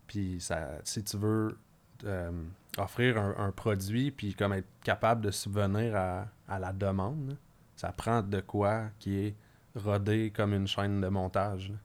Puis, 0.08 0.40
ça, 0.40 0.70
si 0.82 1.04
tu 1.04 1.16
veux 1.16 1.56
euh, 2.04 2.30
offrir 2.78 3.16
un, 3.16 3.46
un 3.46 3.52
produit, 3.52 4.10
puis 4.10 4.34
comme 4.34 4.52
être 4.52 4.68
capable 4.82 5.20
de 5.24 5.30
subvenir 5.30 5.94
à, 5.94 6.26
à 6.48 6.58
la 6.58 6.72
demande, 6.72 7.30
là, 7.30 7.34
ça 7.76 7.92
prend 7.92 8.22
de 8.22 8.40
quoi 8.40 8.84
qui 8.98 9.18
est 9.18 9.34
rodé 9.74 10.30
comme 10.30 10.52
une 10.52 10.66
chaîne 10.66 11.00
de 11.00 11.08
montage. 11.08 11.70
là. 11.70 11.76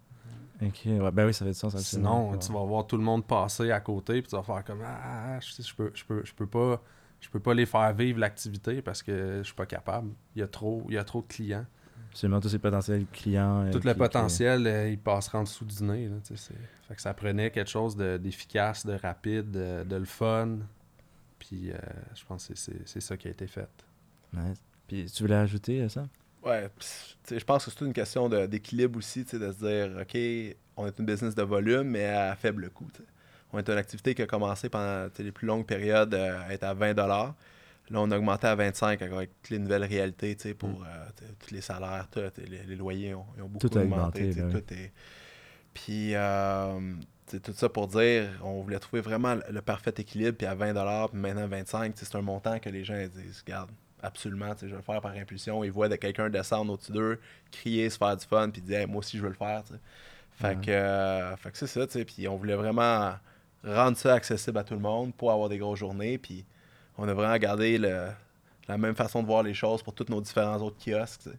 Ok, 0.62 0.82
ouais, 0.86 1.12
ben 1.12 1.26
oui, 1.28 1.34
ça 1.34 1.46
fait 1.46 1.52
du 1.52 1.58
sens. 1.58 1.76
Sinon, 1.78 2.32
tu 2.38 2.52
vas 2.52 2.64
voir 2.66 2.88
tout 2.88 2.98
le 2.98 3.04
monde 3.04 3.26
passer 3.26 3.70
à 3.72 3.80
côté, 3.80 4.22
puis 4.22 4.30
tu 4.30 4.36
vas 4.36 4.44
faire 4.44 4.64
comme 4.64 4.82
ah, 4.84 5.40
je, 5.40 5.62
je 5.62 5.76
peux, 5.76 5.92
je 5.94 6.04
peux, 6.04 6.26
je 6.26 6.34
peux 6.34 6.48
pas, 6.48 6.82
je 7.22 7.30
peux 7.30 7.40
pas 7.40 7.54
les 7.54 7.66
faire 7.68 7.94
vivre 7.94 8.20
l'activité 8.20 8.82
parce 8.82 9.04
que 9.04 9.38
je 9.40 9.44
suis 9.44 9.54
pas 9.56 9.68
capable. 9.68 10.10
Il 10.36 10.40
y 10.40 10.42
a 10.42 10.48
trop, 10.48 10.84
il 10.88 10.96
y 10.96 10.98
a 10.98 11.04
trop 11.04 11.22
de 11.22 11.28
clients. 11.28 11.66
Absolument, 12.10 12.40
tous 12.40 12.50
ces 12.50 12.58
potentiels 12.60 13.06
clients. 13.14 13.66
euh, 13.66 13.72
Tout 13.72 13.80
qui- 13.82 13.88
le 13.88 13.94
qui- 13.94 14.00
potentiel, 14.00 14.66
euh, 14.66 14.90
il 14.90 14.98
passera 14.98 15.40
en 15.40 15.44
dessous 15.44 15.66
du 15.66 15.84
nez. 15.84 16.08
Là, 16.08 16.16
fait 16.88 16.96
que 16.96 17.02
ça 17.02 17.14
prenait 17.14 17.52
quelque 17.52 17.70
chose 17.70 17.96
de- 17.96 18.18
d'efficace, 18.18 18.84
de, 18.86 18.94
rapide, 18.94 19.52
de, 19.52 19.84
de 19.84 19.96
le 19.96 20.06
fun. 20.06 20.58
Puis 21.38 21.70
euh, 21.72 21.78
je 22.16 22.26
pense 22.26 22.48
que 22.48 22.56
c'est- 22.56 23.00
ça 23.00 23.16
qui 23.18 23.28
a 23.28 23.32
été 23.32 23.46
fait. 23.46 23.70
Nice. 24.34 24.58
Puis 24.88 25.06
tu 25.06 25.22
voulais 25.24 25.36
ajouter 25.36 25.84
à 25.84 25.90
ça? 25.90 26.08
Ouais, 26.48 26.70
je 27.30 27.43
pense 27.43 27.65
que 27.65 27.71
c'est 27.71 27.78
toute 27.78 27.88
une 27.88 27.93
question 27.93 28.30
d'équilibre 28.48 28.98
aussi, 28.98 29.24
tu 29.26 29.32
sais, 29.32 29.39
de 29.39 29.52
se 29.52 29.58
dire, 29.58 29.98
OK, 30.02 30.56
on 30.78 30.88
est 30.88 30.98
une 31.00 31.06
business 31.06 31.36
de 31.36 31.43
volume, 31.43 31.89
mais 31.89 32.06
à 32.06 32.36
faible 32.36 32.69
coût. 32.69 32.88
On 33.54 33.60
est 33.60 33.69
une 33.69 33.78
activité 33.78 34.13
qui 34.15 34.21
a 34.21 34.28
commencé 34.28 34.69
pendant 34.69 35.08
les 35.17 35.32
plus 35.32 35.48
longues 35.48 35.65
périodes 35.65 36.13
euh, 36.13 36.39
à 36.48 36.54
être 36.54 36.63
à 36.63 36.74
20 36.74 36.93
Là, 37.89 38.02
on 38.02 38.12
a 38.12 38.17
augmenté 38.17 38.48
à 38.48 38.56
25 38.56 39.02
avec 39.02 39.30
toutes 39.41 39.50
les 39.52 39.60
nouvelles 39.60 39.86
réalités, 39.86 40.36
pour 40.54 40.69
Mm. 40.69 40.86
euh, 40.86 41.06
tous 41.39 41.54
les 41.54 41.62
salaires, 41.62 42.08
tout, 42.12 42.19
les, 42.38 42.63
les 42.63 42.76
loyers 42.76 43.13
ont, 43.13 43.26
beaucoup 43.48 43.69
Tout 43.69 43.78
a 43.78 43.82
augmenté. 43.82 44.30
augmenté, 44.30 44.41
ben 44.41 44.52
tout 44.52 44.74
est... 44.74 44.91
Puis, 45.74 46.15
euh, 46.15 46.80
tout 47.43 47.54
ça 47.54 47.69
pour 47.69 47.88
dire, 47.88 48.30
on 48.43 48.62
voulait 48.62 48.80
trouver 48.80 49.02
vraiment 49.02 49.36
le, 49.50 49.62
parfait 49.62 49.93
équilibre, 49.98 50.38
puis 50.38 50.48
à 50.48 50.56
20 50.56 50.74
puis 51.10 51.19
maintenant 51.19 51.48
25 51.48 51.93
tu 51.93 52.00
sais, 52.00 52.06
c'est 52.12 52.17
un 52.17 52.21
montant 52.21 52.60
que 52.60 52.69
les 52.69 52.84
gens 52.84 52.98
ils 52.98 53.10
disent, 53.10 53.43
regarde, 53.45 53.69
absolument, 54.01 54.53
je 54.62 54.67
vais 54.67 54.75
le 54.75 54.81
faire 54.81 55.01
par 55.01 55.12
impulsion. 55.12 55.63
Ils 55.63 55.71
voient 55.71 55.89
de 55.89 55.95
quelqu'un 55.95 56.29
descendre 56.29 56.73
au-dessus 56.73 56.91
d'eux, 56.91 57.19
crier, 57.51 57.89
se 57.89 57.97
faire 57.97 58.15
du 58.17 58.25
fun, 58.25 58.49
puis 58.49 58.62
dire, 58.62 58.79
Hey, 58.81 58.86
moi 58.88 58.99
aussi, 58.99 59.17
je 59.17 59.23
veux 59.23 59.29
le 59.29 59.36
faire. 59.36 59.63
Fait, 60.39 60.47
Ouais. 60.49 60.55
que, 60.65 60.71
euh, 60.71 61.36
fait 61.38 61.51
que 61.51 61.57
c'est 61.57 61.67
ça, 61.67 61.86
tu 61.88 61.93
sais. 61.93 62.05
Puis 62.05 62.27
on 62.27 62.36
voulait 62.36 62.55
vraiment 62.55 63.13
rendre 63.63 63.97
ça 63.97 64.13
accessible 64.13 64.57
à 64.60 64.63
tout 64.63 64.75
le 64.75 64.79
monde 64.79 65.13
pour 65.15 65.31
avoir 65.31 65.49
des 65.49 65.57
grosses 65.57 65.79
journées. 65.79 66.17
Puis 66.19 66.45
on 66.97 67.07
a 67.07 67.13
vraiment 67.13 67.38
gardé 67.38 67.77
le- 67.79 68.10
la 68.67 68.77
même 68.77 68.95
façon 68.95 69.21
de 69.21 69.27
voir 69.27 69.41
les 69.43 69.53
choses 69.53 69.81
pour 69.81 69.93
tous 69.93 70.05
nos 70.10 70.21
différents 70.21 70.57
autres 70.57 70.77
kiosques. 70.83 71.29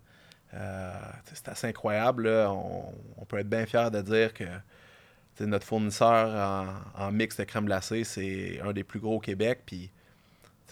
Euh, 0.55 0.93
c'est 1.33 1.49
assez 1.49 1.67
incroyable. 1.69 2.29
là. 2.29 2.51
On, 2.53 2.93
on 3.19 3.25
peut 3.25 3.39
être 3.39 3.49
bien 3.49 3.67
fier 3.67 3.91
de 3.91 4.01
dire 4.01 4.33
que 4.35 4.45
notre 5.41 5.65
fournisseur 5.67 6.29
en, 6.97 7.05
en 7.07 7.13
mix 7.13 7.37
de 7.37 7.45
crème 7.45 7.67
glacée, 7.67 8.03
c'est 8.03 8.61
un 8.65 8.73
des 8.73 8.83
plus 8.83 8.99
gros 8.99 9.17
au 9.17 9.21
Québec. 9.21 9.61
Puis 9.67 9.91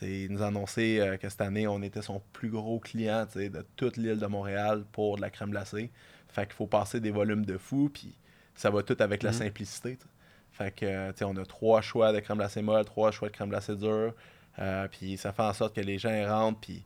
il 0.03 0.31
nous 0.33 0.43
a 0.43 0.47
annoncé 0.49 0.99
euh, 1.01 1.17
que 1.17 1.29
cette 1.29 1.41
année, 1.41 1.67
on 1.67 1.83
était 1.83 2.03
son 2.03 2.21
plus 2.33 2.51
gros 2.51 2.79
client 2.81 3.27
de 3.35 3.65
toute 3.77 3.97
l'île 3.97 4.19
de 4.19 4.27
Montréal 4.27 4.85
pour 4.93 5.17
de 5.17 5.23
la 5.23 5.31
crème 5.31 5.51
glacée. 5.51 5.91
Fait 6.29 6.45
qu'il 6.47 6.55
faut 6.55 6.67
passer 6.67 7.01
des 7.01 7.11
volumes 7.11 7.45
de 7.47 7.57
fou, 7.57 7.91
puis 7.93 8.15
ça 8.55 8.71
va 8.71 8.83
tout 8.83 8.97
avec 9.01 9.23
la 9.23 9.31
Mhm. 9.31 9.37
simplicité. 9.39 9.99
Fait 10.53 10.71
que, 10.75 11.11
tu 11.13 11.19
sais, 11.19 11.25
on 11.25 11.37
a 11.37 11.45
trois 11.45 11.81
choix 11.83 12.13
de 12.13 12.21
crème 12.21 12.39
glacée 12.39 12.63
molle, 12.63 12.85
trois 12.85 13.11
choix 13.11 13.29
de 13.29 13.33
crème 13.35 13.49
glacée 13.51 13.77
dure. 13.77 14.13
euh, 14.59 14.89
puis 14.89 15.19
ça 15.19 15.33
fait 15.33 15.43
en 15.43 15.53
sorte 15.53 15.75
que 15.77 15.83
les 15.83 15.99
gens 15.99 16.09
ils 16.15 16.27
rentrent, 16.27 16.61
puis 16.61 16.83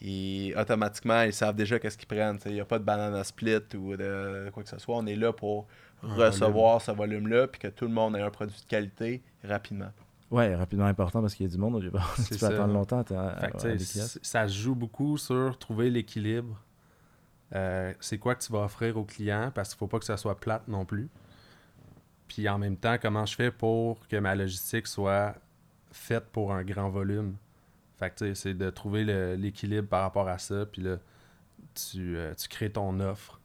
ils, 0.00 0.54
automatiquement, 0.56 1.22
ils 1.22 1.32
savent 1.32 1.54
déjà 1.54 1.78
qu'est-ce 1.78 1.96
qu'ils 1.96 2.08
prennent. 2.08 2.38
Il 2.46 2.54
n'y 2.54 2.60
a 2.60 2.64
pas 2.64 2.80
de 2.80 2.84
banana 2.84 3.22
split 3.22 3.58
ou 3.76 3.96
de 3.96 4.50
quoi 4.52 4.64
que 4.64 4.68
ce 4.68 4.78
soit. 4.78 4.96
On 4.96 5.06
est 5.06 5.14
là 5.14 5.32
pour 5.32 5.68
recevoir 6.16 6.80
ce 6.82 6.90
volume-là, 6.90 7.46
puis 7.46 7.60
que 7.60 7.68
tout 7.68 7.84
le 7.86 7.92
monde 7.92 8.16
ait 8.16 8.20
un 8.20 8.30
produit 8.30 8.56
de 8.60 8.66
qualité 8.66 9.22
rapidement. 9.44 9.92
Ouais, 10.32 10.54
rapidement 10.56 10.86
important 10.86 11.20
parce 11.20 11.34
qu'il 11.34 11.46
y 11.46 11.48
a 11.48 11.52
du 11.52 11.58
monde 11.58 11.74
au 11.76 11.80
départ. 11.80 12.14
tu 12.16 12.22
peux 12.30 12.36
ça. 12.36 12.48
attendre 12.48 12.72
longtemps 12.72 13.04
à, 13.10 13.14
à- 13.28 13.46
à 13.46 13.78
ça 13.78 14.48
se 14.48 14.54
joue 14.58 14.74
beaucoup 14.74 15.18
sur 15.18 15.58
trouver 15.58 15.90
l'équilibre. 15.90 16.58
Euh, 17.54 17.92
c'est 18.00 18.16
quoi 18.18 18.34
que 18.34 18.42
tu 18.42 18.50
vas 18.50 18.60
offrir 18.64 18.96
au 18.96 19.04
client 19.04 19.52
parce 19.54 19.68
qu'il 19.70 19.78
faut 19.78 19.86
pas 19.86 19.98
que 19.98 20.06
ça 20.06 20.16
soit 20.16 20.40
plate 20.40 20.66
non 20.68 20.86
plus. 20.86 21.10
Puis 22.28 22.48
en 22.48 22.58
même 22.58 22.78
temps, 22.78 22.96
comment 23.00 23.26
je 23.26 23.34
fais 23.34 23.50
pour 23.50 24.08
que 24.08 24.16
ma 24.16 24.34
logistique 24.34 24.86
soit 24.86 25.34
faite 25.90 26.24
pour 26.32 26.52
un 26.54 26.64
grand 26.64 26.88
volume? 26.88 27.36
Fait 27.98 28.08
que 28.10 28.14
tu 28.16 28.24
sais, 28.28 28.34
c'est 28.34 28.54
de 28.54 28.70
trouver 28.70 29.04
l'équilibre 29.36 29.86
par 29.88 30.00
rapport 30.02 30.28
à 30.28 30.38
ça. 30.38 30.64
Puis 30.64 30.80
là, 30.80 30.96
tu, 31.74 32.16
euh, 32.16 32.34
tu 32.34 32.48
crées 32.48 32.72
ton 32.72 32.98
offre. 33.00 33.38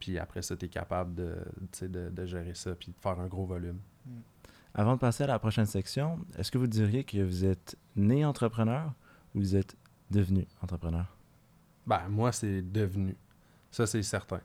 Puis 0.00 0.18
après 0.18 0.40
ça, 0.40 0.56
tu 0.56 0.64
es 0.64 0.68
capable 0.68 1.14
de, 1.14 1.36
de, 1.82 2.08
de 2.08 2.26
gérer 2.26 2.54
ça 2.54 2.74
puis 2.74 2.88
de 2.88 2.96
faire 3.02 3.20
un 3.20 3.26
gros 3.26 3.44
volume. 3.44 3.78
Avant 4.78 4.92
de 4.92 5.00
passer 5.00 5.24
à 5.24 5.26
la 5.26 5.38
prochaine 5.38 5.64
section, 5.64 6.18
est-ce 6.36 6.50
que 6.50 6.58
vous 6.58 6.66
diriez 6.66 7.02
que 7.02 7.22
vous 7.22 7.46
êtes 7.46 7.78
né 7.96 8.26
entrepreneur 8.26 8.92
ou 9.34 9.38
vous 9.38 9.56
êtes 9.56 9.74
devenu 10.10 10.46
entrepreneur? 10.60 11.06
Ben, 11.86 12.02
moi, 12.10 12.30
c'est 12.30 12.60
devenu. 12.60 13.16
Ça, 13.70 13.86
c'est 13.86 14.02
certain. 14.02 14.42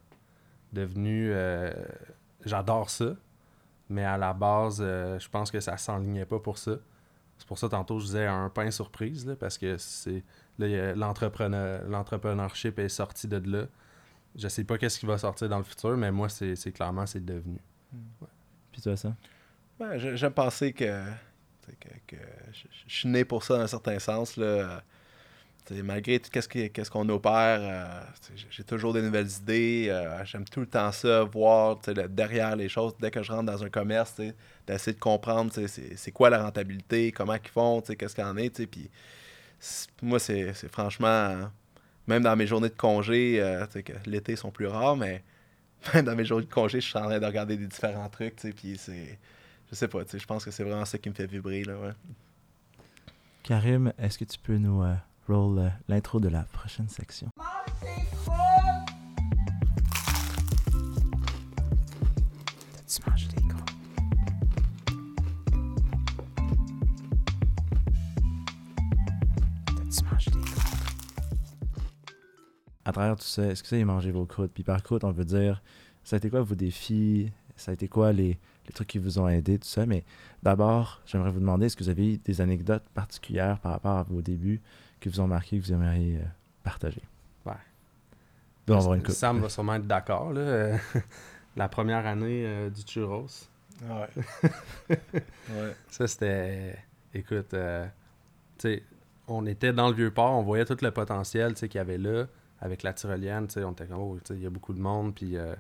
Devenu, 0.72 1.32
euh, 1.34 1.74
j'adore 2.46 2.90
ça, 2.90 3.14
mais 3.90 4.06
à 4.06 4.18
la 4.18 4.32
base, 4.32 4.78
euh, 4.80 5.20
je 5.20 5.28
pense 5.28 5.52
que 5.52 5.60
ça 5.60 5.76
s'enlignait 5.76 6.26
pas 6.26 6.40
pour 6.40 6.58
ça. 6.58 6.78
C'est 7.38 7.48
pour 7.48 7.58
ça, 7.58 7.68
tantôt, 7.68 8.00
je 8.00 8.06
disais 8.06 8.26
un 8.26 8.48
pain 8.48 8.72
surprise, 8.72 9.26
là, 9.26 9.36
parce 9.36 9.58
que 9.58 9.76
c'est 9.78 10.24
l'entrepreneurship 10.58 12.80
est 12.80 12.88
sorti 12.88 13.28
de 13.28 13.52
là. 13.52 13.66
Je 14.38 14.48
sais 14.48 14.64
pas 14.64 14.78
qu'est-ce 14.78 14.98
qui 14.98 15.06
va 15.06 15.18
sortir 15.18 15.50
dans 15.50 15.58
le 15.58 15.66
futur, 15.66 15.98
mais 15.98 16.14
moi, 16.14 16.30
c'est 16.30 16.72
clairement, 16.72 17.06
c'est 17.06 17.26
devenu. 17.26 17.60
Puis 18.72 18.82
toi, 18.82 18.96
ça? 18.96 19.14
J'aime 19.96 20.34
penser 20.34 20.74
que, 20.74 21.02
que, 22.08 22.18
je, 22.54 22.94
suis 22.94 23.10
né 23.10 23.26
pour 23.26 23.44
ça 23.44 23.58
dans 23.58 23.64
un 23.64 23.68
certain 23.68 24.00
sens. 24.00 24.38
Là. 24.38 24.84
Malgré 25.84 26.20
tout 26.20 26.30
qu'est-ce 26.32 26.90
qu'on 26.90 27.08
opère, 27.10 27.60
euh, 27.62 28.02
j'ai- 28.50 28.64
toujours 28.64 28.94
des 28.94 29.02
nouvelles 29.02 29.30
idées. 29.30 29.88
euh, 29.90 30.24
J'aime 30.26 30.46
tout 30.46 30.60
le 30.60 30.66
temps 30.66 30.92
ça, 30.92 31.24
voir 31.24 31.80
derrière 32.10 32.56
les 32.56 32.68
choses. 32.68 32.94
Dès 33.00 33.12
que 33.12 33.24
je 33.24 33.32
rentre 33.32 33.46
dans 33.52 33.64
un 33.64 33.70
commerce, 33.70 34.20
d'essayer 34.68 34.94
de 34.94 35.00
comprendre 35.00 35.52
c'est 35.68 36.12
quoi 36.12 36.30
la 36.30 36.44
rentabilité, 36.44 37.12
comment 37.12 37.36
ils 37.36 37.50
font, 37.50 37.82
qu'est-ce 37.82 38.16
qu'il 38.16 38.24
en 38.24 38.36
est. 38.38 38.66
Puis 38.68 38.90
moi, 40.02 40.20
c'est 40.20 40.54
franchement, 40.70 41.50
même 42.08 42.24
dans 42.24 42.36
mes 42.36 42.48
journées 42.48 42.70
de 42.70 42.76
congé, 42.76 43.38
euh, 43.40 43.66
l'été 44.06 44.36
sont 44.36 44.52
plus 44.52 44.68
rares, 44.68 44.98
mais 44.98 45.24
même 45.94 46.06
dans 46.06 46.16
mes 46.16 46.26
journées 46.26 46.46
de 46.46 46.52
congé, 46.52 46.82
je 46.82 46.88
suis 46.88 46.98
en 46.98 47.04
train 47.06 47.20
de 47.20 47.26
regarder 47.26 47.56
des 47.56 47.68
différents 47.68 48.10
trucs. 48.10 48.36
Puis 48.36 48.78
c'est 48.78 49.18
je 49.72 49.78
sais 49.78 49.88
pas, 49.88 50.04
tu 50.04 50.12
sais, 50.12 50.20
je 50.20 50.28
pense 50.28 50.44
que 50.44 50.52
c'est 50.52 50.66
vraiment 50.66 50.84
ça 50.84 50.98
qui 50.98 51.08
me 51.08 51.14
fait 51.14 51.26
vibrer, 51.26 51.64
là, 51.64 51.80
ouais. 51.80 51.94
Karim, 53.42 53.94
est-ce 53.98 54.18
que 54.18 54.26
tu 54.26 54.38
peux 54.38 54.58
nous 54.58 54.84
euh, 54.84 54.96
roll 55.30 55.60
euh, 55.60 55.70
l'intro 55.88 56.20
de 56.20 56.28
la 56.28 56.44
prochaine 56.44 56.90
section? 56.90 57.30
à 72.84 72.92
travers 72.92 73.16
tout 73.16 73.24
ça, 73.24 73.46
est-ce 73.46 73.64
que 73.64 73.70
ça, 73.70 73.76
avez 73.78 73.86
mangé 73.86 74.12
vos 74.12 74.26
croûtes? 74.26 74.52
Puis 74.54 74.64
par 74.64 74.84
croûte, 74.84 75.06
on 75.06 75.12
veut 75.12 75.24
dire, 75.24 75.64
ça 76.04 76.18
a 76.18 76.18
été 76.18 76.30
quoi 76.30 76.42
vos 76.42 76.56
défis? 76.56 77.32
Ça 77.56 77.72
a 77.72 77.74
été 77.74 77.88
quoi 77.88 78.12
les, 78.12 78.38
les 78.68 78.74
trucs 78.74 78.88
qui 78.88 79.00
vous 79.00 79.20
ont 79.20 79.28
aidé, 79.28 79.58
tout 79.60 79.68
ça? 79.68 79.86
Mais 79.86 80.04
d'abord, 80.44 81.02
j'aimerais 81.06 81.32
vous 81.32 81.40
demander, 81.40 81.66
est-ce 81.68 81.76
que 81.76 81.84
vous 81.84 81.90
avez 81.90 82.18
des 82.18 82.42
anecdotes 82.42 82.84
particulières 82.94 83.60
par 83.60 83.72
rapport 83.74 83.98
à 83.98 84.04
vos 84.04 84.22
débuts 84.22 84.62
qui 85.00 85.10
vous 85.10 85.20
ont 85.20 85.28
marqué, 85.28 85.60
que 85.60 85.66
vous 85.66 85.74
aimeriez 85.74 86.18
euh, 86.18 86.26
partager? 86.64 87.02
Ouais. 87.46 87.54
Une. 88.68 89.06
Sam 89.08 89.40
va 89.40 89.50
sûrement 89.50 89.76
être 89.76 89.88
d'accord. 89.88 90.34
là. 90.34 90.42
Euh, 90.42 90.78
La 91.58 91.68
première 91.68 92.06
année 92.08 92.46
euh, 92.46 92.70
du 92.70 92.82
churros. 92.84 93.26
Ouais. 93.84 94.50
ouais. 94.90 95.76
Ça, 95.90 96.08
c'était. 96.08 96.78
Écoute, 97.14 97.54
euh, 97.54 97.86
tu 98.58 98.70
sais, 98.70 98.84
on 99.28 99.46
était 99.46 99.74
dans 99.74 99.90
le 99.90 99.96
vieux 99.96 100.12
port, 100.12 100.32
on 100.32 100.44
voyait 100.44 100.64
tout 100.64 100.78
le 100.82 100.92
potentiel 100.92 101.54
tu 101.54 101.60
sais, 101.62 101.68
qu'il 101.68 101.80
y 101.80 101.82
avait 101.82 101.98
là, 101.98 102.26
avec 102.62 102.84
la 102.84 102.94
tyrolienne. 102.94 103.48
tu 103.48 103.56
sais, 103.56 103.64
On 103.66 103.74
était 103.74 103.86
comme, 103.86 104.00
oh, 104.00 104.18
tu 104.24 104.34
sais, 104.34 104.40
il 104.40 104.44
y 104.44 104.46
a 104.46 104.50
beaucoup 104.50 104.74
de 104.74 104.80
monde. 104.80 105.14
Puis, 105.14 105.36
euh, 105.36 105.56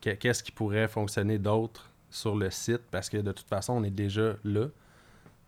que- 0.00 0.14
qu'est-ce 0.14 0.42
qui 0.42 0.52
pourrait 0.52 0.88
fonctionner 0.88 1.38
d'autre 1.38 1.90
sur 2.10 2.36
le 2.36 2.50
site? 2.50 2.82
Parce 2.90 3.08
que 3.08 3.18
de 3.18 3.32
toute 3.32 3.48
façon, 3.48 3.74
on 3.74 3.84
est 3.84 3.90
déjà 3.90 4.36
là. 4.44 4.66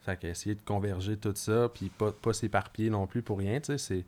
Fait 0.00 0.16
qu'essayer 0.16 0.54
de 0.54 0.62
converger 0.62 1.16
tout 1.16 1.32
ça, 1.34 1.68
puis 1.72 1.90
pas, 1.90 2.12
pas 2.12 2.32
s'éparpiller 2.32 2.90
non 2.90 3.06
plus 3.06 3.22
pour 3.22 3.38
rien, 3.38 3.60
tu 3.60 3.78
sais, 3.78 4.04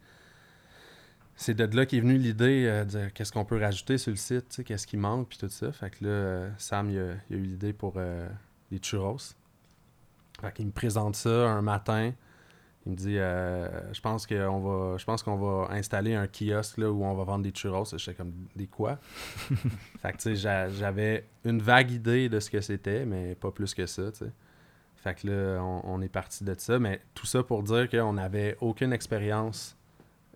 c'est. 1.37 1.55
De 1.55 1.77
là 1.77 1.87
qu'est 1.87 2.01
venue 2.01 2.19
l'idée 2.19 2.67
euh, 2.67 2.85
de 2.85 3.09
qu'est-ce 3.09 3.33
qu'on 3.33 3.47
peut 3.47 3.59
rajouter 3.59 3.97
sur 3.97 4.11
le 4.11 4.17
site, 4.17 4.63
qu'est-ce 4.63 4.87
qui 4.87 4.99
manque, 4.99 5.29
puis 5.29 5.39
tout 5.39 5.49
ça. 5.49 5.73
Fait 5.73 5.89
que 5.91 6.05
là, 6.05 6.11
euh, 6.11 6.51
Sam, 6.59 6.91
il 6.91 6.99
a, 6.99 7.13
a 7.13 7.15
eu 7.31 7.43
l'idée 7.43 7.73
pour 7.73 7.95
euh, 7.97 8.29
les 8.71 8.79
churros. 8.79 9.17
Fait 10.41 10.53
qu'il 10.53 10.67
me 10.67 10.71
présente 10.71 11.17
ça 11.17 11.49
un 11.49 11.63
matin. 11.63 12.13
Il 12.87 12.93
me 12.93 12.97
dit, 12.97 13.19
euh, 13.19 13.93
je 13.93 14.01
pense 14.01 14.27
qu'on 14.27 14.61
va, 14.61 14.97
je 14.97 15.05
pense 15.05 15.23
qu'on 15.23 15.37
va 15.37 15.69
installer 15.71 16.15
un 16.15 16.27
kiosque 16.27 16.79
là, 16.79 16.91
où 16.91 17.05
on 17.05 17.15
va 17.15 17.25
vendre 17.25 17.43
des 17.45 17.51
churros. 17.51 17.85
J'étais 17.85 18.15
comme, 18.15 18.33
des 18.57 18.67
quoi? 18.67 18.99
fait 20.01 20.13
que 20.13 20.23
sais, 20.23 20.37
j'avais 20.37 21.27
une 21.45 21.61
vague 21.61 21.91
idée 21.91 22.29
de 22.31 22.41
ce 22.41 22.51
que 22.51 22.61
c'était, 22.63 23.05
mais 23.05 23.35
pas 23.35 23.51
plus 23.51 23.75
que 23.75 23.85
ça, 23.87 24.13
sais. 24.15 24.33
Fait 24.97 25.15
que 25.15 25.29
là, 25.29 25.63
on, 25.63 25.83
on 25.85 26.03
est 26.03 26.09
parti 26.09 26.45
de 26.45 26.55
ça. 26.57 26.79
Mais 26.79 27.01
tout 27.15 27.27
ça 27.27 27.43
pour 27.43 27.63
dire 27.63 27.89
qu'on 27.89 28.15
n'avait 28.15 28.57
aucune 28.61 28.93
expérience, 28.93 29.77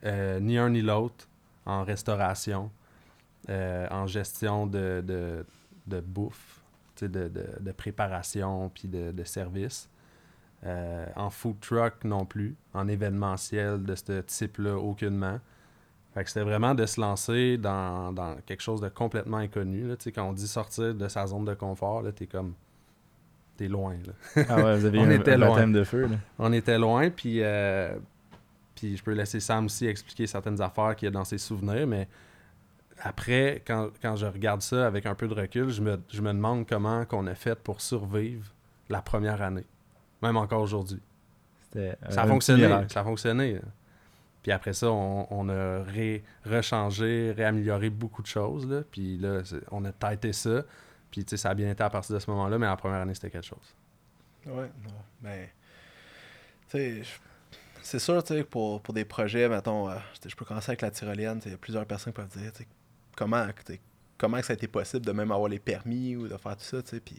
euh, 0.04 0.40
ni 0.40 0.59
un 0.59 0.70
ni 0.70 0.83
l'autre, 0.83 1.28
en 1.66 1.83
restauration, 1.85 2.70
euh, 3.48 3.87
en 3.90 4.07
gestion 4.07 4.66
de, 4.66 5.02
de, 5.07 5.46
de 5.87 6.00
bouffe, 6.00 6.62
sais, 6.96 7.09
de, 7.09 7.28
de, 7.28 7.46
de 7.61 7.72
préparation, 7.72 8.70
puis 8.70 8.88
de, 8.88 9.12
de 9.12 9.24
service. 9.24 9.88
Euh, 10.66 11.07
en 11.14 11.29
food 11.29 11.61
truck 11.61 12.05
non 12.05 12.24
plus, 12.24 12.57
en 12.72 12.88
événementiel 12.88 13.83
de 13.83 13.94
ce 13.94 14.20
type-là, 14.22 14.77
aucunement. 14.77 15.38
Fait 16.14 16.24
que 16.24 16.31
c'était 16.31 16.44
vraiment 16.44 16.74
de 16.74 16.87
se 16.87 17.00
lancer 17.00 17.59
dans, 17.59 18.12
dans 18.12 18.37
quelque 18.46 18.62
chose 18.62 18.81
de 18.81 18.88
complètement 18.88 19.38
inconnu. 19.38 19.87
Là. 19.87 19.96
Quand 20.14 20.29
on 20.29 20.33
dit 20.33 20.46
sortir 20.48 20.94
de 20.94 21.09
sa 21.09 21.27
zone 21.27 21.44
de 21.44 21.55
confort, 21.55 22.03
là, 22.03 22.12
t'es 22.12 22.27
comme. 22.27 22.55
T'es 23.57 23.68
loin. 23.68 23.96
Là. 24.07 24.44
Ah 24.48 24.57
ouais, 24.57 24.79
vous 24.79 24.87
avez 24.87 24.98
On 25.00 25.05
un, 25.05 25.11
était 25.11 25.37
loin. 25.37 25.68
de 25.68 25.85
feu. 25.85 26.07
Là. 26.07 26.16
On 26.38 26.53
était 26.53 26.79
loin, 26.79 27.11
puis, 27.11 27.40
euh, 27.42 27.94
puis 28.74 28.96
je 28.96 29.03
peux 29.03 29.12
laisser 29.12 29.40
Sam 29.40 29.66
aussi 29.66 29.87
expliquer 29.87 30.27
certaines 30.27 30.61
affaires 30.62 30.96
qu'il 30.96 31.07
y 31.07 31.09
a 31.09 31.12
dans 31.12 31.24
ses 31.24 31.38
souvenirs, 31.38 31.87
mais 31.87 32.09
après, 33.03 33.62
quand, 33.66 33.90
quand 34.00 34.16
je 34.16 34.27
regarde 34.27 34.62
ça 34.62 34.87
avec 34.87 35.07
un 35.07 35.14
peu 35.14 35.29
de 35.29 35.35
recul, 35.35 35.68
je 35.68 35.83
me, 35.83 36.00
je 36.09 36.22
me 36.22 36.33
demande 36.33 36.66
comment 36.66 37.05
qu'on 37.05 37.27
a 37.27 37.35
fait 37.35 37.59
pour 37.59 37.81
survivre 37.81 38.46
la 38.88 39.03
première 39.03 39.42
année, 39.42 39.66
même 40.24 40.37
encore 40.37 40.62
aujourd'hui. 40.62 41.00
C'était 41.62 41.96
Ça 42.10 42.22
a 42.22 42.26
fonctionné, 42.26 42.66
miracle. 42.66 42.92
ça 42.92 43.00
a 43.00 43.04
fonctionné. 43.04 43.60
Puis 44.42 44.52
après 44.52 44.74
ça, 44.74 44.90
on, 44.90 45.26
on 45.30 45.48
a 45.48 45.82
ré, 45.82 46.22
rechangé, 46.44 47.32
réamélioré 47.32 47.88
beaucoup 47.90 48.20
de 48.20 48.26
choses, 48.26 48.68
là, 48.68 48.82
puis 48.90 49.16
là, 49.16 49.40
on 49.70 49.84
a 49.87 49.92
têté 49.92 50.34
ça, 50.34 50.62
puis 51.10 51.24
tu 51.24 51.30
sais, 51.30 51.37
ça 51.38 51.50
a 51.50 51.54
bien 51.54 51.70
été 51.70 51.82
à 51.82 51.88
partir 51.88 52.14
de 52.14 52.20
ce 52.20 52.30
moment-là, 52.30 52.58
mais 52.58 52.66
la 52.66 52.76
première 52.76 53.00
année, 53.00 53.14
c'était 53.14 53.30
quelque 53.30 53.46
chose. 53.46 53.74
Ouais, 54.44 54.70
non. 54.84 54.92
Mais, 55.22 55.50
tu 56.68 56.76
sais, 56.76 57.02
c'est 57.80 57.98
sûr, 57.98 58.22
tu 58.22 58.34
sais, 58.34 58.44
pour, 58.44 58.82
pour 58.82 58.92
des 58.92 59.06
projets, 59.06 59.48
mettons, 59.48 59.88
euh, 59.88 59.96
je 60.26 60.37
peux 60.37 60.44
commencer 60.44 60.70
avec 60.70 60.82
la 60.82 60.90
tyrolienne, 60.90 61.38
tu 61.38 61.44
sais, 61.44 61.48
il 61.48 61.52
y 61.52 61.54
a 61.54 61.58
plusieurs 61.58 61.87
personnes 61.87 62.12
qui 62.12 62.20
peuvent 62.20 62.37
dire, 62.37 62.52
comment, 63.16 63.46
comment 64.18 64.38
que 64.40 64.44
ça 64.44 64.52
a 64.52 64.56
été 64.56 64.68
possible 64.68 65.06
de 65.06 65.12
même 65.12 65.32
avoir 65.32 65.48
les 65.48 65.58
permis 65.58 66.16
ou 66.16 66.28
de 66.28 66.37
faire 66.37 66.56
tout 66.56 66.64
ça, 66.64 66.82
tu 66.82 66.90
sais, 66.90 67.00
puis 67.00 67.16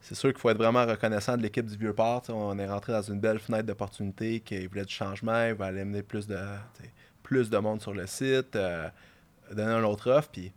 c'est 0.00 0.14
sûr 0.14 0.30
qu'il 0.30 0.40
faut 0.40 0.50
être 0.50 0.58
vraiment 0.58 0.86
reconnaissant 0.86 1.36
de 1.36 1.42
l'équipe 1.42 1.66
du 1.66 1.76
Vieux-Port, 1.76 2.22
on 2.28 2.58
est 2.58 2.68
rentré 2.68 2.92
dans 2.92 3.02
une 3.02 3.20
belle 3.20 3.38
fenêtre 3.38 3.66
d'opportunité, 3.66 4.40
qu'ils 4.40 4.68
voulaient 4.68 4.84
du 4.84 4.94
changement, 4.94 5.46
ils 5.46 5.54
voulaient 5.54 5.80
amener 5.80 6.02
plus 6.02 6.26
de, 6.26 6.38
plus 7.22 7.50
de 7.50 7.58
monde 7.58 7.80
sur 7.80 7.92
le 7.92 8.06
site, 8.06 8.56
euh, 8.56 8.88
donner 9.52 9.72
un 9.72 9.84
autre 9.84 10.10
offre, 10.10 10.28
puis 10.30 10.52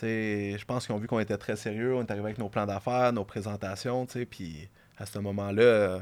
je 0.00 0.64
pense 0.64 0.86
qu'ils 0.86 0.94
ont 0.94 0.98
vu 0.98 1.06
qu'on 1.06 1.20
était 1.20 1.36
très 1.36 1.56
sérieux, 1.56 1.94
on 1.94 2.02
est 2.02 2.10
arrivé 2.10 2.26
avec 2.26 2.38
nos 2.38 2.48
plans 2.48 2.66
d'affaires, 2.66 3.12
nos 3.12 3.24
présentations, 3.24 4.06
puis 4.06 4.68
à 4.98 5.06
ce 5.06 5.18
moment-là, 5.18 5.62
euh, 5.62 6.00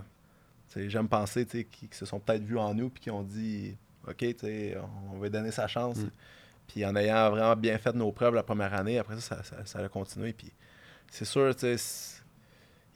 j'aime 0.76 1.08
penser 1.08 1.46
qu'ils 1.46 1.66
qu'ils 1.66 1.94
se 1.94 2.06
sont 2.06 2.20
peut-être 2.20 2.42
vus 2.42 2.58
en 2.58 2.74
nous 2.74 2.90
puis 2.90 3.02
qui 3.02 3.10
ont 3.10 3.22
dit 3.22 3.76
OK, 4.08 4.24
on 4.42 5.18
va 5.18 5.24
lui 5.24 5.30
donner 5.30 5.50
sa 5.50 5.66
chance. 5.66 5.98
Mm. 5.98 6.10
Puis 6.68 6.86
en 6.86 6.94
ayant 6.94 7.30
vraiment 7.30 7.56
bien 7.56 7.76
fait 7.78 7.94
nos 7.94 8.12
preuves 8.12 8.34
la 8.34 8.42
première 8.42 8.72
année, 8.74 8.98
après 8.98 9.18
ça, 9.18 9.42
ça, 9.42 9.42
ça, 9.42 9.64
ça 9.64 9.78
a 9.80 9.88
continué. 9.88 10.32
Puis 10.32 10.52
c'est 11.10 11.24
sûr, 11.24 11.54
tu 11.54 11.76
sais, 11.76 12.19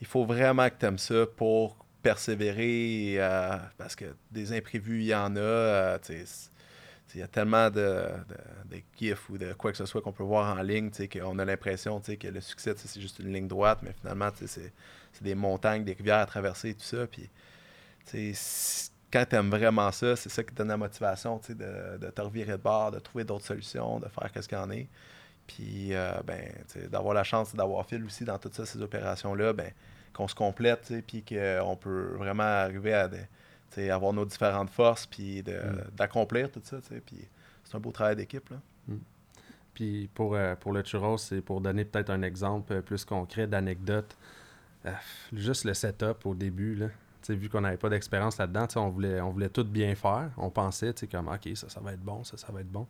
il 0.01 0.07
faut 0.07 0.25
vraiment 0.25 0.69
que 0.69 0.75
tu 0.79 0.87
aimes 0.87 0.99
ça 0.99 1.27
pour 1.37 1.77
persévérer 2.03 3.17
euh, 3.19 3.57
parce 3.79 3.97
que 3.97 4.05
des 4.31 4.53
imprévus, 4.53 5.01
il 5.01 5.07
y 5.07 5.15
en 5.15 5.37
a. 5.37 5.41
euh, 5.41 5.99
il 7.15 7.21
y 7.21 7.23
a 7.23 7.29
tellement 7.29 7.71
de, 7.71 8.09
de, 8.69 8.83
gifs 8.99 9.31
ou 9.31 9.39
de 9.39 9.53
quoi 9.53 9.71
que 9.71 9.79
ce 9.79 9.87
soit 9.87 10.03
qu'on 10.03 10.13
peut 10.13 10.25
voir 10.25 10.59
en 10.59 10.63
ligne, 10.63 10.91
qu'on 10.91 11.39
a 11.39 11.45
l'impression 11.45 12.01
que 12.01 12.27
le 12.27 12.41
succès, 12.41 12.75
c'est 12.77 13.01
juste 13.01 13.21
une 13.21 13.33
ligne 13.33 13.47
droite, 13.47 13.79
mais 13.83 13.93
finalement, 14.01 14.31
c'est 14.35 14.73
des 15.23 15.37
montagnes, 15.37 15.85
des 15.85 15.93
rivières 15.93 16.19
à 16.19 16.27
traverser, 16.27 16.75
tout 16.75 16.83
ça. 16.83 17.07
Puis, 17.07 17.31
quand 19.13 19.25
tu 19.31 19.37
aimes 19.37 19.51
vraiment 19.51 19.93
ça, 19.93 20.17
c'est 20.17 20.29
ça 20.29 20.43
qui 20.43 20.51
te 20.51 20.59
donne 20.59 20.69
la 20.69 20.77
motivation, 20.77 21.41
de, 21.49 21.99
de 21.99 22.11
te 22.11 22.21
revirer 22.21 22.53
de 22.53 22.63
bord, 22.63 22.91
de 22.91 22.99
trouver 22.99 23.23
d'autres 23.23 23.47
solutions, 23.47 24.01
de 24.01 24.09
faire 24.09 24.33
qu'est-ce 24.33 24.49
qu'il 24.49 24.59
y 24.59 24.61
en 24.61 24.71
est. 24.71 24.89
Puis, 25.47 25.95
euh, 25.95 26.13
ben, 26.25 26.41
d'avoir 26.91 27.15
la 27.15 27.25
chance 27.25 27.55
d'avoir 27.55 27.87
Phil 27.87 28.05
aussi 28.05 28.25
dans 28.25 28.39
toutes 28.39 28.55
ça, 28.55 28.65
ces 28.67 28.81
opérations-là, 28.81 29.53
ben, 29.53 29.71
qu'on 30.13 30.29
se 30.29 30.35
complète, 30.35 30.93
puis 31.07 31.23
qu'on 31.23 31.77
peut 31.77 32.15
vraiment 32.17 32.43
arriver 32.45 32.95
à 32.95 33.09
avoir 33.91 34.13
nos 34.13 34.25
différentes 34.25 34.71
forces, 34.71 35.07
puis 35.07 35.43
Mm. 35.43 35.97
d'accomplir 35.97 36.51
tout 36.51 36.61
ça. 36.63 36.79
Puis, 37.05 37.29
c'est 37.65 37.77
un 37.77 37.81
beau 37.81 37.91
travail 37.93 38.17
d'équipe, 38.17 38.49
là. 38.51 38.57
Puis 39.75 40.09
pour, 40.15 40.37
euh, 40.37 40.55
pour 40.55 40.73
le 40.73 40.83
churros, 40.83 41.19
c'est 41.19 41.41
pour 41.41 41.61
donner 41.61 41.85
peut-être 41.85 42.11
un 42.11 42.23
exemple 42.23 42.73
euh, 42.73 42.81
plus 42.81 43.05
concret 43.05 43.47
d'anecdote. 43.49 44.17
Euh, 44.87 44.93
juste 45.33 45.65
le 45.65 45.75
setup 45.75 46.25
au 46.25 46.35
début, 46.35 46.77
là. 46.77 46.87
Vu 47.29 47.49
qu'on 47.49 47.63
n'avait 47.63 47.79
pas 47.79 47.89
d'expérience 47.89 48.37
là-dedans, 48.37 48.69
on 48.77 48.91
voulait, 48.91 49.21
on 49.21 49.31
voulait 49.31 49.49
tout 49.49 49.65
bien 49.65 49.95
faire. 49.95 50.31
On 50.37 50.51
pensait, 50.51 50.95
comme, 51.11 51.29
OK, 51.29 51.49
ça, 51.57 51.71
ça 51.71 51.81
va 51.81 51.95
être 51.95 52.03
bon, 52.03 52.23
ça, 52.23 52.37
ça 52.37 52.53
va 52.53 52.61
être 52.61 52.71
bon. 52.71 52.87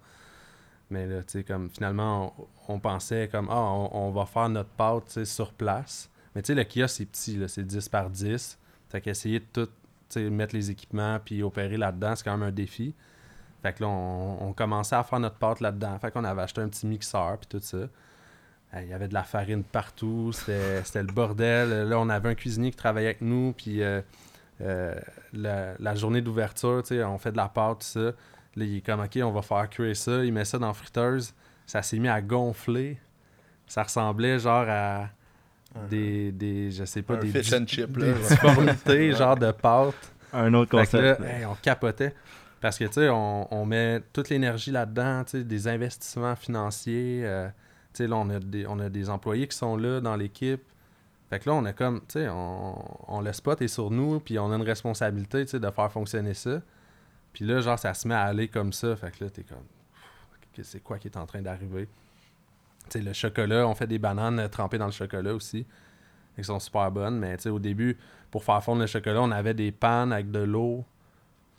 Mais 0.91 1.07
là, 1.07 1.23
tu 1.23 1.39
sais, 1.39 1.45
comme, 1.45 1.71
finalement, 1.71 2.35
on, 2.69 2.79
pensait 2.79 3.29
comme, 3.29 3.49
ah, 3.51 3.73
on, 3.73 4.11
va 4.11 4.27
faire 4.27 4.49
notre 4.49 4.71
pâte, 4.71 5.25
sur 5.25 5.53
place. 5.53 6.11
Mais 6.35 6.43
le 6.47 6.65
kiosque, 6.65 6.97
c'est 6.97 7.07
petit, 7.07 7.41
c'est 7.49 7.67
10 7.67 7.89
par 7.89 8.11
10. 8.11 8.59
Fait 8.89 9.01
de 9.01 9.39
tout, 9.53 9.69
mettre 10.31 10.55
les 10.55 10.71
équipements 10.71 11.19
puis 11.25 11.43
opérer 11.43 11.77
là-dedans, 11.77 12.15
c'est 12.15 12.25
quand 12.25 12.37
même 12.37 12.49
un 12.49 12.53
défi. 12.53 12.95
Fait 13.63 13.73
que 13.73 13.83
là, 13.83 13.89
on, 13.89 14.49
on 14.49 14.53
commençait 14.53 14.95
à 14.95 15.03
faire 15.03 15.21
notre 15.21 15.37
pâte 15.37 15.61
là-dedans. 15.61 15.99
Fait 15.99 16.11
qu'on 16.11 16.25
avait 16.25 16.43
acheté 16.43 16.61
un 16.61 16.69
petit 16.69 16.87
mixeur 16.87 17.39
puis 17.39 17.49
tout 17.49 17.65
ça. 17.65 17.89
Il 18.83 18.89
y 18.89 18.93
avait 18.93 19.09
de 19.09 19.15
la 19.15 19.23
farine 19.23 19.63
partout, 19.63 20.33
c'était 20.33 21.03
le 21.03 21.13
bordel. 21.13 21.89
Là, 21.89 21.99
on 21.99 22.09
avait 22.09 22.31
un 22.31 22.35
cuisinier 22.35 22.71
qui 22.71 22.77
travaillait 22.77 23.09
avec 23.09 23.21
nous, 23.21 23.53
puis 23.57 23.83
euh, 23.83 24.01
euh, 24.61 24.95
la, 25.33 25.75
la 25.79 25.95
journée 25.95 26.21
d'ouverture, 26.21 26.83
on 26.91 27.19
fait 27.19 27.33
de 27.33 27.37
la 27.37 27.49
pâte, 27.49 27.81
tout 27.81 28.01
ça. 28.01 28.13
Là, 28.57 28.65
il 28.65 28.77
est 28.79 28.81
comme, 28.81 29.01
OK, 29.01 29.19
on 29.23 29.31
va 29.33 29.43
faire 29.43 29.69
cuire 29.69 29.97
ça. 29.97 30.25
Il 30.25 30.33
met 30.33 30.45
ça 30.45 30.59
dans 30.59 30.69
la 30.69 30.75
friteuse. 30.75 31.35
Ça 31.67 31.83
s'est 31.83 31.99
mis 31.99 32.09
à 32.09 32.21
gonfler. 32.21 32.99
Ça 33.67 33.83
ressemblait 33.83 34.39
genre 34.39 34.67
à 34.69 35.09
des, 35.91 36.31
des 36.31 36.71
je 36.71 36.85
sais 36.85 37.03
pas, 37.03 37.15
Un 37.15 37.19
des, 37.19 37.29
fish 37.29 37.53
and 37.53 37.67
chip, 37.67 37.97
des 37.99 38.13
là. 38.13 38.19
difformités, 38.29 39.13
genre 39.17 39.37
de 39.37 39.51
pâte. 39.51 40.13
Un 40.33 40.53
autre 40.55 40.71
concept. 40.71 41.21
là, 41.21 41.39
hey, 41.39 41.45
on 41.47 41.55
capotait. 41.55 42.15
Parce 42.61 42.79
que, 42.79 42.85
tu 42.85 42.93
sais, 42.95 43.09
on, 43.09 43.53
on 43.53 43.67
met 43.67 44.01
toute 44.13 44.29
l'énergie 44.31 44.71
là-dedans, 44.71 45.25
tu 45.25 45.39
sais, 45.39 45.45
des 45.45 45.69
investissements 45.69 46.37
financiers. 46.37 47.23
euh, 47.25 47.49
tu 47.93 48.05
sais, 48.05 48.07
là, 48.07 48.17
on 48.17 48.29
a, 48.31 48.39
des, 48.39 48.67
on 48.67 48.79
a 48.79 48.89
des 48.89 49.11
employés 49.11 49.47
qui 49.49 49.57
sont 49.57 49.77
là 49.77 50.01
dans 50.01 50.17
l'équipe. 50.17 50.63
Fait 51.31 51.39
que 51.41 51.49
là, 51.49 51.55
on 51.57 51.65
a 51.65 51.73
comme, 51.73 52.01
tu 52.01 52.21
sais, 52.21 52.29
on, 52.29 52.75
on 53.09 53.21
le 53.21 53.33
spot 53.33 53.61
est 53.63 53.69
sur 53.69 53.91
nous, 53.91 54.21
puis 54.21 54.39
on 54.39 54.51
a 54.53 54.57
une 54.57 54.63
responsabilité, 54.63 55.45
tu 55.45 55.53
sais, 55.53 55.61
de 55.61 55.71
faire 55.71 55.91
fonctionner 55.91 56.35
ça. 56.35 56.61
Puis 57.35 57.45
là, 57.45 57.61
genre, 57.61 57.79
ça 57.79 57.93
se 57.93 58.09
met 58.09 58.15
à 58.15 58.23
aller 58.23 58.49
comme 58.49 58.73
ça. 58.73 58.97
Fait 58.97 59.11
que 59.11 59.25
là, 59.25 59.31
t'es 59.31 59.43
comme, 59.43 59.67
c'est 60.63 60.83
quoi 60.83 60.99
qui 60.99 61.09
est 61.09 61.17
en 61.19 61.27
train 61.27 61.43
d'arriver? 61.43 61.89
Tu 62.85 62.99
sais, 62.99 63.01
le 63.01 63.13
chocolat, 63.13 63.67
on 63.67 63.75
fait 63.75 63.89
des 63.89 63.99
bananes 63.99 64.49
trempées 64.49 64.79
dans 64.79 64.87
le 64.87 64.93
chocolat 64.93 65.35
aussi. 65.35 65.67
Elles 66.39 66.45
sont 66.45 66.61
super 66.61 66.91
bonnes, 66.91 67.19
mais 67.19 67.37
tu 67.37 67.45
sais, 67.45 67.49
au 67.51 67.59
début, 67.59 67.99
pour 68.31 68.45
faire 68.45 68.63
fondre 68.63 68.81
le 68.81 68.87
chocolat, 68.87 69.21
on 69.21 69.33
avait 69.33 69.55
des 69.55 69.73
pannes 69.73 70.13
avec 70.13 70.31
de 70.31 70.39
l'eau. 70.39 70.85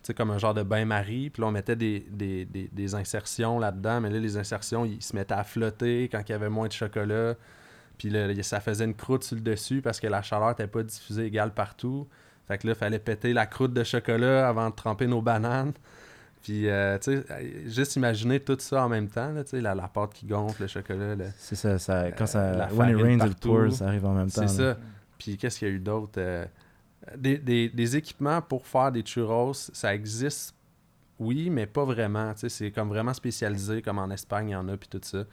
sais, 0.02 0.14
comme 0.14 0.32
un 0.32 0.38
genre 0.38 0.54
de 0.54 0.64
bain-marie. 0.64 1.30
Puis 1.30 1.42
là, 1.42 1.48
on 1.50 1.52
mettait 1.52 1.76
des, 1.76 2.06
des 2.10 2.96
insertions 2.96 3.60
là-dedans. 3.60 4.00
Mais 4.00 4.10
là, 4.10 4.20
les 4.20 4.38
insertions, 4.38 4.86
ils 4.86 5.02
se 5.02 5.14
mettaient 5.14 5.34
à 5.34 5.44
flotter 5.44 6.08
quand 6.10 6.22
il 6.26 6.32
y 6.32 6.36
avait 6.36 6.50
moins 6.50 6.68
de 6.68 6.74
chocolat. 6.74 7.36
Puis 7.98 8.10
là, 8.10 8.28
ça 8.44 8.62
faisait 8.62 8.86
une 8.86 8.96
croûte 8.96 9.24
sur 9.24 9.36
le 9.36 9.42
dessus 9.42 9.82
parce 9.82 10.00
que 10.00 10.08
la 10.08 10.22
chaleur 10.22 10.50
n'était 10.50 10.68
pas 10.68 10.84
diffusée 10.84 11.26
égale 11.26 11.54
partout. 11.54 12.08
Fait 12.48 12.58
que 12.58 12.68
là, 12.68 12.74
il 12.74 12.78
fallait 12.78 13.00
péter 13.00 13.34
la 13.34 13.46
croûte 13.48 13.74
de 13.74 13.84
chocolat 13.84 14.48
avant 14.48 14.70
de 14.70 14.76
tremper 14.76 15.08
nos 15.08 15.22
bananes. 15.22 15.74
Puis, 16.44 16.70
euh, 16.70 17.00
tu 17.00 17.18
sais, 17.18 17.26
juste 17.66 17.96
imaginer 17.96 18.40
tout 18.40 18.56
ça 18.60 18.86
en 18.86 18.90
même 18.90 19.08
temps, 19.08 19.34
tu 19.38 19.50
sais, 19.50 19.62
la, 19.62 19.74
la 19.74 19.88
pâte 19.88 20.14
qui 20.14 20.28
gonfle, 20.28 20.62
le 20.62 20.68
chocolat. 20.68 21.16
le- 21.16 21.26
C'est 21.38 21.56
ça, 21.56 21.80
ça, 21.80 22.12
quand 22.12 22.28
ça. 22.28 22.40
Euh, 22.40 22.58
la 22.58 22.68
when 22.74 22.90
it 22.90 23.02
rains, 23.02 23.14
it 23.14 23.20
partout. 23.20 23.50
pours, 23.50 23.72
ça 23.74 23.88
arrive 23.88 24.06
en 24.06 24.14
même 24.14 24.30
temps. 24.30 24.48
C'est 24.48 24.56
ça. 24.56 24.78
Puis 25.18 25.38
qu'est-ce 25.38 25.58
qu'il 25.58 25.68
y 25.68 25.72
a 25.72 25.74
eu 25.74 25.80
d'autre? 25.80 26.14
Euh, 26.18 26.46
des, 27.18 27.40
des- 27.40 27.70
des 27.70 27.96
équipements 27.98 28.42
pour 28.44 28.68
faire 28.68 28.92
des 28.92 29.02
churros, 29.02 29.54
ça 29.54 29.96
existe, 29.96 30.54
oui, 31.18 31.50
mais 31.50 31.66
pas 31.66 31.84
vraiment. 31.84 32.32
Tu 32.34 32.42
sais, 32.42 32.50
C'est 32.50 32.72
comme 32.72 32.90
vraiment 32.90 33.14
spécialisé, 33.14 33.82
comme 33.82 33.98
en 33.98 34.12
Espagne, 34.12 34.50
il 34.50 34.52
y 34.52 34.56
en 34.56 34.68
a, 34.68 34.78
puis 34.78 34.88
tout 34.90 35.02
ça. 35.02 35.24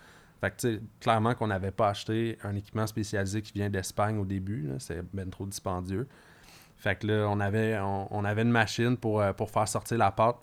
Fait 0.40 0.50
que, 0.50 0.56
tu 0.56 0.74
sais, 0.76 0.80
clairement 1.00 1.34
qu'on 1.34 1.48
n'avait 1.48 1.70
pas 1.72 1.90
acheté 1.90 2.38
un 2.42 2.54
équipement 2.56 2.86
spécialisé 2.86 3.42
qui 3.42 3.52
vient 3.52 3.68
d'Espagne 3.68 4.18
au 4.18 4.24
début. 4.24 4.70
C'était 4.78 5.02
ben 5.12 5.28
trop 5.28 5.44
dispendieux. 5.46 6.08
Fait 6.82 6.96
que 6.96 7.06
là, 7.06 7.28
on 7.28 7.38
avait, 7.38 7.78
on, 7.78 8.24
avait 8.24 8.42
une 8.42 8.50
machine 8.50 8.96
pour, 8.96 9.20
euh, 9.20 9.32
pour 9.32 9.52
faire 9.52 9.68
sortir 9.68 9.98
la 9.98 10.10
pâte. 10.10 10.38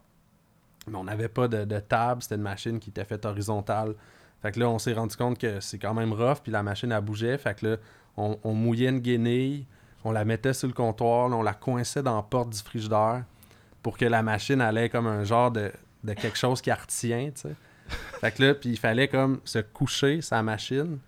Mais 0.88 0.97
on 0.97 1.04
n'avait 1.04 1.28
pas 1.28 1.49
de, 1.49 1.65
de 1.65 1.80
table. 1.80 2.23
C'était 2.23 2.36
une 2.36 2.43
machine 2.43 2.80
qui 2.80 2.91
était 2.91 3.04
faite 3.04 3.25
horizontale. 3.25 3.93
Fait 4.41 4.54
que 4.54 4.60
là, 4.62 4.69
on 4.69 4.80
s'est 4.80 4.93
rendu 4.93 5.17
compte 5.17 5.38
que 5.38 5.60
c'est 5.60 5.78
quand 5.78 5.93
même 5.93 6.13
rough. 6.13 6.38
Puis 6.41 6.54
la 6.54 6.63
machine, 6.63 6.93
elle 6.93 7.02
bougeait. 7.02 7.38
Fait 7.38 7.60
que 7.60 7.67
là, 7.67 7.78
on, 8.15 8.39
on 8.45 8.54
mouillait 8.54 8.88
une 8.88 8.99
guenille. 8.99 9.67
On 10.06 10.13
la 10.13 10.23
mettait 10.23 10.54
sur 10.54 10.69
le 10.69 10.73
comptoir. 10.73 11.30
on 11.30 11.41
la 11.41 11.54
coinçait 11.54 12.04
dans 12.04 12.15
la 12.15 12.23
porte 12.23 12.52
du 12.52 12.60
frigidaire 12.60 13.25
pour 13.84 13.97
que 13.97 14.06
la 14.06 14.23
machine 14.23 14.62
allait 14.62 14.88
comme 14.88 15.08
un 15.08 15.25
genre 15.25 15.52
de, 15.52 15.73
de 16.06 16.13
quelque 16.13 16.38
chose 16.38 16.62
qui 16.62 16.71
retient, 16.71 17.32
tu 17.36 17.41
sais. 17.41 17.56
Fait 18.21 18.32
que 18.32 18.43
là, 18.43 18.54
puis 18.54 18.69
il 18.69 18.80
fallait 18.80 19.10
comme 19.10 19.41
se 19.43 19.60
coucher 19.60 20.21
sa 20.21 20.41
machine, 20.41 20.99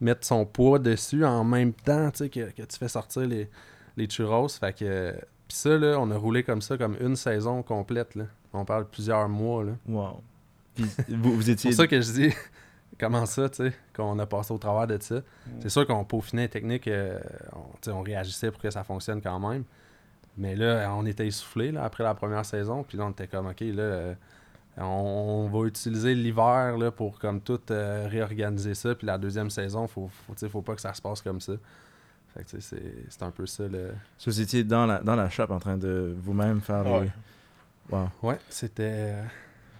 mettre 0.00 0.24
son 0.24 0.46
poids 0.46 0.78
dessus 0.78 1.24
en 1.24 1.42
même 1.42 1.72
temps, 1.72 2.12
tu 2.12 2.18
sais, 2.18 2.28
que, 2.28 2.52
que 2.52 2.62
tu 2.62 2.78
fais 2.78 2.88
sortir 2.88 3.22
les, 3.22 3.50
les 3.96 4.06
churros. 4.06 4.48
Fait 4.48 4.72
que... 4.72 5.14
Puis 5.48 5.56
ça, 5.58 5.76
là, 5.78 5.96
on 6.00 6.10
a 6.10 6.16
roulé 6.16 6.42
comme 6.42 6.60
ça, 6.60 6.76
comme 6.76 6.96
une 7.00 7.14
saison 7.14 7.62
complète, 7.62 8.16
là. 8.16 8.24
On 8.52 8.64
parle 8.64 8.84
de 8.84 8.88
plusieurs 8.88 9.28
mois, 9.28 9.62
là. 9.62 9.72
Wow. 9.86 10.20
Puis 10.74 10.86
vous, 11.08 11.34
vous 11.34 11.42
C'est 11.42 11.52
étiez. 11.52 11.70
pour 11.70 11.76
ça 11.76 11.86
que 11.86 12.00
je 12.00 12.12
dis, 12.12 12.34
comment 12.98 13.26
ça, 13.26 13.48
tu 13.48 13.56
sais, 13.56 13.72
qu'on 13.94 14.18
a 14.18 14.26
passé 14.26 14.52
au 14.52 14.58
travers 14.58 14.86
de 14.86 15.00
ça. 15.00 15.20
C'est 15.60 15.68
sûr 15.68 15.86
qu'on 15.86 16.04
peaufinait 16.04 16.42
les 16.42 16.48
techniques, 16.48 16.88
euh, 16.88 17.18
on, 17.52 17.90
on 17.92 18.02
réagissait 18.02 18.50
pour 18.50 18.60
que 18.60 18.70
ça 18.70 18.82
fonctionne 18.82 19.20
quand 19.20 19.38
même. 19.38 19.64
Mais 20.38 20.54
là, 20.54 20.92
on 20.94 21.06
était 21.06 21.26
essoufflé 21.26 21.72
là, 21.72 21.84
après 21.84 22.04
la 22.04 22.14
première 22.14 22.44
saison. 22.44 22.82
Puis 22.82 22.98
là, 22.98 23.06
on 23.06 23.10
était 23.10 23.26
comme, 23.26 23.46
OK, 23.46 23.60
là, 23.60 23.82
euh, 23.82 24.14
on, 24.76 25.48
va 25.48 25.66
utiliser 25.66 26.14
l'hiver 26.14 26.76
là, 26.76 26.90
pour 26.90 27.18
comme 27.18 27.40
tout 27.40 27.60
euh, 27.70 28.06
réorganiser 28.10 28.74
ça. 28.74 28.94
Puis 28.94 29.06
la 29.06 29.16
deuxième 29.16 29.48
saison, 29.48 29.86
faut, 29.86 30.10
faut, 30.26 30.48
faut 30.48 30.62
pas 30.62 30.74
que 30.74 30.80
ça 30.80 30.92
se 30.92 31.00
passe 31.00 31.22
comme 31.22 31.40
ça. 31.40 31.54
C'est 32.46 32.60
c'est 33.08 33.22
un 33.22 33.30
peu 33.30 33.46
ça. 33.46 33.66
Le... 33.68 33.92
So, 34.18 34.30
Vous 34.30 34.40
étiez 34.40 34.64
dans 34.64 34.86
la, 34.86 34.98
dans 35.00 35.16
la 35.16 35.28
shop 35.30 35.46
en 35.50 35.58
train 35.58 35.76
de 35.76 36.14
vous-même 36.22 36.60
faire 36.60 36.86
Ouais. 36.86 37.00
les. 37.02 37.10
Wow. 37.90 38.08
Ouais, 38.22 38.38
c'était 38.48 38.82
euh, 39.14 39.22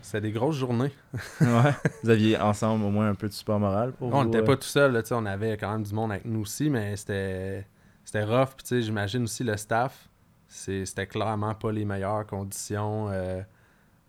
c'était 0.06 0.20
des 0.20 0.30
grosses 0.30 0.56
journées. 0.56 0.92
ouais. 1.40 1.74
Vous 2.04 2.10
aviez 2.10 2.38
ensemble 2.38 2.84
au 2.84 2.90
moins 2.90 3.08
un 3.08 3.16
peu 3.16 3.26
de 3.28 3.32
support 3.32 3.58
moral 3.58 3.92
pour 3.92 4.14
on 4.14 4.22
vous, 4.22 4.24
n'était 4.26 4.38
euh, 4.38 4.44
pas 4.44 4.56
tout 4.56 4.68
seul, 4.68 4.92
là, 4.92 5.02
tu 5.02 5.08
sais, 5.08 5.14
on 5.16 5.26
avait 5.26 5.56
quand 5.56 5.72
même 5.72 5.82
du 5.82 5.92
monde 5.92 6.12
avec 6.12 6.24
nous 6.24 6.42
aussi, 6.42 6.70
mais 6.70 6.96
c'était 6.96 7.66
c'était 8.04 8.22
rough. 8.22 8.50
Puis, 8.56 8.62
tu 8.62 8.68
sais, 8.68 8.82
j'imagine 8.82 9.24
aussi 9.24 9.42
le 9.42 9.56
staff, 9.56 10.08
c'était 10.46 11.08
clairement 11.08 11.54
pas 11.56 11.72
les 11.72 11.84
meilleures 11.84 12.24
conditions 12.24 13.08
euh, 13.10 13.42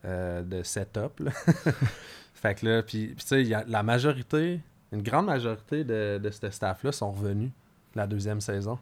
euh, 0.06 0.44
de 0.44 0.62
setup. 0.62 1.20
là. 1.20 1.32
fait 2.36 2.54
que 2.54 2.66
là, 2.68 2.84
puis, 2.84 3.08
puis 3.08 3.26
tu 3.26 3.46
sais, 3.46 3.66
la 3.68 3.82
majorité, 3.82 4.62
une 4.92 5.02
grande 5.02 5.26
majorité 5.26 5.84
de, 5.84 6.20
de 6.22 6.30
ce 6.30 6.52
staff-là 6.52 6.92
sont 6.92 7.12
revenus 7.12 7.50
la 7.98 8.08
deuxième 8.08 8.42
saison. 8.42 8.80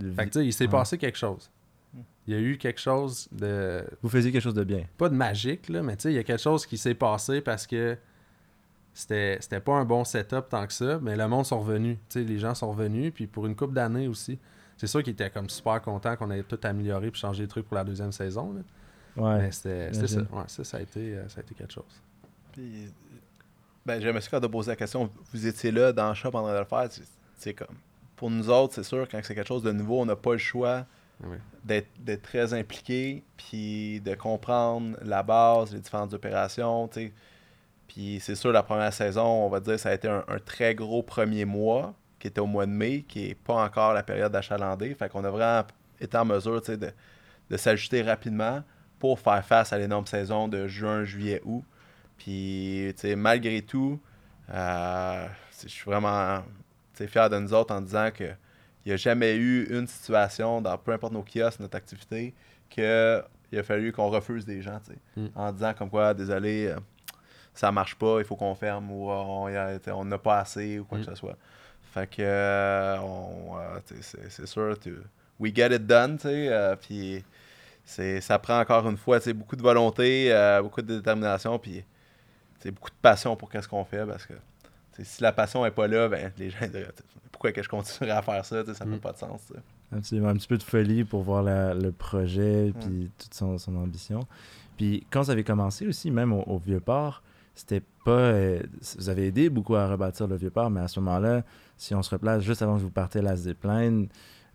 le- 0.00 0.12
Fait 0.12 0.24
que 0.26 0.30
tu 0.30 0.38
sais, 0.38 0.46
il 0.46 0.52
s'est 0.52 0.64
Ouais. 0.64 0.70
passé 0.70 0.96
quelque 0.98 1.18
chose. 1.18 1.50
Il 2.26 2.32
y 2.32 2.36
a 2.36 2.40
eu 2.40 2.56
quelque 2.56 2.80
chose 2.80 3.28
de 3.32 3.84
Vous 4.00 4.08
faisiez 4.08 4.30
quelque 4.32 4.42
chose 4.42 4.54
de 4.54 4.64
bien. 4.64 4.84
pas 4.96 5.08
de 5.10 5.14
magique, 5.14 5.68
là, 5.68 5.82
mais 5.82 5.96
tu 5.96 6.02
sais, 6.04 6.12
il 6.12 6.14
y 6.16 6.18
a 6.18 6.24
quelque 6.24 6.40
chose 6.40 6.64
qui 6.64 6.78
s'est 6.78 6.94
passé 6.94 7.40
parce 7.42 7.66
que 7.66 7.98
c'était 8.94 9.38
c'était 9.40 9.60
pas 9.60 9.74
un 9.74 9.84
bon 9.84 10.04
setup 10.04 10.48
tant 10.48 10.66
que 10.66 10.72
ça, 10.72 10.98
mais 11.02 11.16
le 11.16 11.26
monde 11.28 11.44
sont 11.46 11.60
revenus. 11.60 11.98
Tu 12.08 12.20
sais, 12.20 12.24
les 12.26 12.38
gens 12.38 12.54
sont 12.54 12.70
revenus, 12.70 13.12
puis 13.14 13.26
pour 13.26 13.46
une 13.46 13.56
couple 13.56 13.74
d'années 13.74 14.08
aussi. 14.08 14.38
C'est 14.76 14.86
sûr 14.86 15.02
qu'ils 15.02 15.12
étaient 15.12 15.30
comme 15.30 15.48
super 15.50 15.80
contents 15.82 16.16
qu'on 16.16 16.30
ait 16.30 16.42
tout 16.42 16.58
amélioré 16.62 17.10
puis 17.10 17.20
changé 17.20 17.42
les 17.42 17.48
trucs 17.48 17.66
pour 17.66 17.76
la 17.76 17.84
deuxième 17.84 18.12
saison. 18.12 18.52
là. 18.54 18.60
Ouais. 19.22 19.38
Mais 19.42 19.52
c'était 19.52 19.92
c'était 19.92 20.06
ça. 20.08 20.20
Ouais, 20.20 20.44
ça, 20.46 20.64
ça 20.64 20.76
a 20.78 20.80
été, 20.80 21.14
euh, 21.16 21.28
ça 21.28 21.40
a 21.40 21.42
été 21.42 21.54
quelque 21.54 21.72
chose. 21.72 21.84
Puis, 22.52 22.86
ben, 23.84 24.00
j'aimais 24.00 24.20
ça 24.22 24.28
quand 24.30 24.40
tu 24.40 24.46
as 24.46 24.48
posé 24.48 24.70
la 24.70 24.76
question. 24.76 25.10
Vous 25.32 25.46
étiez 25.46 25.70
là 25.70 25.92
dans 25.92 26.08
le 26.08 26.14
shop 26.14 26.28
en 26.28 26.42
train 26.42 26.54
de 26.54 26.58
le 26.58 26.64
faire. 26.64 26.86
C'est- 26.90 27.02
C'est 27.36 27.54
comme. 27.54 27.76
Pour 28.22 28.30
nous 28.30 28.50
autres, 28.50 28.74
c'est 28.74 28.84
sûr, 28.84 29.08
quand 29.10 29.18
c'est 29.24 29.34
quelque 29.34 29.48
chose 29.48 29.64
de 29.64 29.72
nouveau, 29.72 30.00
on 30.00 30.06
n'a 30.06 30.14
pas 30.14 30.30
le 30.30 30.38
choix 30.38 30.86
Oui. 31.24 31.38
d'être 31.64 32.22
très 32.22 32.54
impliqué, 32.54 33.24
puis 33.36 34.00
de 34.00 34.14
comprendre 34.14 34.96
la 35.02 35.24
base, 35.24 35.74
les 35.74 35.80
différentes 35.80 36.12
opérations. 36.14 36.88
Puis 37.88 38.20
c'est 38.20 38.36
sûr, 38.36 38.52
la 38.52 38.62
première 38.62 38.92
saison, 38.92 39.24
on 39.24 39.48
va 39.48 39.58
dire, 39.58 39.76
ça 39.76 39.88
a 39.88 39.94
été 39.94 40.06
un, 40.06 40.22
un 40.28 40.38
très 40.38 40.72
gros 40.76 41.02
premier 41.02 41.44
mois, 41.44 41.94
qui 42.20 42.28
était 42.28 42.40
au 42.40 42.46
mois 42.46 42.64
de 42.66 42.70
mai, 42.70 43.02
qui 43.08 43.26
n'est 43.26 43.34
pas 43.34 43.54
encore 43.64 43.92
la 43.92 44.04
période 44.04 44.30
d'achalandé. 44.30 44.94
Fait 44.94 45.08
qu'on 45.08 45.24
a 45.24 45.30
vraiment 45.30 45.66
été 46.00 46.16
en 46.16 46.24
mesure, 46.24 46.62
de, 46.62 46.92
de 47.50 47.56
s'ajuster 47.56 48.02
rapidement 48.02 48.62
pour 49.00 49.18
faire 49.18 49.44
face 49.44 49.72
à 49.72 49.78
l'énorme 49.78 50.06
saison 50.06 50.46
de 50.46 50.68
juin, 50.68 51.02
juillet, 51.02 51.42
août. 51.44 51.64
Puis, 52.18 52.94
malgré 53.16 53.62
tout, 53.62 53.98
euh, 54.54 55.26
je 55.60 55.66
suis 55.66 55.90
vraiment 55.90 56.38
tu 56.94 56.98
sais, 56.98 57.06
fier 57.06 57.28
de 57.30 57.38
nous 57.38 57.52
autres 57.54 57.74
en 57.74 57.80
disant 57.80 58.10
que 58.14 58.24
il 58.84 58.88
n'y 58.88 58.92
a 58.92 58.96
jamais 58.96 59.36
eu 59.36 59.64
une 59.70 59.86
situation 59.86 60.60
dans 60.60 60.76
peu 60.76 60.92
importe 60.92 61.12
nos 61.12 61.22
kiosques, 61.22 61.60
notre 61.60 61.76
activité, 61.76 62.34
qu'il 62.68 62.84
a 62.84 63.62
fallu 63.62 63.92
qu'on 63.92 64.08
refuse 64.08 64.44
des 64.44 64.60
gens, 64.62 64.80
Mm. 65.16 65.26
en 65.36 65.52
disant 65.52 65.72
comme 65.74 65.88
quoi, 65.90 66.14
désolé, 66.14 66.66
euh, 66.66 66.76
ça 67.54 67.70
marche 67.70 67.94
pas, 67.94 68.16
il 68.18 68.24
faut 68.24 68.34
qu'on 68.34 68.54
ferme 68.56 68.90
ou 68.90 69.10
euh, 69.10 69.78
on 69.94 70.04
n'a 70.04 70.18
pas 70.18 70.40
assez 70.40 70.78
ou 70.80 70.84
quoi 70.84 70.98
Mm. 70.98 71.04
que 71.04 71.10
ce 71.10 71.14
soit. 71.14 71.36
Fait 71.92 72.08
que, 72.08 72.22
euh, 72.22 72.96
c'est 74.00 74.30
c'est 74.30 74.46
sûr, 74.46 74.76
we 75.38 75.54
get 75.54 75.74
it 75.74 75.86
done, 75.86 76.16
tu 76.16 76.22
sais, 76.28 76.76
puis 76.80 77.24
c'est 77.84 78.20
ça 78.20 78.38
prend 78.38 78.58
encore 78.60 78.88
une 78.88 78.96
fois, 78.96 79.18
beaucoup 79.34 79.56
de 79.56 79.62
volonté, 79.62 80.32
beaucoup 80.62 80.82
de 80.82 80.96
détermination, 80.96 81.58
puis 81.58 81.84
beaucoup 82.64 82.90
de 82.90 82.96
passion 83.02 83.36
pour 83.36 83.48
qu'est-ce 83.50 83.68
qu'on 83.68 83.84
fait, 83.84 84.04
parce 84.06 84.24
que 84.26 84.34
si 85.02 85.22
la 85.22 85.32
passion 85.32 85.64
est 85.66 85.70
pas 85.70 85.86
là, 85.88 86.08
ben 86.08 86.32
les 86.38 86.50
gens 86.50 86.66
diraient 86.68 86.92
pourquoi 87.30 87.52
que 87.52 87.62
je 87.62 87.68
continuerais 87.68 88.16
à 88.16 88.22
faire 88.22 88.44
ça, 88.44 88.64
ça 88.74 88.84
n'a 88.84 88.96
Mm. 88.96 89.00
pas 89.00 89.12
de 89.12 89.18
sens. 89.18 89.40
tu 89.46 89.54
sais. 89.54 89.60
Absolument, 89.96 90.28
un 90.28 90.34
petit 90.34 90.48
peu 90.48 90.56
de 90.58 90.62
folie 90.62 91.04
pour 91.04 91.22
voir 91.22 91.42
la- 91.42 91.74
le 91.74 91.92
projet 91.92 92.68
Mm. 92.70 92.72
puis 92.80 93.10
toute 93.18 93.34
son, 93.34 93.58
son 93.58 93.76
ambition. 93.76 94.20
Puis 94.76 95.06
quand 95.10 95.22
vous 95.22 95.30
avez 95.30 95.44
commencé 95.44 95.86
aussi, 95.86 96.10
même 96.10 96.32
au, 96.32 96.42
au 96.42 96.58
Vieux-Port, 96.58 97.22
c'était 97.54 97.82
pas... 98.04 98.10
euh, 98.12 98.62
vous 98.98 99.08
avez 99.10 99.26
aidé 99.26 99.50
beaucoup 99.50 99.74
à 99.76 99.86
rebâtir 99.86 100.26
le 100.26 100.36
Vieux-Port, 100.36 100.70
mais 100.70 100.80
à 100.80 100.88
ce 100.88 100.98
moment-là, 101.00 101.42
si 101.76 101.94
on 101.94 102.02
se 102.02 102.10
replace 102.10 102.42
juste 102.42 102.62
avant 102.62 102.76
que 102.76 102.82
vous 102.82 102.90
partiez 102.90 103.20
à 103.20 103.24
la 103.24 103.36
zipline, 103.36 104.08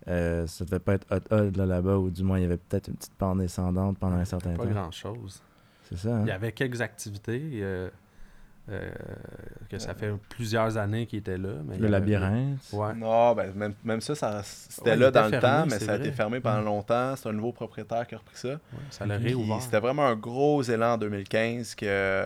euh, 0.07 0.47
ça 0.47 0.65
devait 0.65 0.79
pas 0.79 0.93
être 0.93 1.05
hot 1.11 1.35
hot 1.35 1.51
là, 1.57 1.65
là-bas, 1.65 1.97
ou 1.97 2.09
du 2.09 2.23
moins 2.23 2.39
il 2.39 2.43
y 2.43 2.45
avait 2.45 2.57
peut-être 2.57 2.87
une 2.87 2.95
petite 2.95 3.13
pente 3.15 3.39
descendante 3.39 3.97
pendant 3.99 4.15
un 4.15 4.25
certain 4.25 4.53
Pas 4.55 4.63
temps. 4.65 4.71
grand-chose. 4.71 5.41
C'est 5.89 5.97
ça, 5.97 6.15
hein? 6.15 6.21
Il 6.23 6.27
y 6.29 6.31
avait 6.31 6.51
quelques 6.51 6.81
activités 6.81 7.41
euh, 7.61 7.89
euh, 8.69 8.89
que 9.69 9.79
ça 9.79 9.93
fait 9.93 10.11
plusieurs 10.29 10.77
années 10.77 11.05
qu'ils 11.05 11.19
étaient 11.19 11.37
là. 11.37 11.53
Mais 11.65 11.77
Le 11.77 11.85
avait- 11.87 11.99
labyrinthe. 11.99 12.59
Ouais. 12.73 12.93
Non, 12.95 13.33
ben 13.33 13.53
même, 13.53 13.73
même 13.83 14.01
ça, 14.01 14.13
ça 14.15 14.41
c'était 14.43 14.91
Ouais, 14.91 14.95
là 14.97 15.07
était 15.09 15.19
dans 15.21 15.27
le 15.29 15.39
temps, 15.39 15.65
mais 15.65 15.79
ça 15.79 15.93
a 15.93 15.97
vrai. 15.97 16.07
été 16.07 16.15
fermé 16.15 16.39
pendant 16.39 16.61
longtemps. 16.61 17.15
C'est 17.15 17.29
un 17.29 17.33
nouveau 17.33 17.51
propriétaire 17.53 18.05
qui 18.07 18.15
a 18.15 18.17
repris 18.17 18.35
ça. 18.37 18.49
ouais, 18.49 18.57
ça 18.89 19.05
l'a 19.05 19.17
réouvert. 19.17 19.61
C'était 19.61 19.79
vraiment 19.79 20.05
un 20.05 20.15
gros 20.15 20.61
élan 20.63 20.93
en 20.93 20.97
2015 20.97 21.75
que 21.75 22.25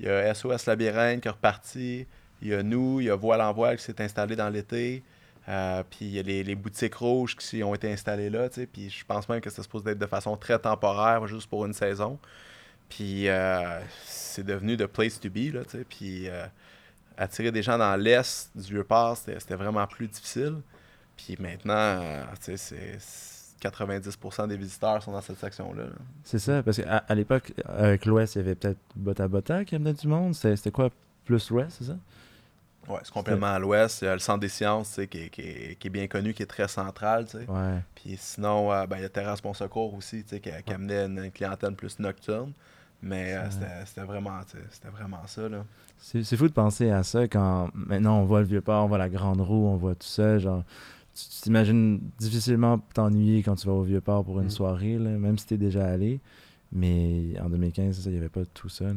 il 0.00 0.06
y 0.06 0.08
a 0.08 0.32
SOS 0.34 0.66
Labyrinthe 0.66 1.20
qui 1.20 1.28
est 1.28 1.32
reparti, 1.32 2.06
il 2.40 2.48
y 2.48 2.54
a 2.54 2.62
nous, 2.62 3.00
il 3.00 3.06
y 3.06 3.10
a 3.10 3.14
Voile 3.16 3.40
en 3.40 3.52
Voile 3.52 3.76
qui 3.76 3.84
s'est 3.84 4.00
installé 4.02 4.34
dans 4.34 4.48
l'été, 4.48 5.02
euh, 5.48 5.82
puis 5.88 6.06
il 6.06 6.10
y 6.12 6.18
a 6.18 6.22
les, 6.22 6.42
les 6.42 6.54
boutiques 6.56 6.94
rouges 6.94 7.36
qui 7.36 7.62
ont 7.62 7.74
été 7.74 7.92
installées 7.92 8.30
là, 8.30 8.48
tu 8.48 8.60
sais, 8.62 8.66
puis 8.66 8.90
je 8.90 9.04
pense 9.04 9.28
même 9.28 9.40
que 9.40 9.50
c'est 9.50 9.62
supposé 9.62 9.90
être 9.90 9.98
de 9.98 10.06
façon 10.06 10.36
très 10.36 10.58
temporaire, 10.58 11.24
juste 11.28 11.48
pour 11.48 11.66
une 11.66 11.72
saison. 11.72 12.18
Puis 12.96 13.28
euh, 13.28 13.80
c'est 14.04 14.44
devenu 14.44 14.76
the 14.76 14.86
place 14.86 15.18
to 15.20 15.30
be, 15.30 15.52
là, 15.52 15.64
tu 15.64 15.78
sais, 15.78 15.84
puis 15.88 16.28
euh, 16.28 16.46
attirer 17.16 17.50
des 17.52 17.62
gens 17.62 17.78
dans 17.78 17.96
l'est 17.96 18.50
du 18.54 18.72
Vieux-Port, 18.72 19.16
c'était 19.16 19.38
c'était 19.40 19.54
vraiment 19.56 19.86
plus 19.86 20.08
difficile. 20.08 20.56
Puis 21.16 21.36
maintenant, 21.38 21.72
euh, 21.76 22.22
tu 22.44 22.56
sais, 22.56 22.98
c'est 22.98 23.68
90% 23.68 24.48
des 24.48 24.56
visiteurs 24.56 25.02
sont 25.02 25.12
dans 25.12 25.20
cette 25.20 25.38
section-là. 25.38 25.84
là. 25.84 25.90
C'est 26.24 26.38
ça, 26.40 26.62
parce 26.62 26.78
qu'à 26.78 26.98
à, 26.98 27.14
l'époque, 27.14 27.52
avec 27.64 28.04
l'Ouest, 28.06 28.34
il 28.34 28.38
y 28.38 28.40
avait 28.42 28.56
peut-être 28.56 28.78
Bota 28.96 29.28
Bota 29.28 29.64
qui 29.64 29.76
amenait 29.76 29.92
du 29.94 30.08
monde. 30.08 30.34
C'était 30.34 30.70
quoi, 30.72 30.90
plus 31.24 31.48
l'Ouest, 31.50 31.76
c'est 31.78 31.84
ça? 31.84 31.96
Ouais, 32.88 32.98
c'est 33.04 33.12
complètement 33.12 33.46
à 33.54 33.60
l'ouest. 33.60 34.02
Il 34.02 34.06
y 34.06 34.08
a 34.08 34.14
le 34.14 34.18
centre 34.18 34.40
des 34.40 34.48
sciences, 34.48 34.88
tu 34.88 34.94
sais, 34.96 35.06
qui, 35.06 35.18
est- 35.18 35.28
qui 35.30 35.40
est- 35.42 35.78
qui 35.78 35.86
est 35.86 35.90
bien 35.90 36.08
connu, 36.08 36.34
qui 36.34 36.42
est 36.42 36.46
très 36.46 36.66
central, 36.66 37.26
tu 37.26 37.38
sais. 37.38 37.46
Ouais. 37.48 37.78
Puis 37.94 38.16
sinon, 38.18 38.72
euh, 38.72 38.86
ben, 38.88 38.96
il 38.96 39.02
y 39.02 39.04
a 39.04 39.08
Terrasse 39.08 39.40
Bon 39.40 39.54
Secours 39.54 39.94
aussi, 39.94 40.24
tu 40.24 40.30
sais, 40.30 40.40
qui, 40.40 40.50
qui 40.66 40.72
amenait 40.72 41.04
une 41.06 41.30
clientèle 41.30 41.76
plus 41.76 41.96
nocturne. 42.00 42.52
Mais 43.02 43.34
euh, 43.34 43.50
c'était 43.84 44.02
vraiment, 44.02 44.40
tu 44.48 44.56
vraiment 44.88 45.26
ça, 45.26 45.48
là. 45.48 45.64
C'est 45.98 46.36
fou 46.36 46.48
de 46.48 46.52
penser 46.52 46.90
à 46.90 47.02
ça 47.02 47.28
quand 47.28 47.70
maintenant 47.74 48.20
on 48.20 48.24
voit 48.24 48.40
le 48.40 48.46
Vieux-Port, 48.46 48.84
on 48.84 48.88
voit 48.88 48.98
la 48.98 49.08
Grande 49.08 49.40
Roue, 49.40 49.66
on 49.68 49.76
voit 49.76 49.94
tout 49.94 50.06
ça. 50.06 50.38
Genre, 50.38 50.64
tu 51.14 51.24
tu 51.28 51.40
t'imagines 51.42 52.00
difficilement 52.18 52.78
t'ennuyer 52.78 53.42
quand 53.42 53.54
tu 53.54 53.66
vas 53.66 53.72
au 53.74 53.82
Vieux-Port 53.82 54.24
pour 54.24 54.40
une 54.40 54.46
Mm. 54.46 54.50
soirée, 54.50 54.98
là, 54.98 55.10
même 55.10 55.38
si 55.38 55.46
t'es 55.46 55.58
déjà 55.58 55.86
allé. 55.86 56.20
Mais 56.72 57.38
en 57.40 57.50
2015, 57.50 57.96
c'est 57.96 58.02
ça, 58.02 58.08
il 58.10 58.14
n'y 58.14 58.18
avait 58.18 58.28
pas 58.28 58.44
tout 58.54 58.68
ça. 58.68 58.86
là. 58.86 58.94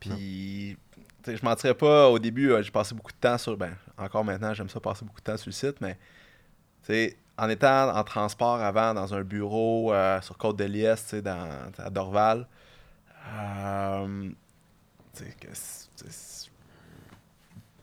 Puis, 0.00 0.76
tu 1.22 1.36
je 1.36 1.44
mentirais 1.44 1.74
pas, 1.74 2.08
au 2.08 2.18
début, 2.18 2.50
euh, 2.50 2.62
j'ai 2.62 2.70
passé 2.70 2.94
beaucoup 2.94 3.12
de 3.12 3.16
temps 3.16 3.38
sur. 3.38 3.56
Ben, 3.56 3.72
encore 3.96 4.24
maintenant, 4.24 4.52
j'aime 4.52 4.68
ça 4.68 4.80
passer 4.80 5.04
beaucoup 5.04 5.20
de 5.20 5.24
temps 5.24 5.36
sur 5.36 5.48
le 5.48 5.52
site, 5.52 5.80
mais, 5.80 5.96
tu 6.86 7.14
en 7.38 7.48
étant 7.48 7.96
en 7.96 8.04
transport 8.04 8.56
avant, 8.60 8.94
dans 8.94 9.14
un 9.14 9.22
bureau 9.22 9.92
euh, 9.92 10.20
sur 10.20 10.36
tu 10.38 10.54
sais, 10.96 11.22
dans, 11.22 11.48
à 11.78 11.90
Dorval, 11.90 12.46
euh, 13.26 14.30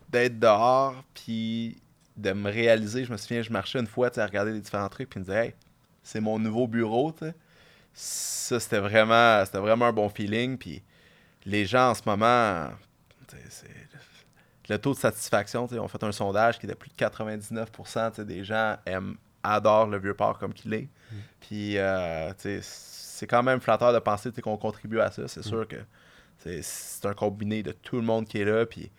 d'être 0.10 0.39
dehors, 0.39 1.04
puis 1.13 1.77
de 2.17 2.34
me 2.34 2.51
réaliser, 2.51 3.06
je 3.06 3.12
me 3.12 3.17
souviens, 3.17 3.41
je 3.41 3.51
marchais 3.51 3.80
une 3.80 3.88
fois, 3.88 4.10
tu 4.10 4.15
sais, 4.15 4.21
à 4.21 4.25
regarder 4.25 4.51
les 4.51 4.60
différents 4.60 4.89
trucs, 4.89 5.10
puis 5.10 5.19
me 5.19 5.25
dire, 5.25 5.36
hey, 5.36 5.54
c'est 6.04 6.19
mon 6.19 6.38
nouveau 6.39 6.67
bureau, 6.67 7.12
tu 7.12 7.25
sais. 7.25 7.34
Ça, 7.93 8.60
c'était 8.60 8.80
vraiment, 8.80 9.43
c'était 9.45 9.60
vraiment 9.60 9.86
un 9.86 9.93
bon 9.93 10.10
feeling, 10.10 10.58
puis 10.58 10.82
les 11.45 11.65
gens 11.65 11.91
en 11.91 11.93
ce 11.93 12.01
moment, 12.06 12.69
c'est 13.49 13.67
le 14.69 14.77
taux 14.77 14.93
de 14.93 14.99
satisfaction, 14.99 15.67
on 15.69 15.88
fait 15.88 16.04
un 16.04 16.12
sondage 16.12 16.58
qui 16.58 16.65
est 16.65 16.69
de 16.69 16.75
plus 16.75 16.89
de 16.89 16.95
99% 16.95 17.65
tu 18.12 18.15
sais, 18.15 18.25
des 18.25 18.43
gens 18.43 18.77
aiment, 18.86 19.17
adorent 19.43 19.88
le 19.88 19.99
vieux 19.99 20.13
port 20.13 20.38
comme 20.39 20.54
qu'il 20.54 20.73
est. 20.73 20.88
Puis, 21.41 21.77
euh, 21.77 22.32
c'est 23.21 23.27
quand 23.27 23.43
même 23.43 23.62
flatteur 23.62 23.93
de 23.93 23.99
penser 23.99 24.31
qu'on 24.41 24.57
contribue 24.57 24.99
à 24.99 25.12
ça. 25.12 25.27
C'est 25.27 25.43
sûr 25.43 25.67
que 25.67 25.75
c'est 26.39 27.05
un 27.05 27.13
combiné 27.13 27.62
de 27.62 27.71
tout 27.71 27.97
le 27.97 28.01
monde 28.01 28.25
qui 28.25 28.39
est 28.39 28.45
là. 28.45 28.65
Puis, 28.65 28.89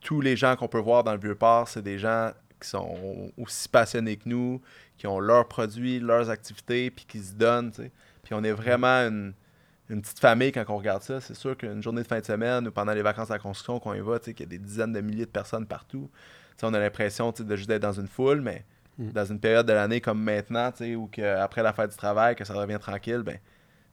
tous 0.00 0.20
les 0.20 0.36
gens 0.36 0.54
qu'on 0.54 0.68
peut 0.68 0.78
voir 0.78 1.02
dans 1.02 1.12
le 1.12 1.18
vieux 1.18 1.34
port, 1.34 1.66
c'est 1.66 1.82
des 1.82 1.98
gens 1.98 2.30
qui 2.60 2.68
sont 2.68 3.32
aussi 3.36 3.68
passionnés 3.68 4.16
que 4.16 4.28
nous, 4.28 4.62
qui 4.96 5.08
ont 5.08 5.18
leurs 5.18 5.48
produits, 5.48 5.98
leurs 5.98 6.30
activités, 6.30 6.92
puis 6.92 7.04
qui 7.04 7.18
se 7.18 7.34
donnent. 7.34 7.72
Puis, 7.72 8.32
on 8.32 8.44
est 8.44 8.52
vraiment 8.52 9.08
une 9.08 9.34
une 9.90 10.02
petite 10.02 10.20
famille 10.20 10.52
quand 10.52 10.64
on 10.68 10.76
regarde 10.76 11.02
ça. 11.02 11.20
C'est 11.20 11.34
sûr 11.34 11.56
qu'une 11.56 11.82
journée 11.82 12.02
de 12.02 12.06
fin 12.06 12.20
de 12.20 12.24
semaine 12.24 12.68
ou 12.68 12.70
pendant 12.70 12.92
les 12.92 13.02
vacances 13.02 13.30
à 13.30 13.34
la 13.34 13.38
construction, 13.40 13.80
qu'on 13.80 13.94
y 13.94 14.00
va, 14.00 14.18
qu'il 14.20 14.38
y 14.38 14.42
a 14.42 14.46
des 14.46 14.58
dizaines 14.58 14.92
de 14.92 15.00
milliers 15.00 15.26
de 15.26 15.30
personnes 15.30 15.66
partout. 15.66 16.08
On 16.62 16.74
a 16.74 16.78
l'impression 16.78 17.32
de 17.36 17.56
juste 17.56 17.70
être 17.70 17.82
dans 17.82 17.92
une 17.92 18.06
foule, 18.06 18.40
mais 18.40 18.64
Mm. 18.98 19.10
dans 19.12 19.24
une 19.24 19.38
période 19.40 19.66
de 19.66 19.72
l'année 19.72 20.00
comme 20.00 20.20
maintenant, 20.22 20.70
tu 20.72 20.78
sais, 20.78 20.94
ou 20.96 21.06
qu'après 21.06 21.62
la 21.62 21.72
fête 21.72 21.90
du 21.90 21.96
travail, 21.96 22.34
que 22.34 22.44
ça 22.44 22.54
revient 22.54 22.78
tranquille, 22.80 23.22
ben, 23.24 23.38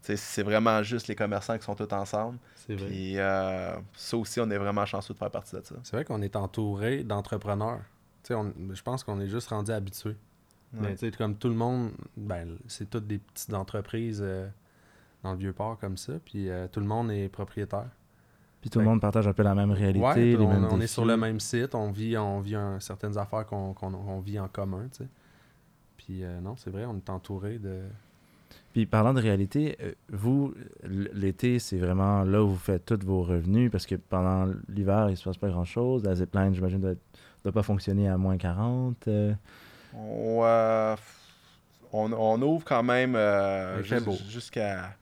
c'est 0.02 0.44
vraiment 0.44 0.84
juste 0.84 1.08
les 1.08 1.16
commerçants 1.16 1.58
qui 1.58 1.64
sont 1.64 1.76
tous 1.76 1.92
ensemble. 1.94 2.38
C'est 2.56 2.76
vrai. 2.76 2.88
Puis 2.88 3.18
euh, 3.20 3.76
ça 3.94 4.18
aussi, 4.18 4.40
on 4.40 4.50
est 4.52 4.58
vraiment 4.58 4.86
chanceux 4.86 5.14
de 5.14 5.20
faire 5.20 5.32
partie 5.32 5.56
de 5.56 5.62
ça. 5.64 5.76
C'est 5.84 5.96
vrai 5.96 6.06
qu'on 6.06 6.22
est 6.22 6.36
entouré 6.36 7.04
d'entrepreneurs. 7.04 7.80
Tu 8.24 8.30
sais, 8.30 8.36
on- 8.36 8.54
je 8.74 8.82
pense 8.84 9.04
qu'on 9.04 9.20
est 9.20 9.28
juste 9.28 9.50
rendu 9.50 9.72
habitué. 9.72 10.16
Ouais. 10.74 10.96
Sais, 10.98 11.12
comme 11.12 11.36
tout 11.38 11.48
le 11.50 11.56
monde, 11.56 11.92
ben, 12.18 12.58
c'est 12.68 12.90
toutes 12.90 13.08
des 13.08 13.20
petites 13.20 13.54
entreprises 13.54 14.22
euh, 14.24 14.48
dans 15.24 15.32
le 15.34 15.38
vieux 15.38 15.54
port 15.54 15.78
comme 15.80 15.98
ça. 15.98 16.14
Puis 16.24 16.50
euh, 16.50 16.68
tout 16.68 16.80
le 16.80 16.86
monde 16.88 17.12
est 17.12 17.30
propriétaire. 17.30 17.90
Puis 18.66 18.72
tout 18.72 18.80
le 18.80 18.86
monde 18.86 19.00
partage 19.00 19.28
un 19.28 19.34
peu 19.34 19.44
la 19.44 19.54
même 19.54 19.70
réalité, 19.70 20.04
Ouais, 20.04 20.16
les 20.16 20.38
on, 20.38 20.50
mêmes 20.50 20.68
on 20.72 20.82
est 20.82 20.88
sur 20.88 21.06
le 21.06 21.16
même 21.18 21.40
site, 21.40 21.76
on 21.76 21.92
vit, 21.92 22.18
on 22.18 22.40
vit 22.40 22.56
un- 22.56 22.80
certaines 22.80 23.16
affaires 23.16 23.46
qu'on 23.46 23.74
qu'on- 23.74 23.94
on 23.94 24.20
vit 24.22 24.40
en 24.40 24.48
commun, 24.48 24.88
tu 24.92 25.04
sais. 25.04 25.10
Puis 25.98 26.24
euh, 26.24 26.40
non, 26.42 26.56
c'est 26.58 26.72
vrai, 26.72 26.84
on 26.86 26.96
est 26.98 27.10
entouré 27.12 27.60
de... 27.60 27.82
Puis 28.74 28.88
parlant 28.88 29.14
de 29.14 29.22
réalité, 29.22 29.78
euh, 29.84 29.92
vous, 30.12 30.56
l'été, 30.84 31.60
c'est 31.60 31.78
vraiment 31.78 32.24
là 32.24 32.44
où 32.44 32.50
vous 32.50 32.56
faites 32.58 32.86
tous 32.88 33.06
vos 33.06 33.22
revenus 33.22 33.70
parce 33.72 33.86
que 33.86 33.94
pendant 33.94 34.52
l'hiver, 34.68 35.12
il 35.12 35.16
se 35.18 35.24
passe 35.26 35.38
pas 35.38 35.50
grand-chose. 35.50 36.04
La 36.04 36.16
zipline, 36.16 36.56
j'imagine, 36.56 36.80
ne 36.82 36.96
doit 37.44 37.52
pas 37.54 37.62
fonctionner 37.62 38.10
à 38.10 38.18
moins 38.18 38.38
40. 38.38 39.08
euh. 39.08 39.32
On, 39.94 40.42
euh, 40.44 40.96
on, 41.94 42.12
on 42.14 42.42
ouvre 42.42 42.66
quand 42.66 42.82
même 42.82 43.16
euh, 43.16 43.84
jusqu'à 44.28 44.96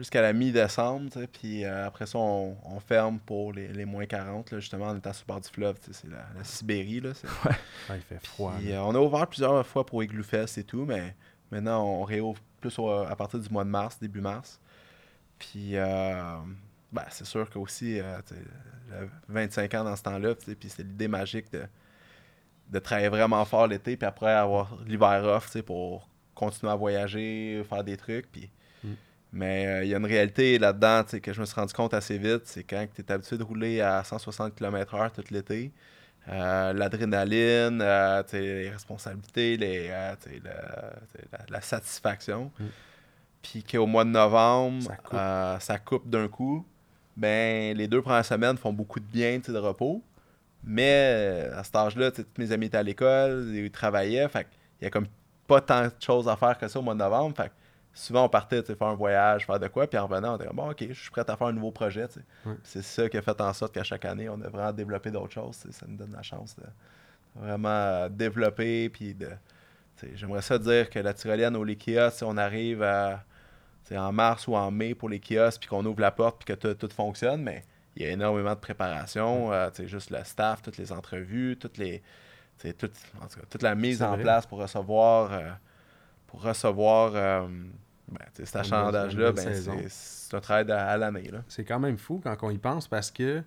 jusqu'à 0.00 0.22
la 0.22 0.32
mi-décembre, 0.32 1.10
puis 1.32 1.64
euh, 1.64 1.86
après 1.86 2.06
ça, 2.06 2.18
on, 2.18 2.56
on 2.64 2.80
ferme 2.80 3.18
pour 3.20 3.52
les, 3.52 3.68
les 3.68 3.84
moins 3.84 4.06
40, 4.06 4.50
là, 4.50 4.58
justement, 4.60 4.86
en 4.86 4.96
étant 4.96 5.12
sur 5.12 5.24
le 5.28 5.32
bord 5.34 5.40
du 5.42 5.48
fleuve, 5.48 5.76
c'est 5.90 6.08
la, 6.08 6.24
la 6.36 6.42
Sibérie, 6.44 7.00
là, 7.00 7.10
c'est 7.14 7.26
Ouais, 7.28 7.96
il 7.96 8.00
fait 8.00 8.18
froid. 8.26 8.54
Puis, 8.58 8.72
euh, 8.72 8.82
on 8.82 8.94
a 8.94 8.98
ouvert 8.98 9.26
plusieurs 9.26 9.66
fois 9.66 9.84
pour 9.84 10.02
Igloo 10.02 10.22
Fest 10.22 10.58
et 10.58 10.64
tout, 10.64 10.84
mais 10.86 11.14
maintenant 11.50 11.84
on 11.84 12.02
réouvre 12.04 12.40
plus 12.60 12.78
au- 12.78 12.88
à 12.90 13.14
partir 13.14 13.38
du 13.40 13.48
mois 13.50 13.64
de 13.64 13.68
mars, 13.70 13.98
début 14.00 14.20
mars. 14.20 14.58
Puis 15.38 15.76
euh, 15.76 16.36
ben, 16.92 17.04
c'est 17.10 17.26
sûr 17.26 17.48
qu'aussi, 17.50 18.00
euh, 18.00 18.18
j'avais 18.88 19.08
25 19.28 19.74
ans 19.74 19.84
dans 19.84 19.96
ce 19.96 20.02
temps-là, 20.02 20.34
puis 20.34 20.56
c'est 20.68 20.82
l'idée 20.82 21.08
magique 21.08 21.52
de, 21.52 21.62
de 22.68 22.78
travailler 22.78 23.08
vraiment 23.08 23.44
fort 23.44 23.66
l'été, 23.66 23.96
puis 23.96 24.06
après 24.06 24.32
avoir 24.32 24.78
l'hiver 24.86 25.22
off 25.24 25.56
pour 25.62 26.08
continuer 26.34 26.72
à 26.72 26.76
voyager, 26.76 27.62
faire 27.68 27.84
des 27.84 27.96
trucs. 27.96 28.30
Puis... 28.32 28.50
Mais 29.32 29.66
euh, 29.66 29.84
il 29.84 29.90
y 29.90 29.94
a 29.94 29.98
une 29.98 30.06
réalité 30.06 30.58
là-dedans 30.58 31.04
que 31.22 31.32
je 31.32 31.40
me 31.40 31.46
suis 31.46 31.54
rendu 31.54 31.72
compte 31.72 31.94
assez 31.94 32.18
vite, 32.18 32.42
c'est 32.46 32.64
quand 32.64 32.84
tu 32.94 33.00
es 33.02 33.12
habitué 33.12 33.38
de 33.38 33.44
rouler 33.44 33.80
à 33.80 34.02
160 34.02 34.54
km/h 34.56 35.10
tout 35.12 35.22
l'été, 35.30 35.70
euh, 36.28 36.72
l'adrénaline, 36.72 37.80
euh, 37.80 38.22
les 38.32 38.70
responsabilités, 38.70 39.56
les, 39.56 39.88
le- 39.88 40.50
la, 41.32 41.38
la 41.48 41.60
satisfaction. 41.60 42.50
Mm. 42.58 42.64
Puis 43.42 43.62
qu'au 43.62 43.86
mois 43.86 44.04
de 44.04 44.10
novembre, 44.10 44.82
Ça 45.60 45.78
coupe. 45.78 46.08
d'un 46.10 46.28
coup. 46.28 46.66
Ben, 47.16 47.76
les 47.76 47.86
deux 47.88 48.02
premières 48.02 48.24
semaines 48.24 48.56
font 48.58 48.72
beaucoup 48.72 49.00
de 49.00 49.04
bien 49.06 49.38
de 49.38 49.58
repos. 49.58 50.02
Mais 50.64 51.48
à 51.54 51.64
cet 51.64 51.74
âge-là, 51.76 52.10
tous 52.10 52.24
mes 52.36 52.52
amis 52.52 52.66
étaient 52.66 52.76
à 52.76 52.82
l'école, 52.82 53.50
ils 53.54 53.70
travaillaient. 53.70 54.28
Fait 54.28 54.46
il 54.80 54.84
y 54.84 54.86
a 54.86 54.90
comme 54.90 55.06
pas 55.46 55.60
tant 55.60 55.84
de 55.86 55.92
choses 56.00 56.28
à 56.28 56.36
faire 56.36 56.58
que 56.58 56.68
ça 56.68 56.78
au 56.78 56.82
mois 56.82 56.94
de 56.94 56.98
novembre. 56.98 57.34
Fait 57.36 57.50
souvent, 57.92 58.24
on 58.24 58.28
partait 58.28 58.62
faire 58.62 58.86
un 58.86 58.94
voyage, 58.94 59.46
faire 59.46 59.58
de 59.58 59.68
quoi. 59.68 59.86
Puis 59.86 59.98
en 59.98 60.06
revenant, 60.06 60.34
on 60.34 60.36
était 60.36 60.46
comme, 60.46 60.56
bon, 60.56 60.70
ok, 60.70 60.86
je 60.88 61.00
suis 61.00 61.10
prêt 61.10 61.24
à 61.28 61.36
faire 61.36 61.46
un 61.46 61.52
nouveau 61.52 61.70
projet. 61.70 62.06
C'est 62.62 62.82
ça 62.82 63.08
qui 63.08 63.16
a 63.16 63.22
fait 63.22 63.40
en 63.40 63.52
sorte 63.52 63.74
qu'à 63.74 63.84
chaque 63.84 64.04
année, 64.04 64.28
on 64.28 64.40
a 64.40 64.48
vraiment 64.48 64.72
développé 64.72 65.10
d'autres 65.10 65.32
choses. 65.32 65.56
Ça 65.56 65.86
nous 65.86 65.96
donne 65.96 66.12
la 66.12 66.22
chance 66.22 66.56
de 66.56 66.64
vraiment 67.36 67.68
euh, 67.68 68.08
développer. 68.08 68.88
Puis 68.88 69.14
de. 69.14 69.28
J'aimerais 70.14 70.40
ça 70.40 70.58
dire 70.58 70.88
que 70.88 70.98
la 70.98 71.12
tyrolienne 71.12 71.54
ou 71.56 71.64
les 71.64 71.76
kiosques, 71.76 72.18
si 72.18 72.24
on 72.24 72.38
arrive 72.38 72.82
à, 72.82 73.22
en 73.92 74.12
mars 74.12 74.46
ou 74.48 74.56
en 74.56 74.70
mai 74.70 74.94
pour 74.94 75.10
les 75.10 75.20
kiosques, 75.20 75.60
puis 75.60 75.68
qu'on 75.68 75.84
ouvre 75.84 76.00
la 76.00 76.10
porte, 76.10 76.42
puis 76.42 76.54
que 76.54 76.58
tout, 76.58 76.72
tout 76.72 76.94
fonctionne, 76.94 77.42
mais 77.42 77.64
il 77.96 78.02
y 78.02 78.06
a 78.06 78.10
énormément 78.10 78.54
de 78.54 78.60
préparation. 78.60 79.52
euh, 79.52 79.68
tu 79.68 79.82
sais, 79.82 79.88
juste 79.88 80.10
le 80.10 80.24
staff, 80.24 80.62
toutes 80.62 80.78
les 80.78 80.90
entrevues, 80.90 81.58
toutes 81.58 81.76
les, 81.76 82.02
toute, 82.78 82.92
en 83.20 83.26
tout 83.26 83.40
cas, 83.40 83.46
toute 83.50 83.62
la 83.62 83.74
mise 83.74 84.02
en 84.02 84.14
vrai. 84.14 84.22
place 84.22 84.46
pour 84.46 84.58
recevoir, 84.58 85.32
euh, 85.32 85.50
pour 86.30 86.42
recevoir 86.42 87.12
euh, 87.14 87.46
ben, 88.08 88.24
cet 88.34 88.56
achalandage-là. 88.56 89.32
Ben, 89.32 89.52
c'est- 89.54 89.88
c'est 89.88 90.36
un 90.36 90.40
travail 90.40 90.64
de- 90.64 90.72
à 90.72 90.96
l'année. 90.96 91.28
là. 91.30 91.42
C'est 91.48 91.64
quand 91.64 91.78
même 91.80 91.98
fou 91.98 92.20
quand 92.22 92.36
on 92.42 92.50
y 92.50 92.58
pense 92.58 92.88
parce 92.88 93.10
que 93.10 93.42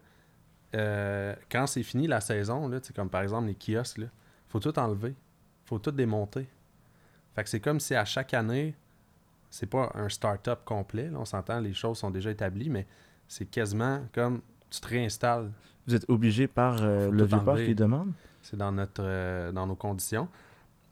euh, 0.75 1.35
quand 1.51 1.67
c'est 1.67 1.83
fini 1.83 2.07
la 2.07 2.19
saison, 2.21 2.67
là, 2.67 2.79
comme 2.95 3.09
par 3.09 3.21
exemple 3.21 3.47
les 3.47 3.55
kiosques, 3.55 3.97
il 3.99 4.09
faut 4.49 4.59
tout 4.59 4.77
enlever. 4.79 5.15
faut 5.65 5.79
tout 5.79 5.91
démonter. 5.91 6.47
Fait 7.35 7.43
que 7.43 7.49
c'est 7.49 7.59
comme 7.61 7.79
si 7.79 7.95
à 7.95 8.03
chaque 8.05 8.33
année, 8.33 8.75
c'est 9.49 9.65
pas 9.65 9.91
un 9.95 10.09
start-up 10.09 10.59
complet. 10.65 11.09
là, 11.09 11.19
on 11.19 11.25
s'entend, 11.25 11.59
les 11.59 11.73
choses 11.73 11.97
sont 11.99 12.11
déjà 12.11 12.31
établies, 12.31 12.69
mais 12.69 12.85
c'est 13.27 13.45
quasiment 13.45 14.01
comme 14.13 14.41
tu 14.69 14.81
te 14.81 14.87
réinstalles. 14.87 15.51
Vous 15.87 15.95
êtes 15.95 16.09
obligé 16.09 16.47
par 16.47 16.81
euh, 16.81 17.09
le 17.11 17.23
enlever. 17.33 17.65
qui 17.67 17.75
demande? 17.75 18.11
C'est 18.41 18.57
dans 18.57 18.71
notre 18.73 19.01
euh, 19.03 19.51
dans 19.53 19.65
nos 19.67 19.75
conditions. 19.75 20.27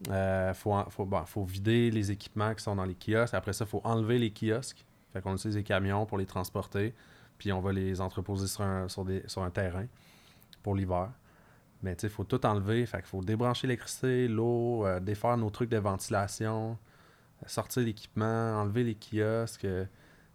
Il 0.06 0.54
faut, 0.54 0.74
faut, 0.90 1.04
bon, 1.06 1.24
faut 1.24 1.44
vider 1.44 1.90
les 1.90 2.10
équipements 2.10 2.54
qui 2.54 2.62
sont 2.62 2.76
dans 2.76 2.84
les 2.84 2.94
kiosques. 2.94 3.34
Après 3.34 3.52
ça, 3.52 3.64
il 3.64 3.68
faut 3.68 3.80
enlever 3.84 4.18
les 4.18 4.32
kiosques. 4.32 4.84
Fait 5.12 5.20
qu'on 5.20 5.34
utilise 5.34 5.56
des 5.56 5.62
camions 5.62 6.06
pour 6.06 6.18
les 6.18 6.26
transporter. 6.26 6.94
Puis 7.38 7.52
on 7.52 7.60
va 7.60 7.72
les 7.72 8.00
entreposer 8.00 8.46
sur 8.46 8.62
un, 8.62 8.88
sur 8.88 9.04
des, 9.04 9.22
sur 9.26 9.42
un 9.42 9.50
terrain 9.50 9.86
pour 10.62 10.74
l'hiver. 10.74 11.10
Mais 11.82 11.94
tu 11.96 12.02
sais, 12.02 12.06
il 12.06 12.10
faut 12.10 12.24
tout 12.24 12.44
enlever. 12.46 12.86
Fait 12.86 12.98
qu'il 12.98 13.06
faut 13.06 13.22
débrancher 13.22 13.66
l'électricité, 13.66 14.28
l'eau, 14.28 14.86
euh, 14.86 15.00
défaire 15.00 15.36
nos 15.36 15.50
trucs 15.50 15.70
de 15.70 15.78
ventilation, 15.78 16.78
euh, 17.42 17.48
sortir 17.48 17.82
l'équipement, 17.82 18.60
enlever 18.60 18.84
les 18.84 18.94
kiosques. 18.94 19.64
euh, 19.64 19.84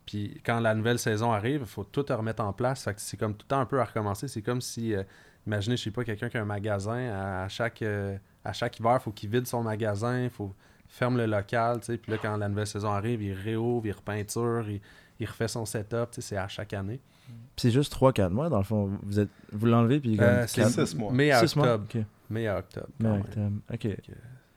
puis 0.08 0.40
quand 0.46 0.62
la 0.62 0.74
nouvelle 0.74 0.98
saison 0.98 1.34
arrive, 1.34 1.62
il 1.62 1.68
faut 1.68 1.84
tout 1.84 2.06
remettre 2.10 2.42
en 2.42 2.54
place. 2.54 2.86
Fait 2.86 2.94
que 2.94 3.02
c'est 3.02 3.18
comme 3.18 3.34
tout 3.36 3.44
le 3.44 3.50
temps 3.50 3.60
un 3.60 3.66
peu 3.66 3.80
à 3.80 3.84
recommencer. 3.84 4.30
C'est 4.30 4.42
comme 4.42 4.62
si, 4.62 4.96
euh, 4.96 5.04
imaginez, 5.46 5.76
je 5.76 5.84
sais 5.84 5.92
pas, 5.92 6.06
quelqu'un 6.06 6.30
qui 6.30 6.38
a 6.38 6.42
un 6.42 6.46
magasin, 6.46 7.10
à, 7.14 7.48
chaque, 7.50 7.82
euh, 7.82 8.18
à 8.48 8.54
chaque 8.54 8.80
hiver, 8.80 8.98
il 9.00 9.04
faut 9.04 9.12
qu'il 9.12 9.30
vide 9.30 9.46
son 9.48 9.64
magasin, 9.64 10.24
il 10.24 10.30
faut 10.30 10.54
ferme 10.88 11.18
le 11.18 11.26
local, 11.26 11.80
tu 11.82 11.88
sais. 11.88 11.98
Puis 11.98 12.12
là, 12.12 12.18
quand 12.22 12.38
la 12.38 12.48
nouvelle 12.50 12.68
saison 12.68 12.90
arrive, 12.90 13.22
il 13.22 13.34
réouvre, 13.34 13.86
il 13.86 13.92
repeinture, 13.92 14.70
il, 14.70 14.80
il 15.20 15.26
refait 15.28 15.48
son 15.50 15.66
setup, 15.66 16.12
tu 16.12 16.16
sais, 16.16 16.22
c'est 16.22 16.38
à 16.38 16.48
chaque 16.48 16.74
année. 16.74 17.00
Puis 17.28 17.36
c'est 17.64 17.72
juste 17.72 17.94
3-4 17.94 18.30
mois, 18.30 18.48
dans 18.50 18.58
le 18.60 18.64
fond. 18.64 18.90
Vous, 19.04 19.20
êtes, 19.20 19.30
vous 19.52 19.66
l'enlevez, 19.66 20.00
puis 20.00 20.18
Euh, 20.20 20.46
c'est 20.48 20.70
six 20.70 20.96
mois. 20.96 21.12
mai 21.12 21.32
à 21.32 21.46
six 21.46 21.56
mois? 21.58 21.74
octobre. 21.74 22.02
Ok. 22.04 22.06
Mai 22.30 22.48
à 22.48 22.58
octobre. 22.60 22.88
Mai 23.00 23.10
à 23.10 23.14
octobre. 23.16 23.52
Ok. 23.74 23.88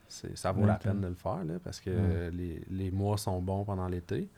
Ça 0.07 0.51
vaut 0.51 0.65
la 0.65 0.75
peine 0.75 1.01
de 1.01 1.07
le 1.07 1.15
faire, 1.15 1.43
là, 1.43 1.53
parce 1.63 1.79
que 1.81 1.89
Ouais. 1.89 2.31
les, 2.31 2.61
les 2.69 2.91
mois 2.91 3.17
sont 3.17 3.41
bons 3.41 3.63
pendant 3.65 3.87
l'été. 3.87 4.29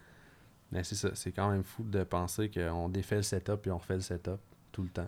Mais 0.71 0.83
c'est 0.83 0.95
ça, 0.95 1.09
c'est 1.13 1.31
quand 1.31 1.51
même 1.51 1.63
fou 1.63 1.83
de 1.83 2.03
penser 2.03 2.49
qu'on 2.49 2.89
défait 2.89 3.17
le 3.17 3.21
setup 3.21 3.57
puis 3.57 3.69
on 3.69 3.77
refait 3.77 3.93
le 3.95 4.01
setup 4.01 4.39
tout 4.71 4.81
le 4.81 4.89
temps. 4.89 5.07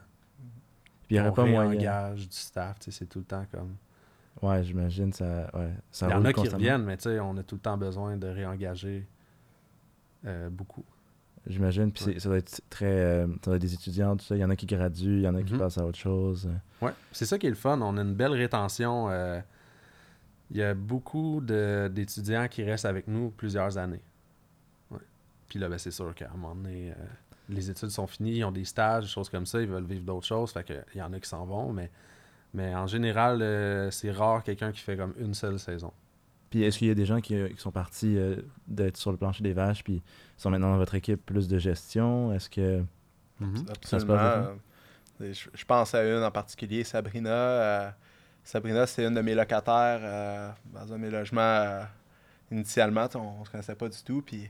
Puis 1.08 1.16
il 1.16 1.16
n'y 1.16 1.20
aurait 1.20 1.30
on 1.30 1.34
pas 1.34 1.46
moyen. 1.46 2.14
du 2.14 2.28
staff, 2.30 2.78
tu 2.80 2.86
sais, 2.92 2.98
c'est 3.00 3.06
tout 3.08 3.20
le 3.20 3.26
temps 3.26 3.46
comme... 3.52 3.76
Ouais, 4.42 4.64
j'imagine, 4.64 5.14
ça, 5.14 5.50
ouais, 5.54 5.72
ça 5.92 6.08
Il 6.08 6.12
y 6.12 6.14
en 6.14 6.26
a 6.26 6.34
qui 6.34 6.48
reviennent, 6.48 6.84
mais 6.84 6.98
tu 6.98 7.04
sais, 7.04 7.20
on 7.20 7.38
a 7.38 7.44
tout 7.44 7.56
le 7.56 7.62
temps 7.62 7.78
besoin 7.78 8.18
de 8.18 8.28
réengager 8.28 9.08
euh, 10.26 10.50
beaucoup. 10.50 10.84
J'imagine, 11.48 11.92
puis 11.92 12.06
Ouais. 12.06 12.20
ça 12.20 12.28
doit 12.30 12.38
être 12.40 12.62
très... 12.70 12.86
euh, 12.86 13.28
ça 13.28 13.34
doit 13.46 13.56
être 13.56 13.62
des 13.62 13.74
étudiants, 13.74 14.18
tout 14.18 14.26
ça. 14.26 14.36
Il 14.36 14.40
y 14.40 14.46
en 14.46 14.50
a 14.50 14.56
qui 14.56 14.66
graduent, 14.66 15.18
il 15.18 15.22
y 15.22 15.28
en 15.28 15.36
a 15.36 15.44
qui 15.44 15.54
Mhm. 15.54 15.60
passent 15.60 15.78
à 15.78 15.86
autre 15.86 15.98
chose. 15.98 16.50
Ouais, 16.82 16.92
c'est 17.12 17.26
ça 17.26 17.38
qui 17.38 17.46
est 17.46 17.50
le 17.52 17.56
fun. 17.56 17.80
On 17.82 17.98
a 17.98 18.02
une 18.02 18.16
belle 18.16 18.34
rétention. 18.34 19.10
euh, 19.10 19.40
Il 20.52 20.58
y 20.58 20.64
a 20.64 20.74
beaucoup 20.76 21.42
d'étudiants 21.42 22.48
qui 22.48 22.64
restent 22.64 22.86
avec 22.86 23.08
nous 23.08 23.32
plusieurs 23.32 23.78
années. 23.80 24.02
Ouais. 24.92 25.00
Puis 25.50 25.58
là, 25.60 25.68
ben, 25.70 25.78
c'est 25.80 25.90
sûr 25.92 26.14
qu'à 26.14 26.30
un 26.32 26.38
moment 26.38 26.54
donné, 26.56 26.92
euh, 26.92 26.94
les 27.50 27.70
études 27.72 27.90
sont 27.90 28.06
finies, 28.06 28.38
ils 28.38 28.44
ont 28.44 28.52
des 28.52 28.66
stages, 28.66 29.06
des 29.06 29.10
choses 29.10 29.28
comme 29.30 29.46
ça, 29.48 29.60
ils 29.62 29.68
veulent 29.68 29.86
vivre 29.86 30.04
d'autres 30.04 30.28
choses. 30.28 30.52
Fait 30.52 30.64
que, 30.64 30.74
il 30.94 31.00
y 31.00 31.02
en 31.02 31.12
a 31.14 31.20
qui 31.20 31.28
s'en 31.30 31.46
vont, 31.46 31.74
mais, 31.74 31.90
mais 32.56 32.74
en 32.74 32.88
général, 32.88 33.42
euh, 33.42 33.92
c'est 33.92 34.12
rare 34.12 34.44
quelqu'un 34.44 34.72
qui 34.72 34.80
fait 34.82 34.98
comme 34.98 35.14
une 35.20 35.34
seule 35.36 35.60
saison. 35.60 35.94
Puis 36.50 36.64
est-ce 36.64 36.78
qu'il 36.80 36.88
y 36.88 36.92
a 36.92 36.96
des 36.96 37.06
gens 37.06 37.22
qui, 37.22 37.36
qui 37.50 37.62
sont 37.62 37.72
partis 37.72 38.18
euh, 38.18 38.38
d'être 38.68 38.98
sur 38.98 39.12
le 39.12 39.18
plancher 39.18 39.44
des 39.44 39.54
vaches, 39.54 39.84
puis 39.84 40.02
sont 40.38 40.50
maintenant 40.50 40.72
dans 40.72 40.78
votre 40.78 40.96
équipe 40.96 41.24
plus 41.26 41.48
de 41.48 41.60
gestion? 41.60 42.34
Est-ce 42.34 42.50
que... 42.50 42.84
Mhm. 43.40 43.66
Ça 43.84 44.00
se 44.00 44.06
passe. 44.06 44.48
Euh, 45.22 45.34
Je, 45.34 45.50
je 45.54 45.66
pense 45.66 45.94
à 45.94 46.04
une 46.04 46.24
en 46.24 46.32
particulier, 46.32 46.84
Sabrina. 46.84 47.30
euh, 47.30 47.90
Sabrina, 48.44 48.86
c'est 48.88 49.06
une 49.06 49.14
de 49.16 49.22
mes 49.22 49.36
locataires 49.36 50.00
euh, 50.02 50.50
dans 50.74 50.94
un 50.94 50.98
de 50.98 51.02
mes 51.02 51.10
logements 51.10 51.42
euh, 51.42 51.84
initialement. 52.52 53.08
On 53.16 53.40
ne 53.40 53.46
se 53.46 53.50
connaissait 53.52 53.76
pas 53.76 53.90
du 53.90 54.02
tout. 54.04 54.22
Puis, 54.22 54.50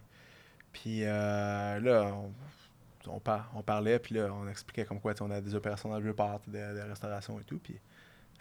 puis 0.73 0.99
euh, 1.05 1.79
là, 1.79 2.11
on, 2.13 2.31
on, 3.07 3.19
par- 3.19 3.49
on 3.55 3.61
parlait, 3.63 3.97
puis 3.99 4.15
là, 4.15 4.27
on 4.33 4.47
expliquait 4.49 4.85
comme 4.85 4.99
quoi 4.99 5.13
on 5.21 5.31
a 5.31 5.39
des 5.39 5.55
opérations 5.55 5.89
dans 5.89 5.97
le 5.97 6.03
Vieux-Port, 6.03 6.41
de, 6.47 6.53
de 6.53 6.89
restauration 6.89 7.39
et 7.39 7.43
tout. 7.43 7.59
Puis 7.59 7.79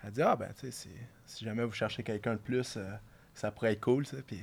elle 0.04 0.12
dit 0.12 0.22
Ah, 0.22 0.36
ben, 0.36 0.48
tu 0.58 0.70
sais, 0.70 0.88
si, 1.26 1.44
jamais 1.44 1.64
vous 1.64 1.72
cherchez 1.72 2.02
quelqu'un 2.02 2.32
de 2.34 2.38
plus, 2.38 2.76
euh, 2.76 2.90
ça 3.34 3.50
pourrait 3.50 3.72
être 3.72 3.80
cool. 3.80 4.06
ça. 4.06 4.16
Puis, 4.26 4.40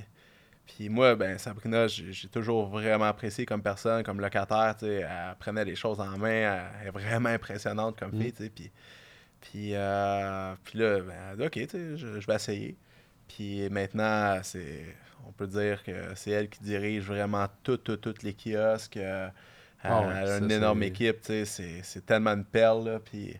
puis 0.66 0.88
moi, 0.88 1.14
ben, 1.16 1.38
Sabrina, 1.38 1.86
j'ai 1.88 2.28
toujours 2.28 2.66
vraiment 2.68 3.06
apprécié 3.06 3.44
comme 3.46 3.62
personne, 3.62 4.02
comme 4.02 4.20
locataire. 4.20 4.74
tu 4.78 4.86
sais, 4.86 4.94
Elle 5.00 5.34
prenait 5.38 5.64
les 5.64 5.74
choses 5.76 6.00
en 6.00 6.16
main. 6.18 6.68
Elle 6.80 6.88
est 6.88 6.90
vraiment 6.90 7.28
impressionnante 7.30 7.98
comme 7.98 8.12
Mm. 8.12 8.20
fille. 8.22 8.32
tu 8.32 8.44
sais, 8.44 8.50
Puis, 8.50 8.70
puis, 9.40 9.74
euh, 9.74 10.54
puis 10.64 10.78
là, 10.78 11.00
ben, 11.00 11.14
elle 11.32 11.36
dit 11.38 11.44
OK, 11.46 11.52
tu 11.52 11.68
sais, 11.68 11.96
je, 11.96 12.20
je 12.20 12.26
vais 12.26 12.34
essayer. 12.34 12.76
Puis 13.28 13.68
maintenant, 13.70 14.38
c'est, 14.42 14.84
on 15.26 15.32
peut 15.32 15.46
dire 15.46 15.82
que 15.82 16.14
c'est 16.14 16.30
elle 16.30 16.48
qui 16.48 16.62
dirige 16.62 17.04
vraiment 17.04 17.46
tout, 17.62 17.76
tout, 17.78 17.96
toutes 17.96 18.22
les 18.22 18.34
kiosques. 18.34 18.96
euh, 18.98 19.28
Ah 19.84 20.04
elle 20.22 20.28
a 20.30 20.38
une 20.38 20.50
énorme 20.50 20.82
équipe. 20.84 21.20
tu 21.22 21.26
sais, 21.26 21.44
C'est, 21.44 21.82
c'est 21.82 22.06
tellement 22.06 22.32
une 22.34 22.44
perle. 22.44 22.84
là, 22.88 23.00
Puis 23.00 23.34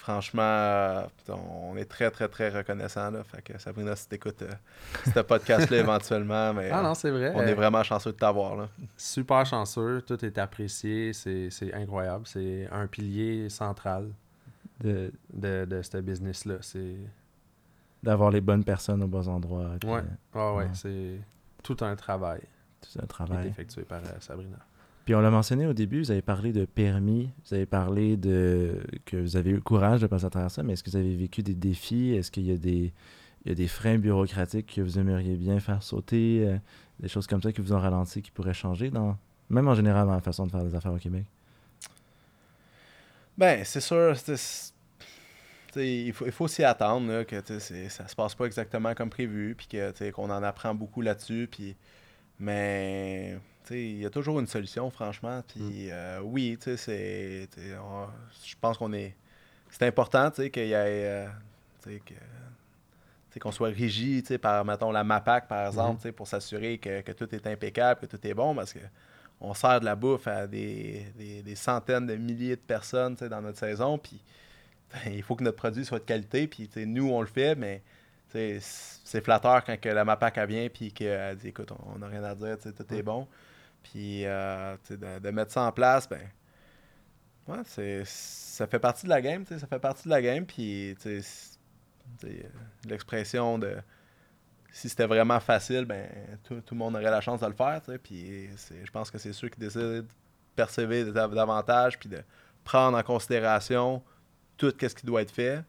franchement, 0.00 0.42
euh, 0.42 1.02
on 1.28 1.76
est 1.76 1.84
très, 1.84 2.10
très, 2.10 2.28
très 2.28 2.48
reconnaissant. 2.48 3.10
Là, 3.10 3.22
fait 3.24 3.42
que 3.42 3.58
Sabrina, 3.58 3.94
si 3.96 4.08
t'écoutes 4.08 4.42
euh, 4.42 4.50
ce 5.14 5.20
podcast-là 5.20 5.76
éventuellement, 5.86 6.52
mais, 6.54 6.70
Ah 6.70 6.80
euh, 6.80 6.82
non, 6.82 6.94
c'est 6.94 7.10
vrai. 7.10 7.32
on 7.34 7.42
est 7.42 7.54
vraiment 7.54 7.82
chanceux 7.82 8.12
de 8.12 8.16
t'avoir. 8.16 8.56
Là. 8.56 8.68
Super 8.96 9.44
chanceux, 9.46 10.02
tout 10.06 10.24
est 10.24 10.38
apprécié, 10.38 11.12
c'est 11.12 11.50
c'est 11.50 11.72
incroyable. 11.74 12.26
C'est 12.26 12.68
un 12.72 12.86
pilier 12.86 13.48
central 13.48 14.08
de- 14.80 15.12
de, 15.32 15.64
de 15.66 15.82
ce 15.82 15.98
business-là. 15.98 16.56
C'est 16.62 16.96
d'avoir 18.02 18.30
les 18.30 18.40
bonnes 18.40 18.64
personnes 18.64 19.02
aux 19.02 19.08
bons 19.08 19.28
endroits. 19.28 19.70
Ouais. 19.84 20.00
euh, 20.00 20.02
Ah 20.34 20.54
ouais, 20.54 20.64
Ouais. 20.64 20.70
c'est 20.74 21.18
tout 21.62 21.76
un 21.82 21.94
travail 21.96 22.40
tout 22.80 22.88
un 22.98 23.00
qui 23.00 23.04
est 23.04 23.08
travail. 23.08 23.46
effectué 23.48 23.82
par 23.82 23.98
euh, 24.00 24.20
Sabrina. 24.20 24.56
Puis 25.10 25.16
on 25.16 25.20
l'a 25.20 25.30
mentionné 25.32 25.66
au 25.66 25.72
début, 25.72 26.02
vous 26.02 26.12
avez 26.12 26.22
parlé 26.22 26.52
de 26.52 26.64
permis, 26.64 27.30
vous 27.44 27.54
avez 27.54 27.66
parlé 27.66 28.16
de 28.16 28.80
que 29.06 29.16
vous 29.16 29.36
avez 29.36 29.50
eu 29.50 29.54
le 29.54 29.60
courage 29.60 30.00
de 30.00 30.06
passer 30.06 30.26
à 30.26 30.30
travers 30.30 30.52
ça, 30.52 30.62
mais 30.62 30.74
est-ce 30.74 30.84
que 30.84 30.90
vous 30.90 30.96
avez 30.98 31.16
vécu 31.16 31.42
des 31.42 31.56
défis? 31.56 32.14
Est-ce 32.14 32.30
qu'il 32.30 32.46
y 32.46 32.52
a 32.52 32.56
des, 32.56 33.66
freins 33.66 33.98
bureaucratiques 33.98 34.72
que 34.76 34.80
vous 34.80 35.00
aimeriez 35.00 35.34
bien 35.34 35.58
faire 35.58 35.82
sauter? 35.82 36.44
euh, 36.46 36.58
des 37.00 37.08
choses 37.08 37.26
comme 37.26 37.42
ça 37.42 37.50
qui 37.50 37.60
vous 37.60 37.72
ont 37.72 37.80
ralenti, 37.80 38.22
qui 38.22 38.30
pourraient 38.30 38.54
changer, 38.54 38.92
même 39.48 39.66
en 39.66 39.74
général 39.74 40.06
dans 40.06 40.14
la 40.14 40.20
façon 40.20 40.46
de 40.46 40.52
faire 40.52 40.62
des 40.62 40.76
affaires 40.76 40.92
au 40.92 40.98
Québec? 40.98 41.24
Ben, 43.36 43.64
c'est 43.64 43.80
sûr, 43.80 44.14
il 45.74 46.12
faut, 46.12 46.46
il 46.46 46.48
s'y 46.48 46.62
attendre, 46.62 47.24
que 47.24 47.42
ça 47.88 48.06
se 48.06 48.14
passe 48.14 48.36
pas 48.36 48.44
exactement 48.44 48.94
comme 48.94 49.10
prévu, 49.10 49.56
puis 49.56 49.66
qu'on 50.12 50.30
en 50.30 50.42
apprend 50.44 50.72
beaucoup 50.72 51.00
là-dessus. 51.00 51.50
Mais, 52.38 53.40
il 53.70 53.98
y 54.00 54.06
a 54.06 54.10
toujours 54.10 54.38
une 54.40 54.46
solution, 54.46 54.90
franchement, 54.90 55.42
puis 55.46 55.88
euh, 55.90 56.20
oui, 56.22 56.58
c'est... 56.60 57.48
Je 57.56 58.54
pense 58.60 58.78
qu'on 58.78 58.92
est... 58.92 59.14
C'est 59.70 59.86
important, 59.86 60.30
qu'il 60.50 60.66
y 60.66 60.72
ait... 60.72 60.76
euh, 60.76 61.26
que... 61.84 62.14
qu'on 63.38 63.52
soit 63.52 63.70
t'sais, 64.22 64.38
par, 64.38 64.64
mettons, 64.64 64.90
la 64.90 65.04
MAPAC, 65.04 65.46
par 65.48 65.66
exemple, 65.68 66.06
Mhm. 66.06 66.12
pour 66.12 66.26
s'assurer 66.26 66.78
que, 66.78 67.00
que 67.02 67.12
tout 67.12 67.32
est 67.34 67.46
impeccable, 67.46 68.00
que 68.00 68.06
tout 68.06 68.26
est 68.26 68.34
bon, 68.34 68.54
parce 68.54 68.72
que 68.72 68.80
on 69.40 69.54
sert 69.54 69.80
de 69.80 69.86
la 69.86 69.94
bouffe 69.96 70.26
à 70.26 70.46
des, 70.46 71.06
des- 71.16 71.42
des 71.42 71.54
centaines 71.54 72.06
de 72.06 72.14
milliers 72.16 72.56
de 72.56 72.60
personnes 72.60 73.14
dans 73.14 73.40
notre 73.40 73.58
saison. 73.58 73.96
Puis 73.96 74.20
ben, 74.92 75.12
il 75.14 75.22
faut 75.22 75.34
que 75.36 75.44
notre 75.44 75.56
produit 75.56 75.84
soit 75.84 75.98
de 76.00 76.04
qualité. 76.04 76.46
Puis 76.46 76.68
nous, 76.84 77.08
on 77.10 77.20
le 77.22 77.26
fait, 77.26 77.54
mais 77.54 77.80
c'est 78.28 78.60
flatteur 79.24 79.64
quand 79.64 79.80
que 79.80 79.88
la 79.88 80.04
MAPAC 80.04 80.36
elle 80.38 80.48
vient 80.48 80.68
puis 80.68 80.92
qu'elle 80.92 81.36
dit 81.36 81.48
écoute, 81.48 81.70
on 81.94 81.98
n'a 81.98 82.08
rien 82.08 82.22
à 82.24 82.34
dire, 82.34 82.58
tout 82.58 82.94
est 82.94 83.02
bon. 83.02 83.26
Puis 83.82 84.24
euh, 84.26 84.76
de, 84.90 85.30
mettre 85.30 85.52
ça 85.52 85.62
en 85.62 85.72
place, 85.72 86.08
ben. 86.08 86.20
Ouais, 87.48 87.58
c'est, 87.64 88.02
ça 88.04 88.66
fait 88.66 88.78
partie 88.78 89.06
de 89.06 89.10
la 89.10 89.20
game, 89.20 89.44
ça 89.46 89.66
fait 89.66 89.78
partie 89.78 90.04
de 90.04 90.10
la 90.10 90.22
game. 90.22 90.46
Puis, 90.46 90.94
l'expression 92.86 93.58
de 93.58 93.76
si 94.72 94.88
c'était 94.88 95.06
vraiment 95.06 95.40
facile, 95.40 95.84
ben 95.84 96.08
tout, 96.44 96.60
tout 96.60 96.74
le 96.74 96.78
monde 96.78 96.94
aurait 96.94 97.10
la 97.10 97.20
chance 97.20 97.40
de 97.40 97.46
le 97.46 97.54
faire. 97.54 97.80
Puis 98.02 98.48
je 98.48 98.90
pense 98.92 99.10
que 99.10 99.18
c'est 99.18 99.32
ceux 99.32 99.48
qui 99.48 99.58
décident 99.58 100.02
de 100.56 101.10
dav- 101.10 101.34
davantage 101.34 101.98
puis 101.98 102.08
de 102.08 102.22
prendre 102.64 102.96
en 102.96 103.02
considération 103.02 104.02
tout 104.56 104.72
ce 104.80 104.94
qui 104.94 105.06
doit 105.06 105.22
être 105.22 105.32
fait. 105.32 105.64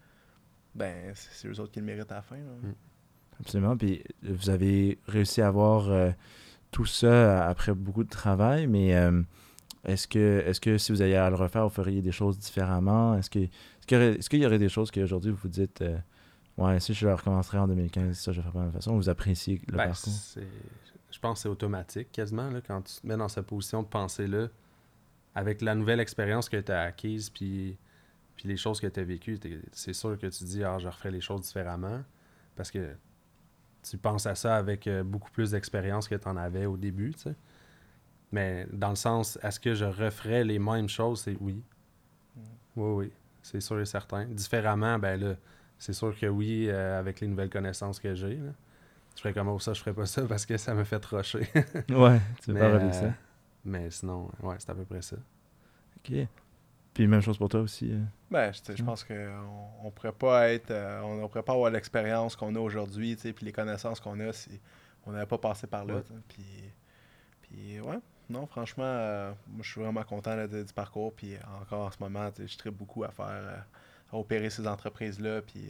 Ben, 0.76 1.12
c'est 1.16 1.48
eux 1.48 1.60
autres 1.60 1.72
qui 1.72 1.80
le 1.80 1.86
méritent 1.86 2.12
à 2.12 2.16
la 2.16 2.22
fin. 2.22 2.38
Mm. 2.38 2.74
Absolument. 3.40 3.76
Puis 3.76 4.04
vous 4.22 4.50
avez 4.50 5.00
réussi 5.08 5.42
à 5.42 5.48
avoir 5.48 5.90
euh, 5.90 6.12
tout 6.72 6.86
ça 6.86 7.48
après 7.48 7.74
beaucoup 7.74 8.04
de 8.04 8.10
travail, 8.10 8.68
mais 8.68 8.96
euh, 8.96 9.22
est-ce 9.86 10.08
que, 10.08 10.44
est 10.46 10.60
que 10.60 10.78
si 10.78 10.92
vous 10.92 11.02
alliez 11.02 11.16
à 11.16 11.30
le 11.30 11.36
refaire, 11.36 11.64
vous 11.64 11.74
feriez 11.74 12.02
des 12.02 12.12
choses 12.12 12.38
différemment? 12.40 13.18
Est-ce 13.18 13.30
qu'il 13.30 13.50
y, 13.92 13.96
aurait- 13.96 14.16
est-ce 14.16 14.30
qu'il 14.30 14.40
y 14.40 14.46
aurait 14.46 14.60
des 14.60 14.70
choses 14.70 14.92
qu'aujourd'hui 14.92 15.32
vous 15.32 15.38
vous 15.44 15.50
dites 15.50 15.82
euh, 15.82 15.98
Ouais, 16.58 16.80
si 16.80 16.94
je 16.94 17.08
le 17.08 17.14
recommencerais 17.14 17.58
en 17.58 17.68
2015, 17.68 18.18
ça 18.18 18.32
je 18.32 18.42
ferais 18.42 18.52
pas 18.52 18.60
de 18.60 18.64
la 18.66 18.72
même 18.72 18.74
façon, 18.74 18.96
vous 18.96 19.10
appréciez 19.10 19.62
le 19.68 19.78
Ben, 19.78 19.88
parcours? 19.88 20.14
je 21.12 21.20
pense 21.20 21.40
que 21.40 21.42
c'est 21.44 21.50
automatique 21.50 22.12
quasiment 22.12 22.50
là, 22.50 22.62
quand 22.62 22.82
tu 22.82 22.96
te 23.02 23.08
mets 23.08 23.18
dans 23.18 23.28
cette 23.30 23.46
position 23.48 23.82
de 23.84 23.88
pensée-là, 23.88 24.48
avec 25.36 25.62
la 25.62 25.76
nouvelle 25.76 26.00
expérience 26.00 26.50
que 26.50 26.58
tu 26.58 26.72
as 26.72 26.82
acquise, 26.82 27.30
puis, 27.30 27.78
puis 28.36 28.48
les 28.50 28.58
choses 28.58 28.80
que 28.82 28.88
tu 28.88 29.00
as 29.00 29.04
vécues, 29.04 29.40
c'est 29.72 29.94
sûr 29.94 30.18
que 30.20 30.28
tu 30.28 30.44
dis, 30.44 30.64
ah, 30.64 30.78
je 30.80 30.88
referais 30.88 31.12
les 31.12 31.22
choses 31.22 31.42
différemment, 31.42 32.02
parce 32.56 32.70
que 32.70 32.96
tu 33.84 33.98
penses 33.98 34.26
à 34.26 34.36
ça 34.36 34.56
avec 34.56 34.88
euh, 34.88 35.04
beaucoup 35.04 35.32
plus 35.32 35.52
d'expérience 35.52 36.08
que 36.08 36.16
tu 36.16 36.28
en 36.28 36.38
avais 36.38 36.66
au 36.66 36.78
début, 36.78 37.14
tu 37.14 37.22
sais. 37.22 37.36
Mais 38.32 38.66
dans 38.72 38.90
le 38.90 38.96
sens, 38.96 39.38
est-ce 39.44 39.60
que 39.60 39.74
je 39.74 39.86
referais 39.86 40.44
les 40.44 40.60
mêmes 40.60 40.88
choses? 40.88 41.22
C'est 41.22 41.38
oui. 41.42 41.62
Oui, 42.78 43.06
oui, 43.06 43.12
c'est 43.42 43.60
sûr 43.60 43.80
et 43.80 43.86
certain. 43.86 44.26
Différemment, 44.26 44.98
ben 44.98 45.20
là, 45.20 45.36
c'est 45.78 45.94
sûr 45.94 46.18
que 46.18 46.28
oui, 46.28 46.68
euh, 46.70 46.98
avec 46.98 47.20
les 47.20 47.28
nouvelles 47.28 47.50
connaissances 47.50 48.00
que 48.00 48.16
j'ai. 48.16 48.36
là. 48.36 48.52
Je 49.16 49.22
ferais 49.22 49.34
comme 49.34 49.50
oh, 49.50 49.60
ça, 49.60 49.74
je 49.74 49.82
ferais 49.82 49.94
pas 49.94 50.06
ça 50.06 50.22
parce 50.30 50.46
que 50.46 50.56
ça 50.56 50.74
me 50.74 50.86
fait 50.86 51.04
rocher. 51.06 51.50
Ouais, 51.90 52.22
tu 52.42 52.52
veux 52.52 52.54
mais, 52.54 52.60
pas 52.60 52.66
euh, 52.68 52.92
ça. 52.92 53.14
mais 53.66 53.92
sinon, 53.92 54.30
ouais, 54.42 54.56
c'est 54.60 54.70
à 54.70 54.76
peu 54.76 54.86
près 54.86 55.02
ça. 55.02 55.18
Ok. 55.98 56.28
Puis 57.02 57.08
même 57.08 57.22
chose 57.22 57.40
pour 57.40 57.50
toi 57.50 57.62
aussi. 57.62 57.92
euh. 57.92 58.00
Ben, 58.30 58.52
je, 58.54 58.80
Mm. 58.80 58.86
pense 58.86 59.04
qu'on 59.04 59.16
on 59.84 59.90
pourrait 59.90 60.12
pas 60.12 60.50
être. 60.52 60.70
euh, 60.70 61.02
on, 61.02 61.24
on 61.24 61.28
pourrait 61.28 61.42
pas 61.42 61.54
avoir 61.54 61.72
l'expérience 61.72 62.36
qu'on 62.36 62.54
a 62.56 62.60
aujourd'hui, 62.60 63.16
tu 63.16 63.24
sais, 63.24 63.34
puis 63.34 63.44
les 63.44 63.52
connaissances 63.52 64.00
qu'on 64.00 64.20
a 64.20 64.32
si 64.32 64.60
on 65.08 65.12
n'avait 65.12 65.26
pas 65.26 65.40
passé 65.40 65.66
par 65.66 65.84
là. 65.84 65.96
Ouais. 65.96 66.04
Puis, 66.28 66.46
puis, 67.42 67.80
ouais, 67.80 67.98
non, 68.30 68.46
franchement, 68.46 68.84
euh, 68.86 69.32
moi, 69.48 69.62
je 69.64 69.72
suis 69.72 69.82
vraiment 69.82 70.04
content 70.04 70.36
là, 70.36 70.48
de- 70.48 70.62
du 70.62 70.74
parcours. 70.74 71.12
Puis 71.16 71.34
encore 71.60 71.88
en 71.88 71.92
ce 71.92 71.98
moment, 72.00 72.30
je 72.38 72.56
tripe 72.56 72.76
beaucoup 72.78 73.04
à 73.04 73.10
faire, 73.10 73.26
euh, 73.32 73.58
à 74.14 74.18
opérer 74.20 74.52
ces 74.52 74.68
entreprises-là, 74.68 75.42
puis 75.42 75.70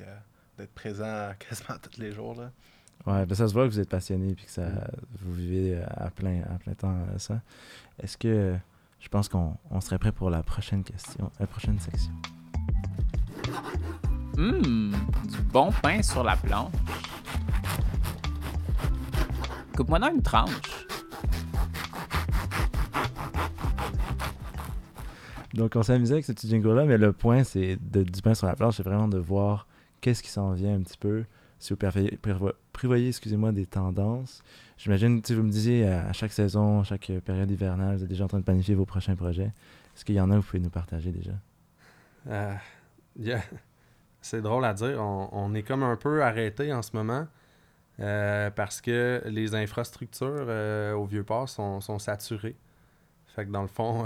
d'être 0.57 0.73
présent 0.73 1.32
quasiment 1.39 1.77
tous 1.82 1.97
les 1.97 2.11
jours. 2.11 2.36
Là. 2.36 2.51
Ouais, 3.07 3.25
ben 3.25 3.36
ça 3.36 3.47
se 3.47 3.53
voit 3.53 3.63
que 3.69 3.71
vous 3.71 3.79
êtes 3.79 3.89
passionné 3.89 4.36
puis 4.36 4.43
que 4.47 4.51
ça, 4.51 4.65
vous 5.17 5.32
vivez 5.34 5.82
à 5.82 6.11
plein, 6.11 6.41
à 6.53 6.59
plein 6.59 6.73
temps 6.73 6.97
ça. 7.17 7.41
Est-ce 8.03 8.17
que 8.17 8.57
je 9.02 9.10
pense 9.10 9.28
qu'on 9.28 9.58
on 9.70 9.82
serait 9.82 9.97
prêt 9.99 10.12
pour 10.12 10.30
la 10.30 10.43
prochaine 10.43 10.84
question, 10.84 11.32
la 11.39 11.47
prochaine 11.47 11.80
section? 11.80 12.14
Hum, 14.38 14.95
du 15.28 15.41
bon 15.52 15.72
pain 15.82 16.02
sur 16.02 16.24
la 16.24 16.38
planche. 16.38 16.72
Coupe-moi 19.76 19.99
dans 19.99 20.12
une 20.12 20.22
tranche. 20.22 20.86
Donc, 25.54 25.76
on 25.76 25.84
s'amusait 25.84 26.14
avec 26.14 26.26
ce 26.26 26.32
petit 26.32 26.47
jingle-là, 26.47 26.86
mais 26.86 26.97
le 26.97 27.12
point, 27.12 27.43
c'est 27.43 27.78
de, 27.82 28.04
du 28.04 28.22
pain 28.22 28.34
sur 28.34 28.47
la 28.47 28.56
planche, 28.56 28.78
c'est 28.78 28.84
vraiment 28.84 29.08
de 29.08 29.18
voir 29.18 29.68
qu'est-ce 29.99 30.24
qui 30.24 30.30
s'en 30.30 30.54
vient 30.54 30.76
un 30.76 30.82
petit 30.82 30.97
peu. 30.97 31.26
Si 31.60 31.74
vous 31.74 31.78
prévoyez, 32.72 33.09
excusez-moi, 33.09 33.51
des 33.51 33.65
tendances. 33.65 34.43
J'imagine, 34.78 35.24
si 35.24 35.36
vous 35.36 35.43
me 35.43 35.51
disiez 35.51 35.88
à, 35.88 36.11
chaque 36.13 36.32
saison, 36.32 36.82
à 36.82 36.84
chaque 36.84 37.09
euh, 37.09 37.22
période 37.22 37.49
hivernale, 37.51 37.97
vous 37.97 38.03
êtes 38.03 38.09
déjà 38.09 38.24
en 38.24 38.28
train 38.28 38.39
de 38.39 38.43
planifier 38.43 38.76
vos 38.76 38.86
prochains 38.86 39.15
projets. 39.15 39.51
Est-ce 39.95 40.05
qu'il 40.05 40.15
y 40.15 40.19
en 40.19 40.32
a 40.32 40.36
que 40.36 40.39
vous 40.39 40.47
pouvez 40.47 40.59
nous 40.59 40.69
partager 40.69 41.11
déjà? 41.11 41.34
Euh. 42.28 42.55
C'est 44.22 44.41
drôle 44.41 44.65
à 44.65 44.74
dire. 44.74 44.99
On, 45.01 45.53
est 45.53 45.63
comme 45.63 45.84
un 45.84 45.95
peu 45.95 46.24
arrêté 46.24 46.72
en 46.74 46.82
ce 46.82 46.95
moment 46.95 47.28
euh, 47.99 48.51
parce 48.51 48.80
que 48.80 49.22
les 49.26 49.55
infrastructures 49.55 50.47
au 50.95 51.05
Vieux-Port 51.05 51.49
sont, 51.49 51.82
sont 51.82 51.97
saturées. 51.97 52.55
Fait 53.28 53.45
que 53.45 53.51
dans 53.51 53.63
le 53.63 53.67
fond, 53.67 54.05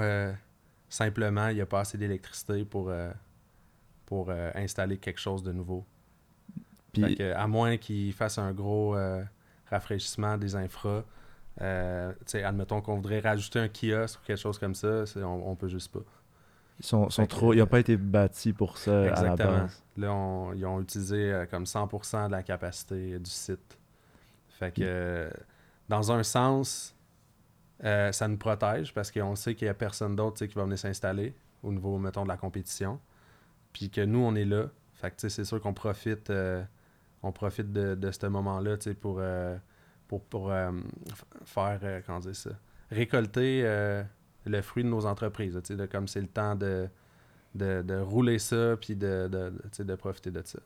simplement, 0.88 1.50
il 1.50 1.56
n'y 1.56 1.62
a 1.62 1.66
pas 1.66 1.82
assez 1.82 1.98
d'électricité 1.98 2.64
pour, 2.64 2.94
pour 4.06 4.32
installer 4.56 4.98
quelque 4.98 5.20
chose 5.20 5.44
de 5.44 5.52
nouveau. 5.52 5.86
Puis, 7.02 7.10
Fait 7.10 7.16
que, 7.16 7.34
à 7.34 7.48
moins 7.48 7.78
qu'ils 7.78 8.14
fassent 8.14 8.38
un 8.38 8.52
gros 8.54 8.96
euh, 8.96 9.24
rafraîchissement 9.70 10.38
des 10.38 10.56
infras, 10.56 11.04
euh, 11.62 12.12
admettons 12.44 12.82
qu'on 12.82 12.96
voudrait 12.96 13.20
rajouter 13.20 13.60
un 13.60 13.68
kiosque 13.70 14.20
ou 14.22 14.26
quelque 14.26 14.40
chose 14.40 14.58
comme 14.60 14.76
ça, 14.76 15.04
on, 15.18 15.52
on 15.52 15.56
peut 15.56 15.68
juste 15.70 15.92
pas. 15.92 16.00
ils 16.80 16.86
sont, 16.86 17.08
trop, 17.28 17.54
ils 17.54 17.60
n'ont 17.60 17.68
pas 17.68 17.80
été 17.80 17.96
bâtis 17.98 18.52
pour 18.54 18.78
ça 18.78 18.92
à 19.00 19.04
la 19.04 19.10
Exactement. 19.10 19.52
base. 19.62 19.84
Là, 19.98 20.14
on- 20.14 20.54
ils 20.54 20.66
ont 20.66 20.82
utilisé 20.82 21.32
euh, 21.32 21.46
comme 21.46 21.66
100% 21.66 22.28
de 22.28 22.32
la 22.32 22.44
capacité 22.44 23.18
du 23.20 23.30
site. 23.30 23.78
Fait 24.50 24.72
que, 24.74 25.30
dans 25.90 26.12
un 26.12 26.24
sens, 26.24 26.96
euh, 27.84 28.12
ça 28.12 28.28
nous 28.28 28.38
protège 28.38 28.94
parce 28.94 29.12
qu'on 29.12 29.36
sait 29.36 29.54
qu'il 29.56 29.66
n'y 29.66 29.70
a 29.70 29.74
personne 29.74 30.16
d'autre 30.16 30.46
qui 30.46 30.54
va 30.56 30.64
venir 30.64 30.80
s'installer 30.80 31.34
au 31.64 31.72
niveau, 31.72 31.98
mettons, 31.98 32.24
de 32.24 32.30
la 32.30 32.38
compétition. 32.38 33.00
Puis 33.74 33.90
que 33.90 34.02
nous, 34.02 34.20
on 34.20 34.36
est 34.36 34.46
là. 34.46 34.66
Fait 34.96 35.12
que, 35.12 35.28
c'est 35.30 35.44
sûr 35.44 35.60
qu'on 35.62 35.74
profite, 35.74 36.30
euh, 36.30 36.64
on 37.26 37.32
profite 37.32 37.74
de, 37.74 37.96
de 37.96 38.12
ce 38.12 38.28
moment-là 38.28 38.78
tu 38.78 38.90
sais, 38.90 38.94
pour, 38.94 39.18
euh, 39.20 39.58
pour, 40.08 40.22
pour 40.24 40.52
euh, 40.52 40.72
faire, 41.46 41.80
euh, 41.84 42.02
comment 42.06 42.20
dire 42.20 42.36
ça, 42.36 42.52
récolter 42.92 43.62
euh, 43.66 44.04
le 44.46 44.62
fruit 44.62 44.84
de 44.84 44.90
nos 44.90 45.06
entreprises. 45.06 45.56
de- 45.56 45.86
comme 45.88 46.08
c'est 46.08 46.22
le 46.22 46.28
temps 46.28 46.56
de, 46.56 46.88
de, 47.56 47.82
de 47.82 47.96
rouler 47.98 48.38
ça 48.40 48.76
puis 48.80 48.96
de, 48.96 49.28
de, 49.28 49.50
de, 49.50 49.62
tu 49.64 49.70
sais, 49.78 49.84
de 49.84 49.96
profiter 49.96 50.30
de 50.32 50.42
ça. 50.46 50.60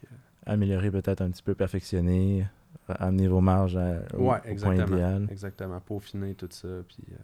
Que, 0.00 0.06
Améliorer 0.46 0.90
peut-être 0.90 1.20
un 1.22 1.30
petit 1.30 1.42
peu, 1.42 1.54
perfectionner, 1.54 2.46
euh, 2.90 2.94
amener 2.98 3.28
vos 3.28 3.40
marges 3.40 3.76
à- 3.76 4.00
au, 4.16 4.30
Ouais, 4.30 4.38
au 4.38 4.40
point 4.42 4.50
exactement. 4.50 4.86
idéal. 4.96 5.26
Exactement, 5.30 5.80
peaufiner 5.80 6.34
tout 6.34 6.48
ça. 6.50 6.68
Puis, 6.88 7.04
euh, 7.12 7.16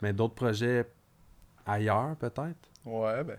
Mais 0.00 0.12
d'autres 0.12 0.34
projets 0.34 0.86
ailleurs, 1.66 2.14
peut-être? 2.16 2.68
Ouais, 2.84 3.24
ben. 3.24 3.36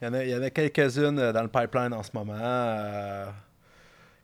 Il 0.00 0.04
y 0.06 0.08
en 0.08 0.14
a, 0.14 0.24
il 0.24 0.30
y 0.30 0.34
en 0.36 0.42
a 0.42 0.50
quelques-unes 0.50 1.18
euh, 1.18 1.32
dans 1.32 1.42
le 1.42 1.48
pipeline 1.48 1.92
en 1.92 2.02
ce 2.02 2.10
moment. 2.14 2.34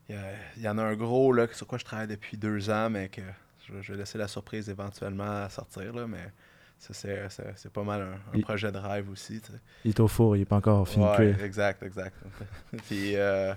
Il 0.08 0.16
y, 0.56 0.62
y 0.62 0.68
en 0.68 0.78
a 0.78 0.82
un 0.82 0.94
gros 0.94 1.32
là, 1.32 1.46
sur 1.52 1.66
quoi 1.66 1.78
je 1.78 1.84
travaille 1.84 2.06
depuis 2.08 2.36
deux 2.36 2.70
ans, 2.70 2.88
mais 2.90 3.08
que 3.08 3.20
je, 3.66 3.72
vais- 3.72 3.82
je 3.82 3.92
vais 3.92 3.98
laisser 3.98 4.18
la 4.18 4.28
surprise 4.28 4.68
éventuellement 4.70 5.42
à 5.44 5.48
sortir. 5.50 5.92
Là, 5.92 6.06
mais 6.06 6.32
ça, 6.78 6.94
c'est, 6.94 7.72
pas 7.72 7.82
mal 7.82 8.06
un, 8.32 8.40
projet 8.40 8.70
de 8.72 8.78
rêve 8.78 9.10
aussi. 9.10 9.40
tu 9.40 9.52
sais. 9.52 9.58
Il 9.84 9.90
est 9.90 10.00
au 10.00 10.08
four, 10.08 10.36
il 10.36 10.40
n'est 10.40 10.44
pas 10.44 10.56
encore 10.56 10.88
fini 10.88 11.04
Ouais, 11.04 11.34
exact, 11.44 11.82
exact. 11.82 12.14
puis, 12.86 13.16
euh, 13.16 13.52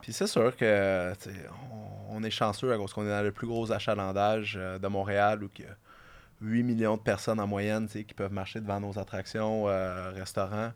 puis 0.00 0.12
c'est 0.12 0.26
sûr 0.26 0.54
que 0.56 1.12
tu 1.14 1.30
sais, 1.30 1.36
on, 2.10 2.16
on 2.16 2.22
est 2.22 2.30
chanceux 2.30 2.72
à 2.72 2.76
cause 2.76 2.92
qu'on 2.92 3.06
est 3.06 3.10
dans 3.10 3.22
le 3.22 3.32
plus 3.32 3.46
gros 3.46 3.70
achalandage 3.72 4.56
euh, 4.60 4.78
de 4.78 4.88
Montréal 4.88 5.44
où 5.44 5.48
il 5.58 5.64
y 5.64 5.68
a 5.68 5.76
8 6.42 6.62
millions 6.64 6.96
de 6.96 7.02
personnes 7.02 7.40
en 7.40 7.46
moyenne 7.46 7.86
tu 7.86 7.92
sais, 8.00 8.04
qui 8.04 8.14
peuvent 8.14 8.32
marcher 8.32 8.60
devant 8.60 8.80
nos 8.80 8.98
attractions, 8.98 9.68
euh, 9.68 10.10
restaurants. 10.10 10.72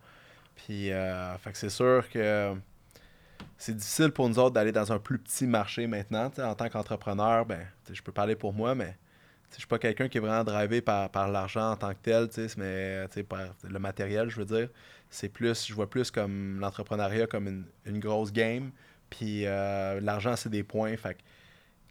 Puis 0.55 0.93
euh, 0.93 1.35
c'est 1.55 1.71
sûr 1.71 2.09
que 2.09 2.55
c'est 3.61 3.77
difficile 3.77 4.11
pour 4.11 4.27
nous 4.27 4.39
autres 4.39 4.55
d'aller 4.55 4.73
dans 4.73 4.91
un 4.91 4.99
plus 4.99 5.19
petit 5.19 5.47
marché 5.47 5.87
maintenant. 5.87 6.31
En 6.39 6.55
tant 6.55 6.69
qu'entrepreneur, 6.71 7.45
ben, 7.45 7.61
je 7.93 8.01
peux 8.01 8.11
parler 8.11 8.35
pour 8.35 8.55
moi, 8.55 8.75
mais 8.75 8.97
je 9.53 9.59
suis 9.59 9.67
pas 9.67 9.79
quelqu'un 9.79 10.09
qui 10.09 10.17
est 10.17 10.21
vraiment 10.21 10.45
drivé 10.45 10.81
par, 10.81 11.11
par 11.11 11.29
l'argent 11.29 11.73
en 11.73 11.77
tant 11.77 11.91
que 11.91 11.99
tel, 12.03 12.29
mais 12.57 13.05
par 13.29 13.41
le 13.63 13.79
matériel, 13.79 14.31
je 14.31 14.39
veux 14.39 14.47
dire 14.47 14.69
c'est 15.11 15.29
plus, 15.29 15.67
je 15.67 15.75
vois 15.75 15.91
plus 15.91 16.11
comme 16.11 16.59
l'entrepreneuriat 16.59 17.27
comme 17.27 17.49
une, 17.49 17.65
une 17.85 17.99
grosse 17.99 18.33
game. 18.33 18.71
Puis 19.11 19.45
euh, 19.45 20.01
l'argent, 20.01 20.37
c'est 20.37 20.49
des 20.49 20.63
points. 20.63 20.97
Fait 20.97 21.19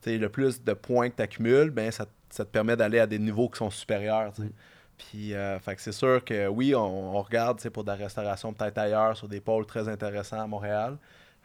que, 0.04 0.10
le 0.10 0.30
plus 0.30 0.64
de 0.64 0.74
points 0.74 1.10
que 1.12 1.18
tu 1.18 1.22
accumules, 1.22 1.70
ben, 1.70 1.92
ça, 1.92 2.08
ça 2.32 2.46
te 2.46 2.50
permet 2.50 2.78
d'aller 2.78 2.98
à 2.98 3.06
des 3.06 3.20
niveaux 3.20 3.48
qui 3.48 3.60
sont 3.60 3.70
supérieurs. 3.70 4.32
Mm. 4.40 4.50
Puis, 4.98 5.34
euh, 5.34 5.60
fait 5.60 5.76
que 5.76 5.82
c'est 5.82 5.92
sûr 5.92 6.26
que 6.26 6.48
oui, 6.48 6.74
on, 6.74 7.16
on 7.16 7.22
regarde 7.22 7.62
pour 7.70 7.84
de 7.84 7.90
la 7.90 7.96
restauration 7.96 8.54
peut-être 8.54 8.78
ailleurs, 8.80 9.16
sur 9.16 9.28
des 9.28 9.40
pôles 9.40 9.66
très 9.66 9.88
intéressants 9.88 10.42
à 10.42 10.48
Montréal. 10.48 10.98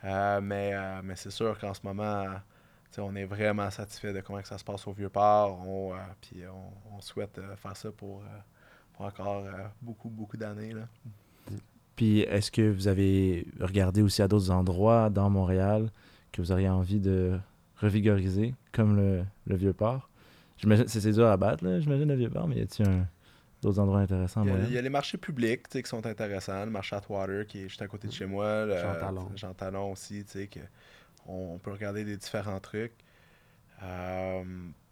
Euh, 0.04 0.40
mais 0.40 0.72
euh, 0.74 1.00
mais 1.02 1.16
c'est 1.16 1.30
sûr 1.30 1.58
qu'en 1.58 1.72
ce 1.72 1.80
moment, 1.82 2.26
on 2.98 3.16
est 3.16 3.24
vraiment 3.24 3.70
satisfait 3.70 4.12
de 4.12 4.20
comment 4.20 4.40
que 4.40 4.48
ça 4.48 4.58
se 4.58 4.64
passe 4.64 4.86
au 4.86 4.92
Vieux-Port. 4.92 5.58
On, 5.66 5.94
euh, 5.94 5.96
puis 6.20 6.42
on, 6.46 6.96
on 6.96 7.00
souhaite 7.00 7.40
faire 7.56 7.76
ça 7.76 7.90
pour, 7.90 8.22
pour 8.92 9.06
encore 9.06 9.44
beaucoup, 9.80 10.08
beaucoup 10.10 10.36
d'années. 10.36 10.74
Puis, 11.96 12.20
est-ce 12.20 12.50
que 12.50 12.70
vous 12.70 12.88
avez 12.88 13.46
regardé 13.60 14.02
aussi 14.02 14.20
à 14.20 14.28
d'autres 14.28 14.50
endroits 14.50 15.10
dans 15.10 15.30
Montréal 15.30 15.90
que 16.32 16.42
vous 16.42 16.50
auriez 16.52 16.68
envie 16.68 17.00
de 17.00 17.38
revigoriser, 17.80 18.54
comme 18.72 18.96
le, 18.96 19.24
le 19.46 19.56
Vieux-Port? 19.56 20.08
J'imagine, 20.58 20.86
c'est 20.88 21.12
dur 21.12 21.26
à 21.26 21.36
battre, 21.36 21.64
j'imagine, 21.80 22.08
le 22.08 22.14
Vieux-Port, 22.16 22.48
mais 22.48 22.56
y 22.56 22.62
a-t-il 22.62 22.88
un- 22.88 23.06
d'autres 23.64 23.80
endroits 23.80 24.00
intéressants 24.00 24.42
Il 24.42 24.46
y, 24.46 24.50
a, 24.50 24.52
Montréal? 24.52 24.70
il 24.70 24.74
y 24.74 24.78
a 24.78 24.82
les 24.82 24.88
marchés 24.90 25.18
publics 25.18 25.68
tu 25.68 25.78
sais, 25.78 25.82
qui 25.82 25.88
sont 25.88 26.06
intéressants. 26.06 26.64
Le 26.64 26.70
marché 26.70 26.94
Atwater 26.96 27.46
qui 27.46 27.60
est 27.64 27.68
juste 27.68 27.82
à 27.82 27.86
côté 27.88 28.08
de 28.08 28.12
chez 28.12 28.26
moi. 28.26 28.64
Le, 28.66 28.76
Jean 28.78 28.94
Talon. 29.00 29.28
Jean 29.34 29.54
Talon 29.54 29.92
aussi. 29.92 30.24
tu 30.24 30.38
sais, 30.38 30.46
Que 30.46 30.60
on, 31.26 31.54
on 31.54 31.58
peut 31.58 31.72
regarder 31.72 32.04
des 32.04 32.16
différents 32.16 32.60
trucs. 32.60 32.92
Euh, 33.82 34.42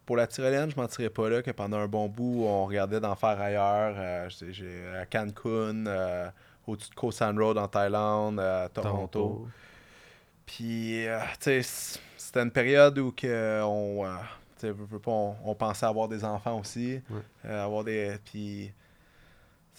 pour 0.05 0.17
la 0.17 0.27
tyrolienne, 0.27 0.71
je 0.71 0.77
mentirais 0.77 1.11
pas 1.11 1.29
là 1.29 1.43
que 1.43 1.51
pendant 1.53 1.79
un 1.79 1.87
bon 1.87 2.09
bout, 2.09 2.45
on 2.45 2.67
regardait 2.67 3.01
d'en 3.01 3.15
faire 3.15 3.41
ailleurs. 3.41 3.95
Euh, 3.97 4.29
j'ai- 4.51 4.87
à 5.01 5.07
Cancun, 5.07 5.87
euh, 5.87 6.29
au-dessus 6.67 6.91
de 6.91 6.95
Koh 6.95 7.13
San 7.13 7.39
Road 7.39 7.57
en 7.59 7.69
Thaïlande, 7.69 8.41
à 8.41 8.69
Toronto. 8.73 9.47
Puis, 10.45 11.07
euh, 11.07 11.19
tu 11.41 11.63
sais, 11.63 11.99
c'était 12.17 12.43
une 12.43 12.51
période 12.51 12.99
où 12.99 13.13
que 13.13 13.63
on, 13.63 14.05
euh, 14.05 14.09
veux, 14.71 14.85
veux 14.85 14.99
pas, 14.99 15.11
on, 15.11 15.37
on 15.45 15.55
pensait 15.55 15.87
avoir 15.87 16.09
des 16.09 16.25
enfants 16.25 16.59
aussi. 16.61 17.01
Ouais. 17.11 17.21
euh, 17.47 17.65
avoir 17.65 17.85
des. 17.85 18.17
Puis, 18.25 18.73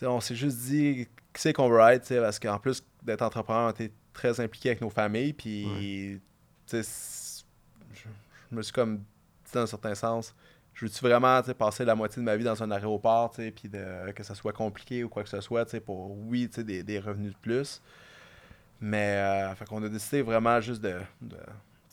on 0.01 0.19
s'est 0.19 0.35
juste 0.35 0.57
dit, 0.57 1.07
qui 1.33 1.41
c'est 1.41 1.53
qu'on 1.53 1.69
veut 1.69 1.79
être, 1.81 2.13
parce 2.19 2.39
qu'en 2.39 2.59
plus 2.59 2.83
d'être 3.01 3.21
entrepreneur, 3.21 3.67
on 3.67 3.71
était 3.71 3.91
très 4.11 4.39
impliqués 4.39 4.69
avec 4.69 4.81
nos 4.81 4.89
familles. 4.89 5.33
Puis, 5.33 6.19
je, 6.71 6.81
je 8.51 8.55
me 8.55 8.61
suis 8.61 8.73
comme 8.73 8.97
dit 8.97 9.03
dans 9.53 9.61
un 9.61 9.67
certain 9.67 9.95
sens, 9.95 10.33
je 10.73 10.85
veux-tu 10.85 10.99
vraiment 11.03 11.41
passer 11.57 11.85
la 11.85 11.93
moitié 11.95 12.19
de 12.19 12.25
ma 12.25 12.35
vie 12.35 12.43
dans 12.43 12.61
un 12.63 12.71
aéroport, 12.71 13.31
puis 13.31 13.69
de- 13.69 14.11
que 14.11 14.23
ça 14.23 14.33
soit 14.35 14.53
compliqué 14.53 15.03
ou 15.03 15.09
quoi 15.09 15.23
que 15.23 15.29
ce 15.29 15.39
soit, 15.41 15.79
pour, 15.81 16.11
oui, 16.27 16.47
des, 16.57 16.81
des 16.83 16.99
revenus 16.99 17.31
de 17.33 17.37
plus. 17.37 17.81
Mais, 18.81 19.15
euh, 19.17 19.55
fait 19.55 19.65
qu'on 19.65 19.81
a 19.83 19.87
décidé 19.89 20.21
vraiment 20.23 20.59
juste 20.59 20.81
de, 20.81 20.99
de, 21.21 21.37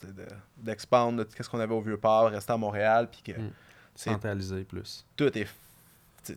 de- 0.07 0.25
d'expandre 0.57 1.23
de, 1.23 1.27
ce 1.43 1.49
qu'on 1.49 1.59
avait 1.59 1.73
au 1.73 1.81
Vieux-Port, 1.81 2.29
rester 2.31 2.53
à 2.53 2.57
Montréal, 2.57 3.07
puis 3.11 3.21
que 3.33 3.39
Mm. 3.39 3.51
c'est- 3.95 4.09
Centralisé 4.11 4.63
plus. 4.63 5.05
tout 5.15 5.37
est, 5.37 5.47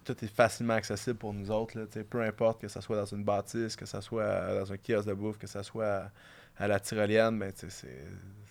tout 0.05 0.25
est 0.25 0.29
facilement 0.35 0.75
accessible 0.75 1.17
pour 1.19 1.33
nous 1.35 1.51
autres. 1.51 1.79
Là, 1.79 1.87
tu 1.87 1.93
sais, 1.95 2.05
peu 2.05 2.23
importe 2.23 2.61
que 2.61 2.69
ce 2.69 2.81
soit 2.81 2.97
dans 2.97 3.05
une 3.07 3.23
bâtisse, 3.25 3.77
que 3.77 3.87
ce 3.87 4.01
soit 4.01 4.55
dans 4.59 4.73
un 4.73 4.77
kiosque 4.77 5.09
de 5.09 5.15
bouffe, 5.15 5.39
que 5.39 5.47
ce 5.47 5.62
soit 5.62 5.87
à, 5.87 6.11
à 6.59 6.69
la 6.69 6.81
tyrolienne, 6.81 7.39
ben, 7.39 7.53
c'est, 7.55 7.69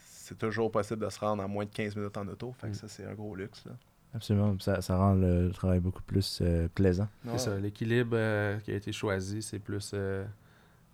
c'est 0.05 0.37
toujours 0.37 0.71
possible 0.71 1.03
de 1.05 1.09
se 1.09 1.19
rendre 1.19 1.43
en 1.43 1.47
moins 1.47 1.65
de 1.65 1.71
15 1.71 1.95
minutes 1.95 2.17
en 2.17 2.27
auto. 2.27 2.53
Fait 2.59 2.67
que 2.67 2.71
Mm. 2.73 2.75
ça, 2.75 2.87
c'est 2.87 3.05
un 3.05 3.13
gros 3.13 3.35
luxe. 3.35 3.63
Là. 3.65 3.71
Absolument, 4.15 4.55
ça, 4.59 4.79
ça 4.81 4.95
rend 4.95 5.15
le, 5.15 5.49
travail 5.51 5.79
beaucoup 5.79 6.03
plus 6.03 6.39
euh, 6.43 6.67
plaisant. 6.75 7.07
C'est 7.31 7.39
ça. 7.39 7.57
L'équilibre 7.57 8.11
euh, 8.15 8.59
qui 8.59 8.71
a 8.71 8.75
été 8.75 8.91
choisi, 8.91 9.41
c'est 9.41 9.57
plus 9.57 9.89
euh, 9.95 10.23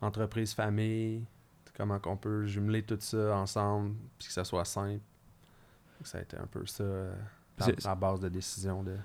entreprise-famille. 0.02 1.26
Comment 1.80 1.98
qu'on 1.98 2.18
peut 2.18 2.46
jumeler 2.46 2.84
tout 2.84 2.98
ça 3.00 3.36
ensemble, 3.38 3.94
puis 4.18 4.28
que 4.28 4.34
ça 4.34 4.44
soit 4.44 4.66
simple. 4.66 5.00
Ça 6.04 6.18
a 6.18 6.22
été 6.22 6.36
un 6.38 6.46
peu 6.46 6.66
ça, 6.66 6.84
euh, 6.84 7.14
la, 7.58 7.68
la 7.86 7.96
base 7.96 8.20
de 8.20 8.28
décision 8.30 8.84
de. 8.84 8.96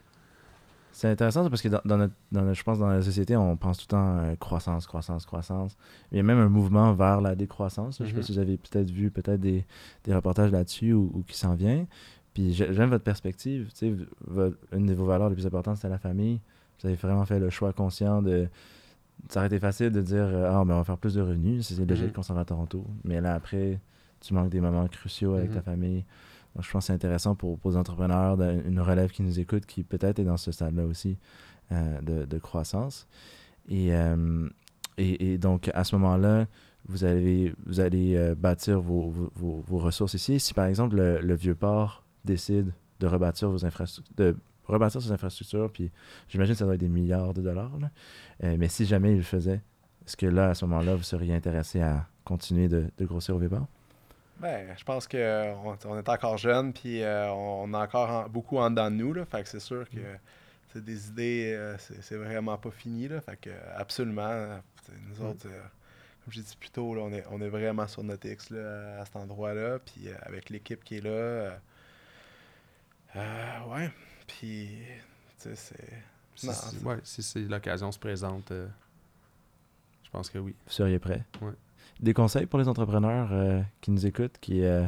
C'est 0.93 1.09
intéressant 1.09 1.49
parce 1.49 1.63
que 1.63 1.69
dans, 1.69 1.81
dans 1.85 1.97
notre, 1.97 2.15
dans 2.33 2.43
notre- 2.43 2.55
je 2.59 2.63
pense 2.65 2.79
dans 2.81 2.89
la 2.89 3.03
société, 3.03 3.37
on 3.37 3.57
pense 3.57 3.79
tout 3.79 3.85
le 3.87 3.91
temps 3.91 4.19
euh, 4.19 4.35
croissance, 4.37 4.87
croissance, 4.89 5.25
croissance. 5.25 5.77
Il 6.13 6.17
y 6.17 6.21
a 6.21 6.23
même 6.25 6.39
un 6.39 6.49
mouvement 6.49 6.93
vers 6.95 7.21
la 7.21 7.35
décroissance. 7.37 7.99
Je 8.01 8.07
sais 8.07 8.13
pas 8.13 8.19
Mhm. 8.19 8.23
si 8.25 8.33
vous 8.33 8.39
avez 8.41 8.57
peut-être 8.59 8.91
vu 8.91 9.11
peut-être 9.11 9.41
des, 9.41 9.65
des 10.05 10.15
reportages 10.15 10.51
là-dessus 10.53 10.93
ou, 10.93 11.11
ou 11.15 11.23
qui 11.23 11.37
s'en 11.39 11.55
vient. 11.55 11.87
Puis 12.33 12.53
j'ai- 12.55 12.73
j'aime 12.73 12.91
votre 12.91 13.05
perspective. 13.05 13.71
Tu 13.71 13.77
sais, 13.77 13.91
v- 13.91 14.07
votre- 14.27 14.57
une 14.73 14.87
de 14.87 14.95
vos 14.95 15.05
valeurs 15.05 15.29
les 15.29 15.35
plus 15.37 15.47
importantes, 15.47 15.77
c'est 15.79 15.89
la 15.89 15.99
famille. 15.99 16.41
Vous 16.81 16.89
avez 16.89 16.97
vraiment 16.97 17.25
fait 17.25 17.39
le 17.39 17.51
choix 17.51 17.73
conscient 17.73 18.21
de. 18.23 18.49
Ça 19.29 19.41
aurait 19.41 19.47
été 19.47 19.59
facile 19.59 19.91
de 19.91 20.01
dire 20.03 20.25
euh, 20.25 20.51
Ah, 20.53 20.65
mais 20.65 20.75
on 20.75 20.79
va 20.79 20.85
faire 20.85 20.99
plus 20.99 21.15
de 21.15 21.21
revenus. 21.23 21.67
C'est 21.69 21.85
logique 21.89 22.07
Mhm. 22.09 22.13
qu'on 22.13 22.23
s'en 22.23 22.35
va 22.35 22.43
à 22.43 22.45
Toronto. 22.45 22.87
Mais 23.05 23.21
là, 23.21 23.35
après, 23.35 23.81
tu 24.21 24.35
manques 24.35 24.51
des 24.51 24.61
moments 24.61 24.87
cruciaux 24.89 25.35
avec 25.35 25.51
Mhm. 25.51 25.55
ta 25.57 25.63
famille. 25.63 26.05
Donc, 26.55 26.65
je 26.65 26.71
pense 26.71 26.85
que 26.85 26.87
c'est 26.89 26.93
intéressant 26.93 27.35
pour, 27.35 27.59
pour 27.59 27.71
les 27.71 27.77
entrepreneurs, 27.77 28.37
de- 28.37 28.63
une 28.67 28.81
relève 28.81 29.11
qui 29.11 29.23
nous 29.23 29.41
écoute, 29.41 29.67
qui 29.67 29.83
peut-être 29.83 30.19
est 30.21 30.25
dans 30.25 30.37
ce 30.37 30.53
stade-là 30.53 30.85
aussi 30.85 31.17
euh, 31.73 32.01
de, 32.03 32.25
de 32.27 32.39
croissance. 32.39 33.09
Et, 33.69 33.95
euh, 33.95 34.49
et, 34.99 35.33
et 35.33 35.39
donc, 35.39 35.71
à 35.75 35.83
ce 35.85 35.97
moment-là, 35.97 36.47
vous 36.87 37.05
allez, 37.05 37.55
vous 37.67 37.81
allez 37.81 38.15
euh, 38.17 38.35
bâtir 38.35 38.81
vos, 38.81 39.11
vos- 39.35 39.79
ressources 39.79 40.13
ici. 40.15 40.39
Si, 40.39 40.53
par 40.53 40.67
exemple, 40.67 40.97
le, 40.97 41.21
le 41.23 41.35
Vieux-Port 41.35 42.05
décide 42.27 42.73
de 43.01 43.07
rebâtir 43.07 43.49
vos 43.49 43.65
infrastructures, 43.65 44.35
rebâtir 44.67 45.01
ses 45.03 45.13
infrastructures, 45.13 45.71
puis 45.73 45.91
j'imagine 46.29 46.55
que 46.55 46.59
ça 46.59 46.65
doit 46.65 46.75
être 46.75 46.81
des 46.81 46.89
milliards 46.89 47.35
de 47.35 47.43
dollars, 47.43 47.77
là. 47.81 47.91
Euh, 48.45 48.57
mais 48.59 48.69
si 48.69 48.85
jamais 48.87 49.13
il 49.13 49.19
le 49.19 49.23
faisait, 49.23 49.61
est-ce 50.07 50.17
que 50.17 50.27
là, 50.27 50.51
à 50.51 50.55
ce 50.55 50.65
moment-là, 50.67 50.95
vous 50.95 51.03
seriez 51.03 51.35
intéressé 51.35 51.81
à 51.81 52.07
continuer 52.25 52.69
de, 52.69 52.91
de 52.99 53.05
grossir 53.05 53.37
au 53.37 53.39
Vieux-Port? 53.39 53.67
Ben, 54.41 54.75
je 54.77 54.85
pense 54.85 55.07
qu'on 55.07 55.77
on 55.87 55.99
est 55.99 56.09
encore 56.09 56.39
jeune, 56.39 56.73
puis 56.73 57.03
euh, 57.03 57.31
on 57.31 57.73
a 57.73 57.79
encore 57.85 58.11
en- 58.11 58.29
beaucoup 58.29 58.59
en 58.59 58.69
dedans 58.71 58.91
de 58.91 58.97
nous. 58.97 59.13
Là, 59.13 59.25
fait 59.25 59.43
que 59.43 59.49
c'est 59.49 59.61
sûr 59.61 59.89
que 59.89 60.01
c'est 60.73 60.85
des 60.85 61.09
idées, 61.09 61.53
euh, 61.55 61.77
c'est 61.79 62.17
vraiment 62.17 62.59
pas 62.59 62.71
fini. 62.73 63.07
Là, 63.07 63.21
fait 63.21 63.37
que 63.37 63.51
absolument, 63.77 64.59
nous 65.09 65.25
Mm. 65.25 65.29
autres, 65.31 65.47
euh, 65.47 65.61
comme 66.25 66.33
j'ai 66.33 66.43
dit 66.43 66.57
plus 66.59 66.71
tôt, 66.71 66.95
là, 66.97 67.03
on, 67.05 67.13
est, 67.13 67.25
on 67.31 67.41
est 67.41 67.49
vraiment 67.49 67.87
sur 67.87 68.03
notre 68.03 68.27
X 68.27 68.51
là, 68.51 69.01
à 69.01 69.05
cet 69.05 69.15
endroit-là, 69.17 69.79
puis 69.79 70.09
avec 70.23 70.51
l'équipe 70.51 70.83
qui 70.83 70.97
est 70.97 71.01
là. 71.01 71.59
ouais, 73.15 73.91
puis 74.39 74.69
tu 75.41 75.55
sais, 75.55 75.75
c'est. 76.37 76.85
Ouais, 76.85 76.97
si 77.05 77.23
c'est 77.23 77.41
l'occasion 77.41 77.93
se 77.93 77.99
présente, 77.99 78.51
euh, 78.51 78.67
je 80.03 80.11
pense 80.11 80.29
que 80.31 80.39
oui. 80.39 80.55
Vous 80.67 80.73
seriez 80.73 80.99
prêt? 80.99 81.25
Ouais. 81.41 81.53
Des 82.01 82.13
conseils 82.13 82.47
pour 82.47 82.59
les 82.59 82.67
entrepreneurs 82.67 83.29
euh, 83.33 83.61
qui 83.81 83.91
nous 83.93 84.05
écoutent, 84.05 84.39
qui 84.41 84.65
euh, 84.65 84.85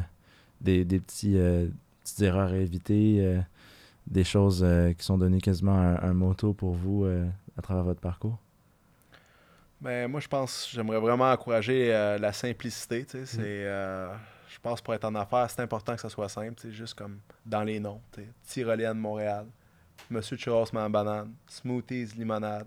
des, 0.59 0.83
des 0.83 0.99
petits, 0.99 1.37
euh, 1.37 1.67
petites 2.03 2.21
erreurs 2.21 2.51
à 2.51 2.57
éviter, 2.57 3.19
euh, 3.21 3.39
des 4.07 4.25
choses 4.25 4.61
euh, 4.63 4.91
qui 4.93 5.05
sont 5.05 5.17
données 5.17 5.39
quasiment 5.39 5.77
un, 5.77 5.95
un 6.01 6.13
motto 6.13 6.53
pour 6.53 6.73
vous 6.73 7.05
euh, 7.05 7.25
à 7.57 7.61
travers 7.61 7.83
votre 7.83 8.01
parcours? 8.01 8.37
Ben, 9.79 10.09
moi, 10.09 10.19
je 10.19 10.27
pense, 10.27 10.69
j'aimerais 10.73 10.99
vraiment 10.99 11.31
encourager 11.31 11.93
euh, 11.95 12.17
la 12.17 12.33
simplicité. 12.33 13.05
tu 13.05 13.11
sais, 13.11 13.19
Mm. 13.21 13.25
C'est, 13.25 13.65
euh, 13.65 14.13
je 14.57 14.61
pense 14.63 14.81
pour 14.81 14.95
être 14.95 15.05
en 15.05 15.13
affaires, 15.13 15.47
c'est 15.51 15.61
important 15.61 15.93
que 15.93 16.01
ça 16.01 16.09
soit 16.09 16.29
simple, 16.29 16.59
sais, 16.59 16.71
juste 16.71 16.95
comme 16.95 17.19
dans 17.45 17.61
les 17.61 17.79
noms. 17.79 18.01
Tyrolienne 18.43 18.97
Montréal, 18.97 19.45
Monsieur 20.09 20.35
Churros 20.35 20.65
Man 20.73 20.91
Banane, 20.91 21.31
Smoothies 21.45 22.15
Limonade, 22.17 22.65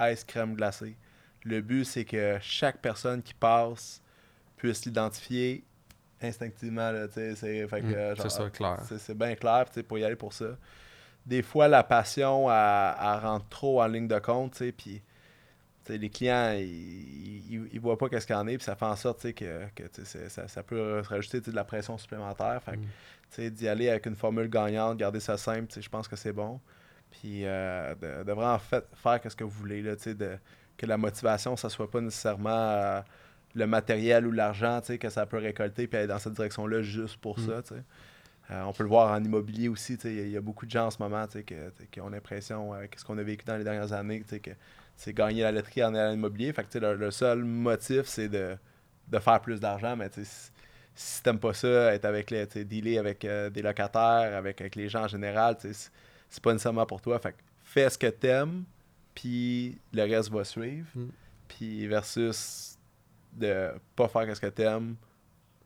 Ice 0.00 0.24
Crème 0.24 0.54
Glacée. 0.54 0.96
Le 1.44 1.60
but, 1.60 1.84
c'est 1.84 2.06
que 2.06 2.38
chaque 2.40 2.78
personne 2.78 3.22
qui 3.22 3.34
passe 3.34 4.00
puisse 4.56 4.86
l'identifier 4.86 5.62
instinctivement. 6.22 6.90
C'est, 7.12 7.34
fait 7.34 7.82
que, 7.82 8.14
c'est 8.14 8.16
genre, 8.16 8.30
ça, 8.30 8.48
clair. 8.48 8.80
c'est, 8.88 8.98
c'est 8.98 9.14
bien 9.14 9.34
clair 9.34 9.66
pour 9.86 9.98
y 9.98 10.04
aller 10.04 10.16
pour 10.16 10.32
ça. 10.32 10.56
Des 11.26 11.42
fois, 11.42 11.68
la 11.68 11.84
passion, 11.84 12.50
elle, 12.50 12.94
elle 12.98 13.18
rentre 13.20 13.46
trop 13.50 13.82
en 13.82 13.86
ligne 13.88 14.08
de 14.08 14.18
compte, 14.18 14.62
puis 14.74 15.02
les 15.88 16.10
clients, 16.10 16.52
ils, 16.58 17.68
ils 17.72 17.80
voient 17.80 17.98
pas 17.98 18.08
qu'est-ce 18.08 18.26
qu'il 18.26 18.34
y 18.36 18.38
en 18.38 18.46
est, 18.48 18.56
puis 18.56 18.64
ça 18.64 18.76
fait 18.76 18.84
en 18.86 18.96
sorte 18.96 19.32
que, 19.32 19.66
que 19.74 19.84
ça, 20.28 20.48
ça 20.48 20.62
peut 20.62 21.00
rajouter 21.00 21.40
de 21.40 21.50
la 21.52 21.64
pression 21.64 21.96
supplémentaire. 21.98 22.60
Fait 22.62 22.76
Mm. 22.76 23.50
d'y 23.50 23.68
aller 23.68 23.88
avec 23.90 24.06
une 24.06 24.16
formule 24.16 24.48
gagnante, 24.48 24.96
garder 24.98 25.20
ça 25.20 25.36
simple, 25.36 25.72
je 25.80 25.88
pense 25.88 26.08
que 26.08 26.16
c'est 26.16 26.32
bon. 26.32 26.60
Puis 27.10 27.42
euh, 27.44 27.94
de, 27.94 28.24
de 28.24 28.32
vraiment 28.32 28.58
fait, 28.58 28.84
faire 28.94 29.20
ce 29.28 29.36
que 29.36 29.44
vous 29.44 29.50
voulez, 29.50 29.82
là, 29.82 29.94
de, 29.96 30.38
que 30.76 30.86
la 30.86 30.96
motivation, 30.96 31.56
ça 31.56 31.68
soit 31.68 31.90
pas 31.90 32.00
nécessairement 32.00 32.50
euh, 32.50 33.00
le 33.54 33.66
matériel 33.66 34.26
ou 34.26 34.32
l'argent 34.32 34.80
que 35.00 35.08
ça 35.08 35.24
peut 35.26 35.38
récolter, 35.38 35.86
puis 35.86 35.98
aller 35.98 36.06
dans 36.08 36.18
cette 36.18 36.34
direction-là 36.34 36.82
juste 36.82 37.16
pour 37.18 37.38
Mm. 37.38 37.46
ça. 37.46 37.74
Euh, 38.52 38.62
on 38.62 38.72
peut 38.72 38.84
le 38.84 38.88
voir 38.88 39.10
en 39.12 39.22
immobilier 39.24 39.68
aussi. 39.68 39.94
Il 40.04 40.14
y, 40.14 40.20
a- 40.20 40.22
il 40.22 40.30
y 40.30 40.36
a 40.36 40.40
beaucoup 40.40 40.66
de 40.66 40.70
gens 40.70 40.86
en 40.86 40.90
ce 40.92 41.02
moment 41.02 41.26
qui 41.90 42.00
ont 42.00 42.08
l'impression, 42.08 42.72
avec 42.72 42.96
ce 42.98 43.04
qu'on 43.04 43.18
a 43.18 43.22
vécu 43.24 43.44
dans 43.44 43.56
les 43.56 43.64
dernières 43.64 43.92
années, 43.92 44.20
que 44.20 44.50
c'est 44.96 45.12
gagner 45.12 45.42
la 45.42 45.52
loterie 45.52 45.84
en 45.84 45.94
allant 45.94 46.08
à 46.08 46.12
l'immobilier. 46.12 46.52
Fait 46.52 46.64
que, 46.68 46.78
le, 46.78 46.94
le 46.96 47.10
seul 47.10 47.44
motif, 47.44 48.06
c'est 48.06 48.28
de, 48.28 48.56
de 49.08 49.18
faire 49.18 49.40
plus 49.40 49.60
d'argent. 49.60 49.94
Mais 49.96 50.10
si, 50.94 51.22
t'aimes 51.22 51.38
pas 51.38 51.52
ça, 51.54 51.94
être 51.94 52.04
avec 52.06 52.30
les, 52.30 52.46
dealer 52.64 52.98
avec 52.98 53.24
euh, 53.24 53.50
des 53.50 53.62
locataires, 53.62 54.34
avec, 54.36 54.60
avec 54.60 54.74
les 54.74 54.88
gens 54.88 55.04
en 55.04 55.08
général, 55.08 55.56
c'est- 55.58 55.90
c'est 56.30 56.42
pas 56.42 56.52
nécessairement 56.52 56.86
pour 56.86 57.00
toi. 57.00 57.18
Fait 57.18 57.32
que 57.32 57.38
fais 57.62 57.88
ce 57.90 57.98
que 57.98 58.06
t'aimes, 58.08 58.64
puis 59.14 59.78
le 59.92 60.02
reste 60.02 60.30
va 60.30 60.44
suivre. 60.44 60.88
Mm. 60.94 61.06
Puis 61.48 61.86
versus 61.86 62.76
de 63.32 63.70
pas 63.94 64.08
faire 64.08 64.34
ce 64.34 64.40
que 64.40 64.46
t'aimes 64.46 64.96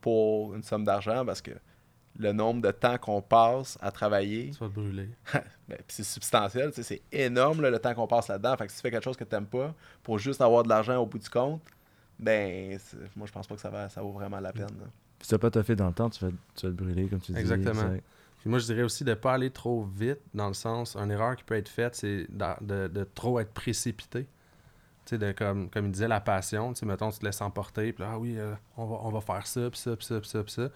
pour 0.01 0.55
une 0.55 0.63
somme 0.63 0.85
d'argent 0.85 1.25
parce 1.25 1.41
que 1.41 1.53
le 2.19 2.33
nombre 2.33 2.61
de 2.61 2.71
temps 2.71 2.99
qu'on 2.99 3.23
passe 3.23 3.79
à 3.81 3.91
travailler, 3.91 4.51
Tu 4.51 4.59
vas 4.59 4.69
te 4.69 4.75
brûler. 4.75 5.09
ben, 5.69 5.79
c'est 5.89 6.05
substantiel, 6.05 6.71
tu 6.71 6.83
sais, 6.83 6.83
c'est 6.83 7.03
énorme 7.17 7.63
là, 7.63 7.71
le 7.71 7.79
temps 7.79 7.95
qu'on 7.95 8.07
passe 8.07 8.29
là-dedans. 8.29 8.57
Fait 8.57 8.67
que 8.67 8.73
si 8.73 8.79
tu 8.79 8.83
fais 8.83 8.91
quelque 8.91 9.05
chose 9.05 9.17
que 9.17 9.25
t'aimes 9.25 9.47
pas 9.47 9.75
pour 10.03 10.19
juste 10.19 10.41
avoir 10.41 10.63
de 10.63 10.69
l'argent 10.69 10.97
au 10.97 11.07
bout 11.07 11.19
du 11.19 11.31
compte, 11.31 11.63
ben 12.19 12.79
moi 13.17 13.27
je 13.27 13.33
pense 13.33 13.47
pas 13.47 13.55
que 13.55 13.61
ça, 13.61 13.71
va, 13.71 13.89
ça 13.89 14.03
vaut 14.03 14.13
vraiment 14.13 14.41
la 14.41 14.53
peine. 14.53 14.65
là. 14.65 14.87
Si 15.21 15.29
tu 15.29 15.35
n'as 15.35 15.39
pas 15.39 15.51
toffé 15.51 15.77
dans 15.77 15.87
le 15.89 15.93
temps, 15.93 16.11
tu 16.11 16.25
vas, 16.25 16.31
tu 16.55 16.67
vas 16.67 16.73
te 16.73 16.77
brûler, 16.77 17.07
comme 17.07 17.21
tu 17.21 17.33
dis. 17.33 17.39
Exactement. 17.39 17.97
Puis 18.41 18.49
moi, 18.49 18.59
je 18.59 18.65
dirais 18.65 18.83
aussi 18.83 19.05
de 19.05 19.11
ne 19.11 19.15
pas 19.15 19.35
aller 19.35 19.51
trop 19.51 19.83
vite, 19.85 20.21
dans 20.33 20.49
le 20.49 20.55
sens, 20.55 20.97
une 20.97 21.11
erreur 21.11 21.37
qui 21.37 21.45
peut 21.45 21.57
être 21.57 21.69
faite, 21.69 21.95
c'est 21.95 22.27
de, 22.31 22.89
de 22.89 23.05
trop 23.05 23.39
être 23.39 23.53
précipité. 23.53 24.23
Tu 25.05 25.11
sais, 25.11 25.19
de, 25.19 25.33
comme, 25.33 25.69
comme 25.69 25.87
il 25.87 25.93
disait, 25.93 26.09
la 26.09 26.21
passion, 26.21 26.73
tu 26.73 26.81
sais, 26.81 26.87
mettons, 26.87 27.11
tu 27.11 27.19
te 27.19 27.25
laisses 27.27 27.43
emporter, 27.43 27.93
puis 27.93 28.03
là, 28.03 28.13
ah 28.15 28.19
oui, 28.19 28.39
euh, 28.39 28.55
on, 28.79 28.87
va, 28.87 28.97
on 29.03 29.11
va 29.11 29.21
faire 29.21 29.47
ça, 29.47 29.69
puis 29.71 29.79
ça, 29.79 29.95
puis 29.95 30.07
ça, 30.07 30.21
puis 30.21 30.29
ça, 30.31 30.43
puis 30.43 30.53
ça. 30.53 30.69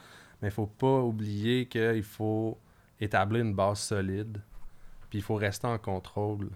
Mais 0.44 0.50
il 0.50 0.52
faut 0.52 0.66
pas 0.66 1.00
oublier 1.00 1.66
qu'il 1.68 2.02
faut 2.02 2.58
établir 3.00 3.42
une 3.42 3.54
base 3.54 3.78
solide, 3.78 4.42
puis 5.08 5.20
il 5.20 5.22
faut 5.22 5.36
rester 5.36 5.66
en 5.66 5.78
contrôle 5.78 6.50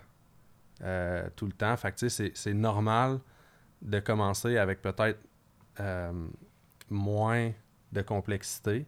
euh, 0.82 1.26
tout 1.34 1.46
le 1.46 1.52
temps. 1.52 1.74
Fait 1.78 1.98
c'est- 2.10 2.52
normal 2.52 3.18
de 3.80 3.98
commencer 3.98 4.58
avec 4.58 4.82
peut-être 4.82 5.18
euh, 5.80 6.12
moins 6.90 7.50
de 7.90 8.02
complexité 8.02 8.86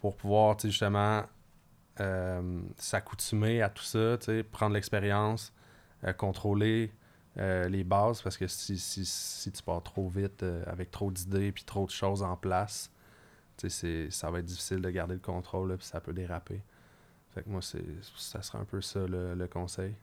pour 0.00 0.16
pouvoir, 0.16 0.58
justement, 0.58 1.24
euh, 2.00 2.62
s'accoutumer 2.78 3.60
à 3.60 3.68
tout 3.68 3.82
ça, 3.82 4.16
prendre 4.50 4.72
l'expérience, 4.72 5.52
contrôler 6.16 6.90
les 7.36 7.84
bases, 7.84 8.22
parce 8.22 8.38
que 8.38 8.46
si, 8.46 8.78
si, 8.78 9.04
si 9.04 9.52
tu 9.52 9.62
pars 9.62 9.82
trop 9.82 10.08
vite 10.08 10.42
avec 10.66 10.90
trop 10.90 11.10
d'idées 11.10 11.52
puis 11.52 11.64
trop 11.64 11.84
de 11.84 11.90
choses 11.90 12.22
en 12.22 12.38
place, 12.38 12.90
ça 13.66 14.30
va 14.30 14.38
être 14.38 14.44
difficile 14.44 14.80
de 14.80 14.90
garder 14.90 15.14
le 15.14 15.20
contrôle, 15.20 15.76
puis 15.76 15.86
ça 15.86 16.00
peut 16.00 16.12
déraper. 16.12 16.62
Fait 17.34 17.42
que 17.42 17.48
moi, 17.48 17.60
c'est, 17.62 17.84
ça 18.16 18.42
serait 18.42 18.58
un 18.58 18.64
peu 18.64 18.80
ça 18.80 19.00
le, 19.06 19.34
le 19.34 19.46
conseil. 19.46 19.94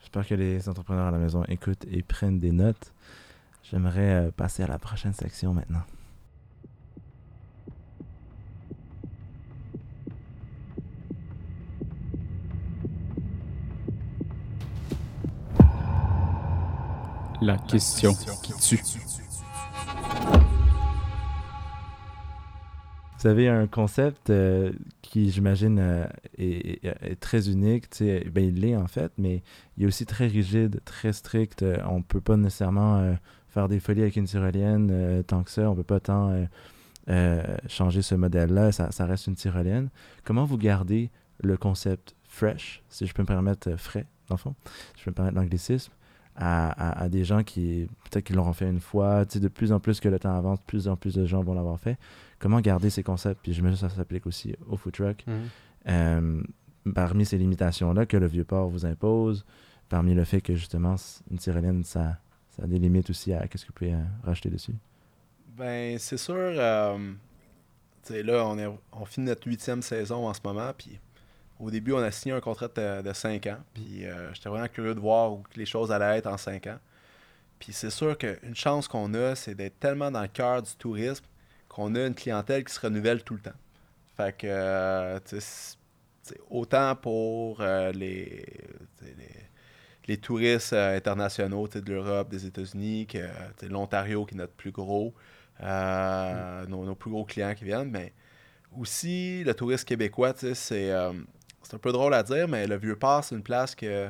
J'espère 0.00 0.26
que 0.26 0.34
les 0.34 0.68
entrepreneurs 0.68 1.06
à 1.06 1.10
la 1.10 1.18
maison 1.18 1.44
écoutent 1.44 1.84
et 1.90 2.02
prennent 2.02 2.38
des 2.38 2.52
notes. 2.52 2.92
J'aimerais 3.70 4.26
euh, 4.26 4.30
passer 4.30 4.62
à 4.62 4.66
la 4.66 4.78
prochaine 4.78 5.12
section 5.12 5.52
maintenant. 5.52 5.82
La 17.42 17.56
question 17.56 18.12
qui 18.42 18.52
tue. 18.54 18.80
Vous 23.20 23.26
avez 23.26 23.48
un 23.48 23.66
concept 23.66 24.30
euh, 24.30 24.72
qui, 25.02 25.30
j'imagine, 25.30 25.78
euh, 25.78 26.06
est, 26.38 27.20
très 27.20 27.50
unique. 27.50 27.84
Ben, 28.00 28.44
il 28.44 28.60
l'est 28.62 28.76
en 28.76 28.86
fait, 28.86 29.12
mais 29.18 29.42
il 29.76 29.84
est 29.84 29.86
aussi 29.86 30.06
très 30.06 30.26
rigide, 30.26 30.80
très 30.86 31.12
strict. 31.12 31.62
Euh, 31.62 31.76
on 31.86 31.98
ne 31.98 32.02
peut 32.02 32.22
pas 32.22 32.38
nécessairement 32.38 33.14
faire 33.50 33.68
des 33.68 33.78
folies 33.78 34.00
avec 34.00 34.16
une 34.16 34.24
tyrolienne 34.24 35.22
tant 35.26 35.42
que 35.42 35.50
ça. 35.50 35.68
On 35.68 35.72
ne 35.72 35.76
peut 35.76 35.82
pas 35.82 36.00
tant 36.00 36.46
changer 37.68 38.00
ce 38.00 38.14
modèle-là. 38.14 38.72
Ça, 38.72 39.04
reste 39.04 39.26
une 39.26 39.34
tyrolienne. 39.34 39.90
Comment 40.24 40.46
vous 40.46 40.56
gardez 40.56 41.10
le 41.42 41.58
concept 41.58 42.16
fresh, 42.26 42.82
si 42.88 43.06
je 43.06 43.12
peux 43.12 43.22
me 43.22 43.26
permettre 43.26 43.76
frais, 43.76 44.06
dans 44.28 44.36
le 44.36 44.40
fond, 44.40 44.54
si 44.94 45.00
je 45.00 45.04
peux 45.04 45.10
me 45.10 45.16
permettre 45.16 45.36
l'anglicisme, 45.36 45.92
à, 46.36 47.08
des 47.10 47.24
gens 47.24 47.42
qui, 47.42 47.86
peut-être 48.04 48.24
qu'ils 48.24 48.36
l'auront 48.36 48.54
fait 48.54 48.70
une 48.70 48.80
fois, 48.80 49.26
de 49.26 49.48
plus 49.48 49.72
en 49.72 49.80
plus 49.80 50.00
que 50.00 50.08
le 50.08 50.18
temps 50.18 50.34
avance, 50.34 50.60
plus 50.66 50.88
en 50.88 50.96
plus 50.96 51.16
de 51.16 51.26
gens 51.26 51.42
vont 51.42 51.52
l'avoir 51.52 51.78
fait 51.78 51.98
comment 52.40 52.60
garder 52.60 52.90
ces 52.90 53.04
concepts, 53.04 53.40
puis 53.42 53.52
j'imagine 53.52 53.76
que 53.76 53.88
ça 53.88 53.94
s'applique 53.94 54.26
aussi 54.26 54.56
au 54.66 54.76
food 54.76 54.94
truck, 54.94 55.24
euh, 55.86 56.42
parmi 56.94 57.24
ces 57.24 57.38
limitations-là 57.38 58.06
que 58.06 58.16
le 58.16 58.26
Vieux-Port 58.26 58.68
vous 58.68 58.84
impose, 58.84 59.44
parmi 59.88 60.14
le 60.14 60.24
fait 60.24 60.40
que 60.40 60.56
justement, 60.56 60.96
une 61.30 61.38
tyrolienne, 61.38 61.84
ça, 61.84 62.18
ça 62.50 62.64
a 62.64 62.66
des 62.66 62.78
limites 62.78 63.10
aussi 63.10 63.32
à 63.32 63.46
qu'est-ce 63.46 63.64
que 63.64 63.68
vous 63.68 63.74
pouvez 63.74 63.94
euh, 63.94 64.02
rajouter 64.24 64.48
dessus? 64.48 64.74
Ben, 65.56 65.98
c'est 65.98 66.16
sûr. 66.16 66.34
euh, 66.34 67.12
tu 68.02 68.14
sais, 68.14 68.22
là, 68.22 68.46
on, 68.46 68.58
est, 68.58 68.66
on 68.92 69.04
finit 69.04 69.26
notre 69.26 69.46
huitième 69.46 69.82
saison 69.82 70.26
en 70.26 70.34
ce 70.34 70.40
moment. 70.42 70.72
Puis 70.76 70.98
au 71.58 71.70
début, 71.70 71.92
on 71.92 71.98
a 71.98 72.10
signé 72.10 72.34
un 72.34 72.40
contrat 72.40 72.68
de, 72.68 73.12
5 73.12 73.46
ans. 73.48 73.58
Puis 73.74 74.06
euh, 74.06 74.32
j'étais 74.32 74.48
vraiment 74.48 74.68
curieux 74.68 74.94
de 74.94 75.00
voir 75.00 75.32
où 75.32 75.42
les 75.56 75.66
choses 75.66 75.92
allaient 75.92 76.18
être 76.18 76.26
en 76.26 76.38
5 76.38 76.66
ans. 76.68 76.78
Puis 77.58 77.74
c'est 77.74 77.90
sûr 77.90 78.16
qu'une 78.16 78.54
chance 78.54 78.88
qu'on 78.88 79.12
a, 79.12 79.34
c'est 79.34 79.54
d'être 79.54 79.78
tellement 79.78 80.10
dans 80.10 80.22
le 80.22 80.28
cœur 80.28 80.62
du 80.62 80.74
tourisme 80.76 81.24
qu'on 81.70 81.94
a 81.94 82.06
une 82.06 82.14
clientèle 82.14 82.64
qui 82.64 82.74
se 82.74 82.80
renouvelle 82.80 83.22
tout 83.24 83.34
le 83.34 83.40
temps. 83.40 83.58
Fait 84.16 84.36
que, 84.36 84.46
euh, 84.46 85.18
c'est- 85.24 85.78
autant 86.50 86.94
pour 86.96 87.60
euh, 87.60 87.92
les, 87.92 88.44
les, 89.02 89.14
les 90.06 90.16
touristes 90.18 90.72
euh, 90.74 90.96
internationaux 90.96 91.68
de 91.68 91.92
l'Europe, 91.92 92.28
des 92.28 92.44
États-Unis, 92.46 93.06
que 93.06 93.18
l'Ontario 93.66 94.26
qui 94.26 94.34
est 94.34 94.38
notre 94.38 94.52
plus 94.52 94.72
gros, 94.72 95.14
euh, 95.62 96.66
nos, 96.66 96.84
nos 96.84 96.94
plus 96.94 97.10
gros 97.10 97.24
clients 97.24 97.54
qui 97.54 97.64
viennent, 97.64 97.90
mais 97.90 98.12
aussi 98.76 99.44
le 99.44 99.54
tourisme 99.54 99.84
québécois, 99.84 100.34
c'est 100.36 100.92
un 100.92 101.78
peu 101.80 101.92
drôle 101.92 102.14
à 102.14 102.22
dire, 102.22 102.48
mais 102.48 102.66
le 102.66 102.76
Vieux-Port, 102.76 103.24
c'est 103.24 103.34
une 103.36 103.42
place 103.42 103.74
que, 103.74 104.08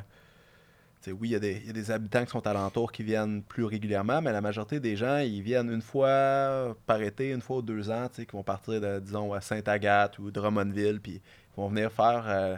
oui, 1.07 1.29
il 1.29 1.31
y, 1.31 1.35
a 1.35 1.39
des- 1.39 1.57
il 1.61 1.67
y 1.67 1.69
a 1.69 1.73
des 1.73 1.89
habitants 1.91 2.23
qui 2.25 2.31
sont 2.31 2.45
alentours 2.45 2.91
qui 2.91 3.03
viennent 3.03 3.41
plus 3.43 3.63
régulièrement, 3.65 4.21
mais 4.21 4.31
la 4.31 4.41
majorité 4.41 4.79
des 4.79 4.95
gens, 4.95 5.17
ils 5.17 5.41
viennent 5.41 5.71
une 5.71 5.81
fois 5.81 6.75
par 6.85 7.01
été, 7.01 7.31
une 7.31 7.41
fois 7.41 7.57
ou 7.57 7.61
deux 7.61 7.89
ans, 7.89 8.07
qui 8.13 8.25
vont 8.31 8.43
partir 8.43 8.79
de, 8.79 8.99
disons, 8.99 9.33
à 9.33 9.41
Sainte-Agathe 9.41 10.19
ou 10.19 10.29
Drummondville, 10.31 10.99
puis 11.01 11.13
ils 11.13 11.55
vont 11.57 11.67
venir 11.69 11.91
faire 11.91 12.23
euh, 12.27 12.55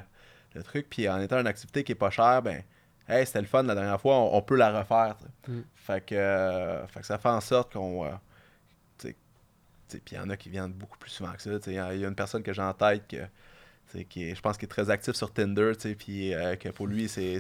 le 0.55 0.63
truc, 0.63 0.87
puis 0.89 1.07
en 1.09 1.19
étant 1.21 1.39
une 1.39 1.47
activité 1.47 1.83
qui 1.83 1.93
est 1.93 1.95
pas 1.95 2.09
chère, 2.09 2.41
ben, 2.41 2.61
hey, 3.07 3.25
c'était 3.25 3.41
le 3.41 3.47
fun 3.47 3.63
la 3.63 3.75
dernière 3.75 3.99
fois, 4.01 4.15
on, 4.17 4.35
on 4.37 4.41
peut 4.41 4.55
la 4.57 4.77
refaire. 4.79 5.15
Mm. 5.47 5.59
Fait 5.75 6.05
que, 6.05 6.15
euh, 6.15 6.85
fait 6.87 6.99
que 7.01 7.05
ça 7.05 7.17
fait 7.17 7.29
en 7.29 7.41
sorte 7.41 7.73
qu'on. 7.73 8.05
euh, 8.05 8.09
Puis 8.99 10.01
il 10.11 10.17
y 10.17 10.19
en 10.19 10.29
a 10.29 10.37
qui 10.37 10.49
viennent 10.49 10.71
beaucoup 10.73 10.97
plus 10.97 11.11
souvent 11.11 11.31
que 11.33 11.41
ça. 11.41 11.51
Il 11.67 11.73
y 11.73 11.77
a 11.77 11.93
une 11.93 12.15
personne 12.15 12.41
que 12.43 12.51
j'ai 12.53 12.61
en 12.61 12.73
tête 12.73 13.03
que, 13.07 13.17
qui 14.09 14.29
est, 14.29 14.35
je 14.35 14.41
pense 14.41 14.57
qu'il 14.57 14.65
est 14.65 14.69
très 14.69 14.89
actif 14.89 15.13
sur 15.15 15.31
Tinder, 15.31 15.73
tu 15.75 15.89
sais, 15.89 15.95
puis 15.95 16.33
euh, 16.33 16.55
que 16.55 16.69
pour 16.69 16.87
lui, 16.87 17.07
c'est 17.07 17.39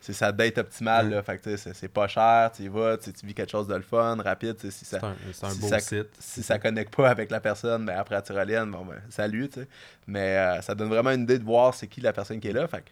sa 0.00 0.32
date 0.32 0.58
optimale. 0.58 1.10
Là, 1.10 1.22
fait 1.22 1.38
que 1.38 1.50
tu 1.50 1.56
sais, 1.56 1.72
c'est- 1.72 1.88
pas 1.88 2.08
cher, 2.08 2.50
tu 2.54 2.62
y 2.64 2.68
vas, 2.68 2.96
tu 2.98 3.10
vis 3.24 3.32
quelque 3.34 3.50
chose 3.52 3.68
de 3.68 3.74
le 3.76 3.82
fun, 3.82 4.16
rapide. 4.22 4.56
Si 4.58 4.84
ça, 4.84 4.98
C'est 5.32 5.44
un, 5.46 5.50
si 5.50 5.60
beau 5.60 5.68
ça- 5.68 5.78
site. 5.78 6.08
si 6.18 6.42
ça 6.42 6.58
connecte 6.58 6.94
pas 6.96 7.08
avec 7.08 7.30
la 7.30 7.40
personne, 7.40 7.86
ben 7.86 7.96
après 7.96 8.16
la 8.16 8.22
tyrolienne, 8.22 8.70
bon 8.72 8.84
ben 8.84 9.00
salut, 9.08 9.48
tu 9.48 9.60
sais. 9.60 9.68
Mais 10.08 10.36
euh, 10.36 10.60
ça 10.62 10.74
donne 10.74 10.88
vraiment 10.88 11.10
une 11.12 11.22
idée 11.22 11.38
de 11.38 11.44
voir 11.44 11.72
c'est 11.74 11.86
qui 11.86 12.00
la 12.00 12.12
personne 12.12 12.40
qui 12.40 12.48
est 12.48 12.52
là. 12.52 12.66
Fait 12.66 12.82
que, 12.82 12.90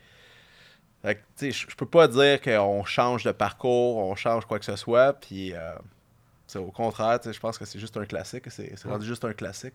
fait 1.03 1.15
que, 1.17 1.21
tu 1.37 1.53
sais, 1.53 1.67
je 1.71 1.75
peux 1.75 1.87
pas 1.87 2.07
dire 2.07 2.41
qu'on 2.41 2.85
change 2.85 3.25
de 3.25 3.33
parcours, 3.33 3.97
on 3.97 4.15
change 4.15 4.47
quoi 4.47 4.59
que 4.61 4.65
ce 4.65 4.77
soit, 4.77 5.13
puis 5.15 5.53
euh, 5.55 5.75
au 6.55 6.71
contraire, 6.71 7.19
tu 7.19 7.29
sais, 7.29 7.33
je 7.35 7.41
pense 7.41 7.59
que 7.59 7.65
c'est 7.65 7.79
juste 7.81 7.97
un 7.97 8.05
classique, 8.05 8.45
c'est 8.51 8.71
Ouais. 8.85 8.91
rendu 8.93 9.07
juste 9.07 9.25
un 9.25 9.33
classique. 9.33 9.75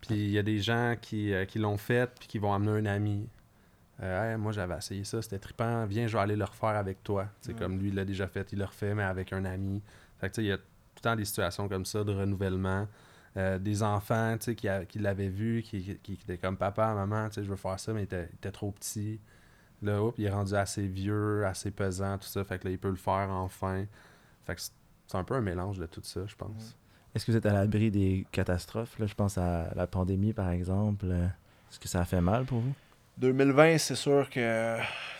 Puis 0.00 0.14
il 0.14 0.30
y 0.30 0.38
a 0.38 0.42
des 0.42 0.58
gens 0.60 0.94
qui, 1.00 1.32
euh, 1.32 1.44
qui 1.44 1.58
l'ont 1.58 1.76
fait 1.76 2.08
puis 2.18 2.28
qui 2.28 2.38
vont 2.38 2.52
amener 2.52 2.78
un 2.78 2.86
ami. 2.86 3.28
Euh, 4.02 4.32
Hey, 4.34 4.38
moi, 4.38 4.52
j'avais 4.52 4.76
essayé 4.76 5.02
ça, 5.04 5.20
c'était 5.22 5.38
trippant. 5.40 5.84
Viens, 5.86 6.06
je 6.06 6.16
vais 6.16 6.22
aller 6.22 6.36
le 6.36 6.44
refaire 6.44 6.70
avec 6.76 7.02
toi. 7.02 7.28
C'est 7.40 7.52
Ouais. 7.52 7.58
comme 7.58 7.78
lui, 7.78 7.88
il 7.88 7.94
l'a 7.96 8.04
déjà 8.04 8.28
fait, 8.28 8.52
il 8.52 8.58
le 8.58 8.64
refait, 8.64 8.94
mais 8.94 9.02
avec 9.02 9.32
un 9.32 9.44
ami. 9.44 9.82
Fait 10.20 10.28
que, 10.28 10.34
tu 10.34 10.40
sais, 10.40 10.44
il 10.44 10.48
y 10.48 10.52
a 10.52 10.58
tout 10.58 10.64
le 10.98 11.00
temps 11.02 11.16
des 11.16 11.24
situations 11.24 11.68
comme 11.68 11.84
ça 11.84 12.04
de 12.04 12.12
renouvellement. 12.12 12.86
Euh, 13.36 13.58
des 13.58 13.82
enfants, 13.82 14.36
tu 14.38 14.44
sais, 14.46 14.54
qui, 14.54 14.68
a- 14.68 14.84
qui 14.84 14.98
l'avaient 15.00 15.28
vu, 15.28 15.62
qui, 15.62 15.82
qui, 15.82 15.96
qui 15.98 16.12
étaient 16.22 16.38
comme 16.38 16.56
papa, 16.56 16.94
maman, 16.94 17.28
tu 17.28 17.34
sais, 17.36 17.44
je 17.44 17.50
veux 17.50 17.56
faire 17.56 17.78
ça, 17.78 17.92
mais 17.92 18.00
il 18.02 18.04
était, 18.04 18.28
il 18.32 18.36
était 18.36 18.50
trop 18.52 18.70
petit. 18.70 19.20
Là, 19.82 20.02
hop, 20.02 20.14
il 20.18 20.24
est 20.24 20.30
rendu 20.30 20.54
assez 20.54 20.86
vieux, 20.86 21.44
assez 21.46 21.70
pesant, 21.70 22.18
tout 22.18 22.26
ça. 22.26 22.42
Fait 22.44 22.58
que 22.58 22.64
là, 22.66 22.70
il 22.72 22.78
peut 22.78 22.90
le 22.90 22.96
faire 22.96 23.28
enfin. 23.30 23.84
Fait 24.46 24.54
que 24.54 24.60
c'est 24.60 24.72
c'est 25.06 25.16
un 25.16 25.24
peu 25.24 25.34
un 25.34 25.40
mélange 25.40 25.78
de 25.78 25.86
tout 25.86 26.02
ça, 26.04 26.20
je 26.26 26.36
pense. 26.36 26.76
Est-ce 27.14 27.24
que 27.26 27.32
vous 27.32 27.36
êtes 27.38 27.46
à 27.46 27.52
l'abri 27.52 27.90
des 27.90 28.26
catastrophes? 28.32 28.98
Là, 28.98 29.06
je 29.06 29.14
pense 29.14 29.38
à 29.38 29.68
la 29.74 29.86
pandémie, 29.86 30.32
par 30.32 30.50
exemple. 30.50 31.06
Est-ce 31.06 31.78
que 31.80 31.88
ça 31.88 32.00
a 32.00 32.04
fait 32.04 32.20
mal 32.20 32.44
pour 32.44 32.60
vous? 32.60 32.72
2020, 33.18 33.78
c'est 33.78 33.94
sûr 33.96 34.28
que 34.30 34.76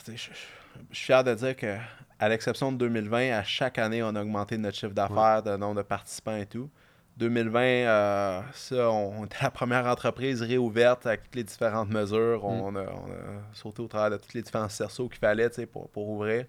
je, 0.06 0.12
je- 0.12 0.16
je 0.16 0.96
suis 0.96 1.06
fier 1.06 1.24
de 1.24 1.34
dire 1.34 1.56
que 1.56 1.76
à 2.20 2.28
l'exception 2.28 2.70
de 2.72 2.76
2020, 2.78 3.32
à 3.32 3.42
chaque 3.42 3.78
année, 3.78 4.02
on 4.02 4.14
a 4.14 4.22
augmenté 4.22 4.56
notre 4.58 4.76
chiffre 4.76 4.92
d'affaires, 4.94 5.42
le 5.44 5.56
nombre 5.56 5.76
de 5.76 5.82
participants 5.82 6.36
et 6.36 6.46
tout. 6.46 6.68
2020, 7.16 7.60
euh, 7.60 8.40
ça, 8.52 8.90
on, 8.90 9.20
on 9.20 9.24
était 9.24 9.38
la 9.42 9.50
première 9.50 9.86
entreprise 9.86 10.40
réouverte 10.42 11.04
avec 11.06 11.24
toutes 11.24 11.34
les 11.34 11.42
différentes 11.44 11.90
mesures. 11.90 12.44
On, 12.44 12.76
a, 12.76 12.82
on 12.82 13.10
a 13.10 13.54
sauté 13.54 13.82
au 13.82 13.88
travers 13.88 14.16
de 14.16 14.22
tous 14.24 14.34
les 14.34 14.42
différents 14.42 14.68
cerceaux 14.68 15.08
qu'il 15.08 15.18
fallait 15.18 15.48
pour, 15.72 15.88
pour 15.88 16.08
ouvrir. 16.08 16.44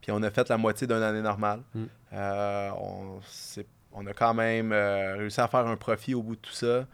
Puis 0.00 0.12
on 0.12 0.22
a 0.22 0.30
fait 0.30 0.48
la 0.48 0.56
moitié 0.56 0.86
d'une 0.86 1.02
année 1.02 1.22
normale. 1.22 1.60
Mm. 1.74 1.84
Euh, 2.12 2.70
on, 2.78 3.20
c'est- 3.26 3.66
on 3.94 4.06
a 4.06 4.12
quand 4.12 4.34
même 4.34 4.72
euh, 4.72 5.16
réussi 5.16 5.40
à 5.40 5.48
faire 5.48 5.66
un 5.66 5.76
profit 5.76 6.14
au 6.14 6.22
bout 6.22 6.36
de 6.36 6.40
tout 6.40 6.52
ça. 6.52 6.86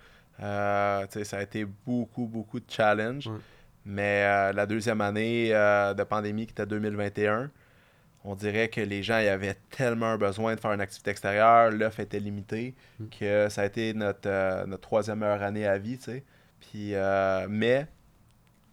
Euh, 0.42 1.06
ça 1.24 1.38
a 1.38 1.42
été 1.42 1.64
beaucoup, 1.64 2.26
beaucoup 2.26 2.60
de 2.60 2.70
challenges. 2.70 3.26
Ouais. 3.26 3.38
Mais 3.84 4.24
euh, 4.24 4.52
la 4.52 4.66
deuxième 4.66 5.00
année 5.00 5.50
de 5.50 6.02
pandémie, 6.04 6.46
qui 6.46 6.52
était 6.52 6.66
2021, 6.66 7.50
on 8.24 8.34
dirait 8.34 8.68
que 8.68 8.82
les 8.82 9.02
gens 9.02 9.18
y 9.18 9.28
avaient 9.28 9.56
tellement 9.70 10.18
besoin 10.18 10.54
de 10.54 10.60
faire 10.60 10.72
une 10.72 10.82
activité 10.82 11.10
extérieure, 11.10 11.70
l'offre 11.70 12.00
était 12.00 12.20
limitée, 12.20 12.74
Mm. 12.98 13.04
que 13.18 13.48
ça 13.48 13.62
a 13.62 13.64
été 13.64 13.94
notre, 13.94 14.66
notre 14.66 14.82
troisième 14.82 15.20
meilleure 15.20 15.42
année 15.42 15.66
à 15.66 15.78
vie. 15.78 15.98
Puis, 16.60 16.92
mais, 17.48 17.86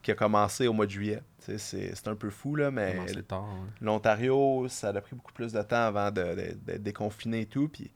qui 0.02 0.12
a 0.12 0.16
commencé 0.16 0.68
au 0.68 0.74
mois 0.74 0.86
de 0.86 0.92
juillet. 0.92 1.22
C'est 1.40 1.58
c'est 1.58 2.08
un 2.08 2.16
peu 2.16 2.30
fou, 2.30 2.56
là, 2.56 2.72
mais 2.72 2.98
l'Ontario, 3.82 4.68
ça 4.70 4.90
a 4.90 5.02
pris 5.02 5.16
beaucoup 5.16 5.32
plus 5.32 5.54
de 5.54 5.62
temps 5.62 5.86
avant 5.88 6.12
d'être 6.12 6.82
déconfiné 6.84 7.42
et 7.42 7.46
tout. 7.46 7.70
Puis 7.70 7.92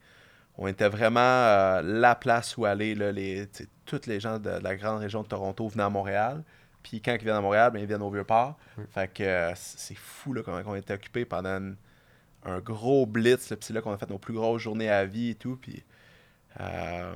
on 0.57 0.67
était 0.67 0.89
vraiment 0.89 1.19
euh, 1.21 1.81
la 1.83 2.15
place 2.15 2.55
où 2.57 2.65
aller. 2.65 2.93
Là, 2.95 3.11
les, 3.11 3.47
tous 3.85 4.05
les 4.07 4.19
gens 4.19 4.37
de 4.39 4.49
la 4.49 4.75
grande 4.75 4.99
région 4.99 5.23
de 5.23 5.27
Toronto 5.27 5.67
venaient 5.67 5.83
à 5.83 5.89
Montréal. 5.89 6.43
Puis 6.83 7.01
quand 7.01 7.13
ils 7.13 7.23
viennent 7.23 7.35
à 7.35 7.41
Montréal, 7.41 7.71
ben, 7.71 7.79
ils 7.79 7.85
viennent 7.87 8.01
au 8.01 8.09
Vieux-Port. 8.11 8.57
Fait 8.93 9.07
que 9.11 9.23
euh, 9.23 9.51
c'est 9.55 9.95
fou 9.97 10.33
là, 10.33 10.41
comment 10.43 10.61
on 10.65 10.75
était 10.75 10.93
occupé 10.93 11.25
pendant 11.25 11.57
une- 11.57 11.75
un 12.43 12.59
gros 12.59 13.05
blitz. 13.05 13.47
Puis 13.47 13.57
c'est 13.61 13.73
là 13.73 13.81
qu'on 13.81 13.93
a 13.93 13.97
fait 13.97 14.09
nos 14.09 14.17
plus 14.17 14.33
grosses 14.33 14.61
journées 14.61 14.89
à 14.89 15.05
vie 15.05 15.29
et 15.31 15.35
tout. 15.35 15.57
Puis 15.61 15.83
euh, 16.59 17.13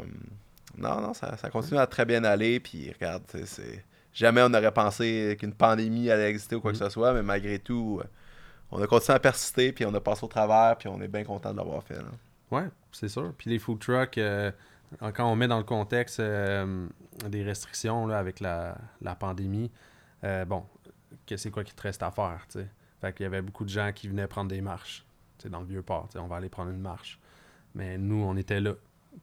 non, 0.78 1.02
non, 1.02 1.14
ça, 1.14 1.36
ça 1.38 1.50
continue 1.50 1.80
à 1.80 1.88
très 1.88 2.06
bien 2.06 2.24
aller. 2.24 2.60
Puis 2.60 2.92
regarde, 2.94 3.24
c'est 3.46 3.84
jamais 4.14 4.42
on 4.44 4.54
aurait 4.54 4.72
pensé 4.72 5.36
qu'une 5.40 5.54
pandémie 5.54 6.10
allait 6.12 6.30
exister 6.30 6.56
ou 6.56 6.62
quoi 6.62 6.72
Mm. 6.72 6.78
que 6.78 6.80
ce 6.86 6.90
soit, 6.90 7.14
mais 7.14 7.24
malgré 7.24 7.60
tout, 7.60 8.02
on 8.72 8.82
a 8.82 8.88
continué 8.88 9.16
à 9.16 9.20
persister, 9.20 9.72
puis 9.72 9.86
on 9.86 9.94
a 9.94 10.00
passé 10.02 10.24
au 10.24 10.28
travers, 10.28 10.78
puis 10.78 10.88
on 10.90 11.02
est 11.02 11.08
bien 11.08 11.24
content 11.24 11.52
de 11.52 11.58
l'avoir 11.58 11.84
fait. 11.84 11.96
là. 11.96 12.04
Ouais, 12.56 12.70
c'est 12.94 13.10
sûr. 13.10 13.34
Puis 13.38 13.50
les 13.50 13.60
food 13.60 13.80
trucks, 13.80 14.18
euh, 14.18 14.50
quand 15.14 15.30
on 15.30 15.36
met 15.36 15.50
dans 15.50 15.58
le 15.58 15.66
contexte 15.66 16.22
euh, 16.22 16.88
des 17.28 17.44
restrictions 17.44 18.08
là, 18.08 18.18
avec 18.18 18.40
la, 18.40 18.78
la 19.02 19.14
pandémie, 19.14 19.70
euh, 20.24 20.46
bon, 20.46 20.64
que 21.28 21.36
c'est 21.36 21.52
quoi 21.52 21.66
qui 21.66 21.76
te 21.76 21.82
reste 21.82 22.02
à 22.02 22.12
faire, 22.12 22.48
tu 22.50 22.60
qu'il 23.14 23.24
y 23.24 23.28
avait 23.28 23.44
beaucoup 23.44 23.66
de 23.66 23.70
gens 23.70 23.92
qui 23.94 24.08
venaient 24.08 24.26
prendre 24.26 24.50
des 24.50 24.62
marches, 24.62 25.06
tu 25.38 25.44
sais, 25.44 25.50
dans 25.50 25.60
le 25.60 25.68
vieux 25.68 25.84
port, 25.84 26.08
tu 26.10 26.18
on 26.18 26.26
va 26.28 26.38
aller 26.38 26.50
prendre 26.50 26.72
une 26.72 26.80
marche. 26.80 27.20
Mais 27.76 28.00
nous, 28.00 28.24
on 28.24 28.36
était 28.36 28.60
là. 28.60 28.74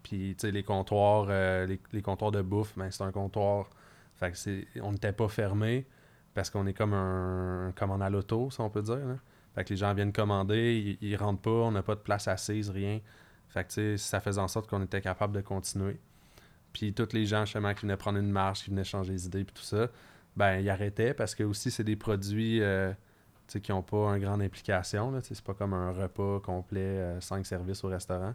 Puis, 0.05 0.37
tu 0.39 0.47
sais, 0.47 0.53
les 0.53 0.63
comptoirs, 0.63 1.27
les, 1.27 1.81
les 1.93 2.03
comptoirs 2.03 2.31
de 2.31 2.43
bouffe, 2.43 2.75
ben, 2.77 2.93
c'est 2.93 3.03
un 3.03 3.11
comptoir. 3.11 3.71
Fait 4.15 4.31
que 4.31 4.37
c'est, 4.39 4.69
on 4.83 4.93
n'était 4.93 5.13
pas 5.13 5.27
fermé 5.27 5.85
parce 6.33 6.49
qu'on 6.49 6.65
est 6.69 6.75
comme 6.75 6.95
un, 6.95 7.73
commande 7.75 8.03
à 8.03 8.11
l'auto, 8.11 8.53
si 8.53 8.61
on 8.61 8.71
peut 8.71 8.83
dire. 8.83 9.05
là. 9.05 9.17
Fait 9.57 9.65
que 9.65 9.71
les 9.71 9.77
gens 9.77 9.93
viennent 9.95 10.13
commander, 10.13 10.97
ils, 11.01 11.09
ils 11.09 11.17
rentrent 11.17 11.43
pas, 11.43 11.51
on 11.51 11.73
n'a 11.73 11.83
pas 11.83 11.97
de 11.97 12.01
place 12.01 12.29
assise, 12.29 12.71
rien. 12.71 13.01
Fait 13.53 13.65
que, 13.65 13.69
tu 13.69 13.75
sais, 13.75 13.97
ça 13.99 14.21
faisait 14.21 14.41
en 14.41 14.49
sorte 14.49 14.69
qu'on 14.69 14.83
était 14.83 15.01
capable 15.03 15.35
de 15.35 15.41
continuer. 15.43 15.99
Puis 16.73 16.95
tous 16.95 17.13
les 17.13 17.27
gens, 17.27 17.45
justement, 17.45 17.75
qui 17.75 17.83
venaient 17.83 17.97
prendre 17.99 18.19
une 18.19 18.31
marche, 18.31 18.65
qui 18.65 18.71
venaient 18.71 18.85
changer 18.85 19.13
les 19.13 19.27
idées, 19.27 19.45
puis 19.45 19.53
tout 19.55 19.63
ça, 19.63 19.89
ben, 20.37 20.59
ils 20.59 20.71
arrêtaient 20.71 21.13
parce 21.13 21.35
que 21.35 21.45
aussi, 21.45 21.71
c'est 21.71 21.85
des 21.85 21.97
produits 21.97 22.63
euh, 22.63 22.93
tu 23.47 23.55
sais, 23.55 23.61
qui 23.61 23.71
n'ont 23.73 23.83
pas 23.83 24.17
une 24.17 24.23
grande 24.23 24.41
implication. 24.41 25.13
C'est 25.23 25.41
pas 25.43 25.53
comme 25.53 25.75
un 25.75 25.93
repas 25.93 26.41
complet, 26.41 26.81
euh, 26.81 27.21
cinq 27.21 27.45
services 27.45 27.85
au 27.85 27.89
restaurant. 27.89 28.33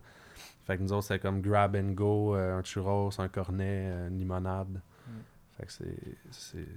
Fait 0.66 0.78
que 0.78 0.84
nous 0.84 0.94
autres, 0.94 1.08
c'est 1.08 1.18
comme 1.20 1.42
grab 1.42 1.76
and 1.76 1.94
go, 1.94 2.36
euh, 2.36 2.60
un 2.60 2.64
churros, 2.64 3.10
un 3.18 3.28
cornet, 3.28 3.86
euh, 3.88 4.10
une 4.10 4.20
limonade. 4.20 4.80
Fait 5.58 5.66
que 5.66 5.72
c'est. 5.72 5.98
c'est- 6.30 6.68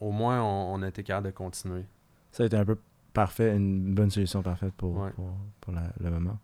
Au 0.00 0.10
moins, 0.10 0.42
on, 0.42 0.74
on 0.74 0.82
a 0.82 0.88
été 0.88 1.02
capable 1.02 1.28
de 1.28 1.32
continuer. 1.32 1.84
Ça 2.32 2.42
a 2.42 2.46
été 2.46 2.56
un 2.56 2.64
peu 2.66 2.76
parfait, 3.14 3.56
une 3.56 3.94
bonne 3.94 4.10
solution 4.10 4.42
parfaite 4.42 4.74
pour, 4.74 4.94
Ouais. 4.98 5.10
pour, 5.12 5.30
pour 5.62 5.72
la- 5.72 5.90
le 6.00 6.10
moment. 6.10 6.38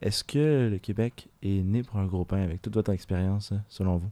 Est-ce 0.00 0.24
que 0.24 0.68
le 0.70 0.78
Québec 0.78 1.28
est 1.42 1.62
né 1.62 1.82
pour 1.82 1.98
un 1.98 2.06
gros 2.06 2.24
pain 2.24 2.42
avec 2.42 2.62
toute 2.62 2.74
votre 2.74 2.90
expérience, 2.92 3.52
hein, 3.52 3.62
selon 3.68 3.96
vous? 3.98 4.10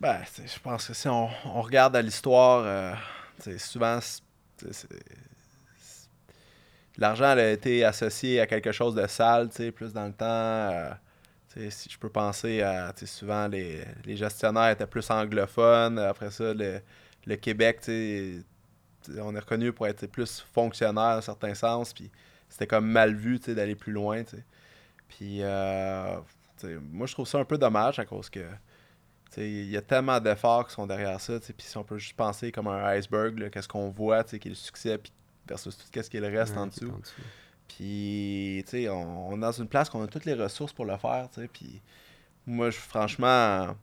Ben, 0.00 0.20
sais, 0.24 0.46
je 0.46 0.58
pense 0.58 0.88
que 0.88 0.94
si 0.94 1.06
on, 1.06 1.28
regarde 1.60 1.94
à 1.94 2.02
l'histoire, 2.02 2.64
euh, 2.64 3.58
souvent, 3.58 3.98
l'argent 6.96 7.26
a 7.26 7.44
été 7.44 7.84
associé 7.84 8.40
à 8.40 8.46
quelque 8.46 8.72
chose 8.72 8.94
de 8.94 9.06
sale, 9.06 9.50
plus 9.74 9.92
dans 9.92 10.06
le 10.06 10.12
temps. 10.12 10.24
euh, 10.26 10.90
si 11.70 11.90
je 11.90 11.98
peux 11.98 12.08
penser 12.08 12.62
à, 12.62 12.92
souvent, 13.04 13.46
les, 13.46 13.84
gestionnaires 14.16 14.70
étaient 14.70 14.86
plus 14.86 15.08
anglophones. 15.10 15.98
Après 15.98 16.30
ça, 16.30 16.54
le- 16.54 16.80
le 17.26 17.36
Québec, 17.36 17.80
on 17.86 19.36
est 19.36 19.38
reconnu 19.38 19.72
pour 19.72 19.86
être 19.86 20.06
plus 20.06 20.40
fonctionnaire 20.52 21.16
dans 21.16 21.20
certains 21.20 21.54
sens, 21.54 21.92
puis 21.92 22.10
c'était 22.52 22.66
comme 22.66 22.86
mal 22.86 23.14
vu, 23.14 23.38
d'aller 23.38 23.74
plus 23.74 23.92
loin. 23.92 24.22
Puis, 25.08 25.38
euh, 25.40 26.16
moi, 26.90 27.06
je 27.06 27.12
trouve 27.14 27.26
ça 27.26 27.38
un 27.38 27.44
peu 27.46 27.56
dommage 27.56 27.98
à 27.98 28.04
cause 28.04 28.28
que, 28.28 28.44
il 29.38 29.70
y 29.70 29.76
a 29.78 29.80
tellement 29.82 30.20
d'efforts 30.20 30.68
qui 30.68 30.74
sont 30.74 30.86
derrière 30.86 31.18
ça, 31.18 31.40
puis 31.40 31.54
si 31.58 31.76
on 31.78 31.84
peut 31.84 31.96
juste 31.96 32.14
penser 32.14 32.52
comme 32.52 32.68
un 32.68 32.84
iceberg, 32.84 33.48
qu'est-ce 33.50 33.68
qu'on 33.68 33.88
voit, 33.88 34.22
qui 34.24 34.36
est 34.36 34.44
le 34.46 34.54
succès, 34.54 34.98
puis 34.98 35.10
versus 35.48 35.76
tout 35.76 35.86
ce 36.02 36.10
qui 36.10 36.18
le 36.20 36.28
reste 36.28 36.56
en 36.56 36.64
Ouais, 36.64 36.68
dessous. 36.68 36.90
en 36.90 36.98
dessous. 36.98 37.22
Puis, 37.68 38.62
tu 38.66 38.70
sais, 38.70 38.88
on, 38.90 39.28
on 39.30 39.36
est 39.36 39.40
dans 39.40 39.52
une 39.52 39.66
place 39.68 39.88
qu'on 39.88 40.02
a 40.02 40.06
toutes 40.06 40.26
les 40.26 40.34
ressources 40.34 40.74
pour 40.74 40.84
le 40.84 40.96
faire, 40.98 41.28
tu 41.32 41.40
sais. 41.40 41.48
Puis, 41.48 41.80
moi, 42.46 42.68
je, 42.68 42.76
franchement, 42.76 43.74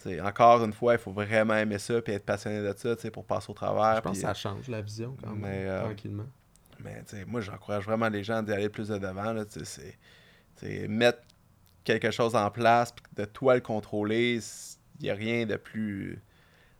tu 0.00 0.08
sais, 0.08 0.20
encore 0.22 0.64
une 0.64 0.72
fois, 0.72 0.94
il 0.94 0.98
faut 0.98 1.12
vraiment 1.12 1.54
aimer 1.54 1.78
ça 1.78 2.00
puis 2.00 2.14
être 2.14 2.24
passionné 2.24 2.60
de 2.66 2.74
ça, 2.76 2.96
tu 2.96 3.02
sais, 3.02 3.10
pour 3.10 3.26
passer 3.26 3.50
au 3.50 3.54
travers. 3.54 3.96
Je 3.96 4.00
pense 4.00 4.16
que 4.16 4.22
ça 4.22 4.32
change 4.34 4.68
la 4.68 4.80
vision 4.80 5.14
quand 5.22 5.30
même, 5.30 5.40
Mais, 5.40 5.66
euh, 5.66 5.84
tranquillement. 5.84 6.26
Mais, 6.84 7.02
tu 7.04 7.16
sais, 7.16 7.24
moi, 7.24 7.40
j'encourage 7.40 7.84
vraiment 7.84 8.08
les 8.08 8.22
gens 8.24 8.42
d'y 8.42 8.52
aller 8.52 8.68
plus 8.68 8.88
de 8.88 8.98
devant, 8.98 9.32
là, 9.32 9.44
tu 9.44 9.60
sais, 9.60 9.64
c'est- 9.64 9.98
tu 10.56 10.66
sais, 10.66 10.88
mettre 10.88 11.20
quelque 11.84 12.10
chose 12.10 12.34
en 12.36 12.50
place 12.50 12.92
puis 12.92 13.04
de 13.16 13.24
toi 13.24 13.54
le 13.54 13.60
contrôler, 13.60 14.38
il 15.00 15.02
n'y 15.02 15.10
a 15.10 15.14
rien 15.14 15.46
de 15.46 15.56
plus, 15.56 16.12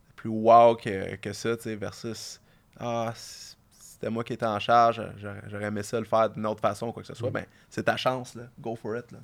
de 0.07 0.13
plus 0.15 0.29
wow 0.29 0.75
que, 0.75 1.15
que 1.15 1.33
ça, 1.33 1.55
tu 1.57 1.63
sais, 1.63 1.75
versus, 1.75 2.39
ah, 2.79 3.11
c'était 3.15 4.09
moi 4.09 4.23
qui 4.23 4.33
étais 4.33 4.45
en 4.45 4.59
charge, 4.59 5.01
j'aurais 5.17 5.41
j'aurais 5.47 5.65
aimé 5.65 5.83
ça 5.83 5.99
le 5.99 6.05
faire 6.05 6.29
d'une 6.29 6.45
autre 6.45 6.61
façon, 6.61 6.91
quoi 6.91 7.01
que 7.03 7.07
ce 7.07 7.15
soit, 7.15 7.29
Mm. 7.29 7.33
ben, 7.33 7.45
c'est 7.69 7.83
ta 7.83 7.97
chance, 7.97 8.35
là, 8.35 8.43
go 8.59 8.75
for 8.75 8.95
it, 8.97 9.11
là. 9.11 9.19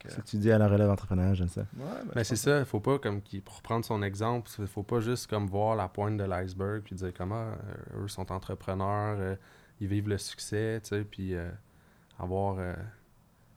Que, 0.00 0.10
Ce 0.10 0.16
que 0.16 0.22
tu 0.22 0.36
dis 0.38 0.50
à 0.50 0.58
la 0.58 0.66
relève 0.66 0.90
entrepreneur, 0.90 1.32
j'aime 1.36 1.48
ça. 1.48 1.60
ouais, 1.60 1.66
ben, 1.78 2.10
Mais 2.16 2.24
c'est 2.24 2.34
ça, 2.34 2.58
il 2.58 2.64
faut 2.64 2.80
pas, 2.80 2.98
comme 2.98 3.22
qui, 3.22 3.40
pour 3.40 3.62
prendre 3.62 3.84
son 3.84 4.02
exemple, 4.02 4.50
il 4.58 4.66
faut 4.66 4.82
pas 4.82 4.98
juste 4.98 5.28
comme 5.28 5.46
voir 5.46 5.76
la 5.76 5.86
pointe 5.86 6.16
de 6.16 6.24
l'iceberg 6.24 6.82
puis 6.82 6.96
dire 6.96 7.12
comment 7.16 7.52
euh, 7.52 8.02
eux 8.02 8.08
sont 8.08 8.32
entrepreneurs, 8.32 9.16
euh, 9.20 9.36
ils 9.80 9.88
vivent 9.88 10.08
le 10.08 10.18
succès, 10.18 10.80
tu 10.82 10.90
sais, 10.90 11.04
puis 11.04 11.34
euh, 11.34 11.50
avoir, 12.18 12.58
euh, 12.58 12.74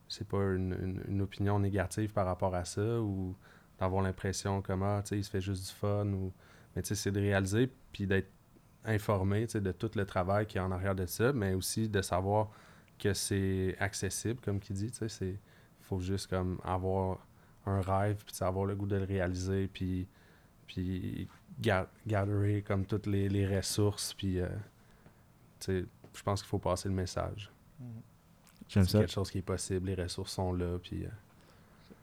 c'est 0.08 0.28
pas 0.28 0.44
une, 0.54 1.04
une- 1.08 1.22
opinion 1.22 1.60
négative 1.60 2.12
par 2.14 2.26
rapport 2.26 2.56
à 2.56 2.66
ça 2.66 3.02
ou 3.02 3.36
d'avoir 3.80 4.02
l'impression 4.04 4.62
comment, 4.62 5.02
tu 5.02 5.10
sais, 5.10 5.18
il 5.18 5.24
se 5.24 5.30
fait 5.30 5.42
juste 5.42 5.68
du 5.70 5.74
fun 5.74 6.08
ou, 6.08 6.34
mais 6.76 6.82
tu 6.82 6.90
sais, 6.90 6.96
c'est 6.96 7.12
de 7.12 7.20
réaliser 7.20 7.70
puis 7.92 8.08
d'être 8.08 8.30
informé, 8.86 9.46
tu 9.48 9.54
sais, 9.54 9.62
de 9.62 9.72
tout 9.72 9.92
le 9.96 10.06
travail 10.06 10.46
qui 10.48 10.58
est 10.58 10.62
en 10.62 10.72
arrière 10.72 10.96
de 10.96 11.06
ça, 11.06 11.34
mais 11.34 11.54
aussi 11.54 11.90
de 11.90 12.02
savoir 12.02 12.50
que 12.98 13.14
c'est 13.14 13.76
accessible, 13.80 14.40
comme 14.42 14.60
qui 14.60 14.74
dit, 14.74 14.92
tu 14.92 14.98
sais, 14.98 15.10
c'est, 15.10 15.40
faut 15.82 16.00
juste 16.00 16.28
comme 16.28 16.60
avoir 16.64 17.20
un 17.66 17.82
rêve, 17.82 18.24
puis 18.26 18.36
avoir 18.44 18.66
le 18.66 18.76
goût 18.76 18.88
de 18.88 18.96
le 18.98 19.06
réaliser, 19.06 19.68
puis, 19.68 20.08
puis 20.68 21.28
comme 22.66 22.86
toutes 22.86 23.08
les, 23.08 23.30
les 23.30 23.46
ressources, 23.58 24.14
puis 24.14 24.40
euh, 24.40 24.48
tu 25.60 25.82
sais, 25.82 25.86
je 26.14 26.24
pense 26.24 26.42
qu'il 26.42 26.50
faut 26.50 26.60
passer 26.60 26.90
le 26.90 26.96
message. 26.96 27.52
J'aime 28.68 28.84
C'est 28.86 28.92
ça. 28.92 29.00
quelque 29.00 29.12
chose 29.12 29.32
qui 29.32 29.40
est 29.40 29.44
possible, 29.44 29.88
les 29.88 29.96
ressources 29.96 30.34
sont 30.34 30.54
là, 30.54 30.78
puis 30.82 31.06
euh, 31.06 31.10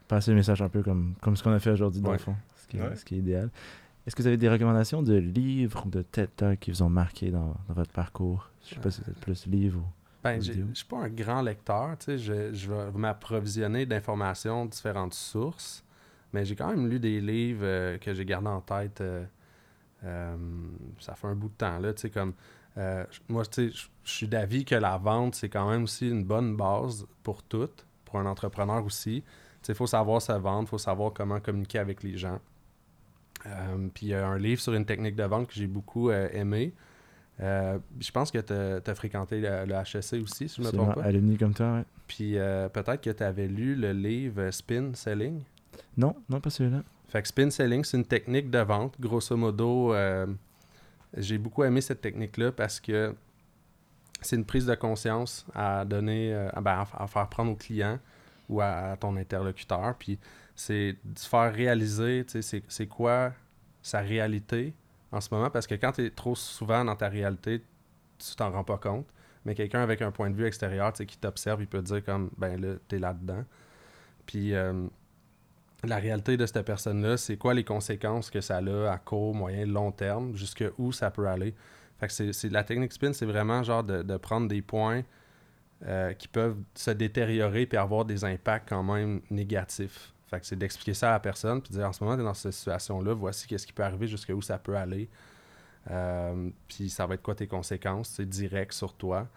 Passer 0.09 0.31
le 0.31 0.37
message 0.37 0.63
un 0.63 0.69
peu 0.69 0.83
comme, 0.85 1.15
comme 1.21 1.37
ce 1.37 1.43
qu'on 1.43 1.51
a 1.53 1.59
fait 1.59 1.71
aujourd'hui, 1.71 2.01
dans 2.01 2.11
Ouais. 2.11 2.17
le 2.17 2.23
fond. 2.23 2.37
Ce 2.57 2.67
qui 2.69 2.79
Ouais. 2.81 2.95
ce 2.97 3.05
qui 3.05 3.17
est 3.17 3.19
idéal. 3.19 3.51
Est-ce 4.07 4.15
que 4.15 4.23
vous 4.23 4.29
avez 4.29 4.37
des 4.37 4.49
recommandations 4.49 5.03
de 5.03 5.15
livres 5.15 5.85
ou 5.85 5.91
de 5.91 6.03
TED 6.03 6.31
Talk 6.37 6.61
qui 6.61 6.71
vous 6.71 6.83
ont 6.85 6.89
marqué 6.89 7.31
dans, 7.33 7.57
dans 7.69 7.75
votre 7.75 7.91
parcours? 7.91 8.49
Je 8.65 8.75
sais 8.75 8.81
pas 8.81 8.91
si 8.93 9.01
vous 9.03 9.11
êtes 9.11 9.19
plus 9.19 9.47
livre 9.47 9.81
ou. 9.81 9.85
Ben, 10.23 10.41
je 10.41 10.53
suis 10.75 10.85
pas 10.87 10.99
un 10.99 11.09
grand 11.09 11.43
lecteur, 11.43 11.97
tu 11.99 12.05
sais, 12.07 12.19
je, 12.19 12.53
je 12.53 12.73
vais 12.73 12.91
m'approvisionner 12.93 13.85
d'informations 13.87 14.65
de 14.67 14.71
différentes 14.71 15.15
sources, 15.15 15.85
mais 16.33 16.45
j'ai 16.45 16.55
quand 16.57 16.69
même 16.69 16.89
lu 16.89 16.99
des 17.01 17.21
livres 17.21 17.61
euh, 17.65 17.99
que 17.99 18.13
j'ai 18.15 18.25
gardés 18.25 18.49
en 18.49 18.61
tête. 18.61 19.01
euh, 19.01 19.25
euh, 20.05 20.37
ça 21.01 21.15
fait 21.15 21.27
un 21.29 21.35
bout 21.35 21.49
de 21.49 21.55
temps, 21.55 21.79
là, 21.79 21.93
tu 21.93 22.03
sais, 22.03 22.11
comme... 22.11 22.33
euh, 22.79 23.05
moi, 23.29 23.45
tu 23.47 23.71
sais, 23.71 23.77
je- 23.77 23.89
suis 24.11 24.29
d'avis 24.29 24.65
que 24.65 24.75
la 24.77 24.99
vente, 24.99 25.35
c'est 25.35 25.49
quand 25.49 25.69
même 25.69 25.83
aussi 25.85 26.09
une 26.09 26.25
bonne 26.25 26.57
base 26.57 27.07
pour 27.25 27.43
tout, 27.43 27.69
pour 28.05 28.19
un 28.21 28.27
entrepreneur 28.27 28.85
aussi. 28.85 29.23
Tu 29.23 29.29
sais, 29.63 29.73
il 29.73 29.77
faut 29.77 29.87
savoir 29.89 30.23
se 30.23 30.33
vendre, 30.33 30.63
il 30.63 30.69
faut 30.69 30.79
savoir 30.79 31.13
comment 31.13 31.41
communiquer 31.41 31.81
avec 31.81 32.03
les 32.05 32.17
gens. 32.17 32.39
Euh, 33.47 33.89
puis 33.93 34.07
il 34.07 34.09
y 34.11 34.15
a 34.15 34.27
un 34.27 34.39
livre 34.39 34.61
sur 34.61 34.75
une 34.75 34.85
technique 34.85 35.17
de 35.17 35.25
vente 35.25 35.49
que 35.49 35.55
j'ai 35.55 35.67
beaucoup 35.67 36.11
euh, 36.11 36.29
aimé. 36.33 36.73
Je 37.39 38.11
pense 38.13 38.31
que 38.31 38.39
tu 38.39 38.53
as, 38.53 38.95
fréquenté 38.95 39.41
le, 39.41 39.67
le 39.67 39.75
HEC 39.75 40.23
aussi, 40.23 40.49
si 40.49 40.57
je 40.57 40.63
ne 40.63 40.67
me 40.69 40.73
trompe 40.73 40.95
pas. 40.95 41.03
alumni 41.03 41.37
comme 41.37 41.53
toi, 41.53 41.75
ouais. 41.75 41.85
Puis 42.07 42.35
peut-être 42.73 43.01
que 43.01 43.11
tu 43.11 43.23
avais 43.23 43.49
lu 43.49 43.75
le 43.75 43.93
livre 43.93 44.51
Spin 44.53 44.95
Selling? 44.95 45.43
Non, 45.97 46.15
non, 46.29 46.41
pas 46.41 46.51
celui-là. 46.51 46.83
Fait 47.09 47.23
que 47.23 47.29
Spin 47.29 47.51
Selling, 47.51 47.85
c'est 47.85 47.97
une 47.97 48.05
technique 48.07 48.51
de 48.51 48.61
vente. 48.61 48.95
Grosso 49.01 49.37
modo, 49.37 49.93
j'ai 51.17 51.39
beaucoup 51.39 51.65
aimé 51.65 51.81
cette 51.81 52.01
technique-là 52.01 52.53
parce 52.53 52.81
que 52.81 53.15
c'est 54.21 54.37
une 54.37 54.45
prise 54.45 54.67
de 54.67 54.75
conscience 54.75 55.47
à 55.55 55.85
donner, 55.85 56.33
euh, 56.35 56.49
à, 56.53 56.61
ben, 56.61 56.85
à- 56.95 57.07
faire 57.07 57.29
prendre 57.29 57.53
au 57.53 57.57
client 57.57 57.99
ou 58.49 58.61
à, 58.61 58.97
ton 58.99 59.17
interlocuteur. 59.17 59.95
Puis 59.99 60.19
c'est 60.55 60.97
de 61.05 61.19
se 61.19 61.29
faire 61.29 61.53
réaliser, 61.53 62.25
c'est- 62.41 62.87
quoi 62.87 63.33
sa 63.83 64.01
réalité 64.01 64.75
en 65.13 65.21
ce 65.21 65.33
moment. 65.33 65.51
Parce 65.51 65.67
que 65.67 65.75
quand 65.75 65.93
tu 65.93 66.05
es 66.07 66.11
trop 66.11 66.35
souvent 66.35 66.85
dans 66.85 66.97
ta 66.97 67.09
réalité, 67.09 67.63
tu 68.19 68.35
t'en 68.35 68.51
rends 68.51 68.65
pas 68.65 68.79
compte. 68.79 69.07
Mais 69.45 69.55
quelqu'un 69.55 69.81
avec 69.81 70.03
un 70.03 70.11
point 70.11 70.29
de 70.31 70.35
vue 70.35 70.47
extérieur, 70.47 70.93
qui 70.93 71.19
t'observe, 71.19 71.61
il 71.63 71.69
peut 71.69 71.81
te 71.81 71.87
dire 71.87 72.05
comme, 72.05 72.31
ben 72.37 72.61
là, 72.61 72.75
t'es 72.89 72.99
là-dedans. 72.99 73.45
Puis 74.27 74.55
euh, 74.55 74.87
la 75.85 75.97
réalité 75.97 76.37
de 76.37 76.47
cette 76.47 76.65
personne-là, 76.65 77.17
c'est 77.17 77.37
quoi 77.37 77.55
les 77.55 77.65
conséquences 77.65 78.31
que 78.31 78.41
ça 78.41 78.59
a 78.59 78.91
à 78.91 78.99
court, 78.99 79.35
moyen, 79.35 79.67
long 79.67 79.93
terme, 79.93 80.35
jusque 80.37 80.65
où 80.79 80.93
ça 80.93 81.11
peut 81.11 81.29
aller? 81.29 81.55
Fait 81.99 82.09
que 82.09 82.33
c'est, 82.33 82.49
la 82.51 82.65
technique 82.65 82.93
spin, 82.93 83.13
c'est 83.13 83.27
vraiment 83.27 83.63
genre 83.63 83.85
de, 83.85 84.03
de 84.03 84.17
prendre 84.17 84.49
des 84.49 84.63
points 84.63 85.03
euh, 85.85 86.15
qui 86.15 86.29
peuvent 86.29 86.57
se 86.75 86.91
détériorer 86.91 87.67
puis 87.67 87.77
avoir 87.77 88.05
des 88.07 88.25
impacts 88.25 88.69
quand 88.69 88.83
même 88.83 89.21
négatifs. 89.31 90.15
Fait 90.27 90.41
que 90.41 90.47
c'est 90.47 90.57
d'expliquer 90.57 90.95
ça 90.95 91.11
à 91.11 91.13
la 91.13 91.21
personne 91.21 91.61
puis 91.61 91.71
de 91.73 91.79
dire 91.79 91.87
en 91.87 91.93
ce 91.93 92.03
moment, 92.03 92.17
tu 92.17 92.23
es 92.23 92.25
dans 92.25 92.35
cette 92.35 92.53
situation-là, 92.53 93.13
voici 93.13 93.47
qu'est-ce 93.47 93.67
qui 93.67 93.73
peut 93.73 93.85
arriver, 93.85 94.07
jusque 94.07 94.31
où 94.35 94.41
ça 94.43 94.59
peut 94.59 94.77
aller. 94.77 95.09
Euh, 95.91 96.51
puis 96.67 96.91
ça 96.91 97.07
va 97.07 97.15
être 97.15 97.23
quoi 97.23 97.35
tes 97.35 97.47
conséquences, 97.47 98.09
c'est 98.09 98.29
direct 98.29 98.73
sur 98.73 98.95
toi. 98.95 99.29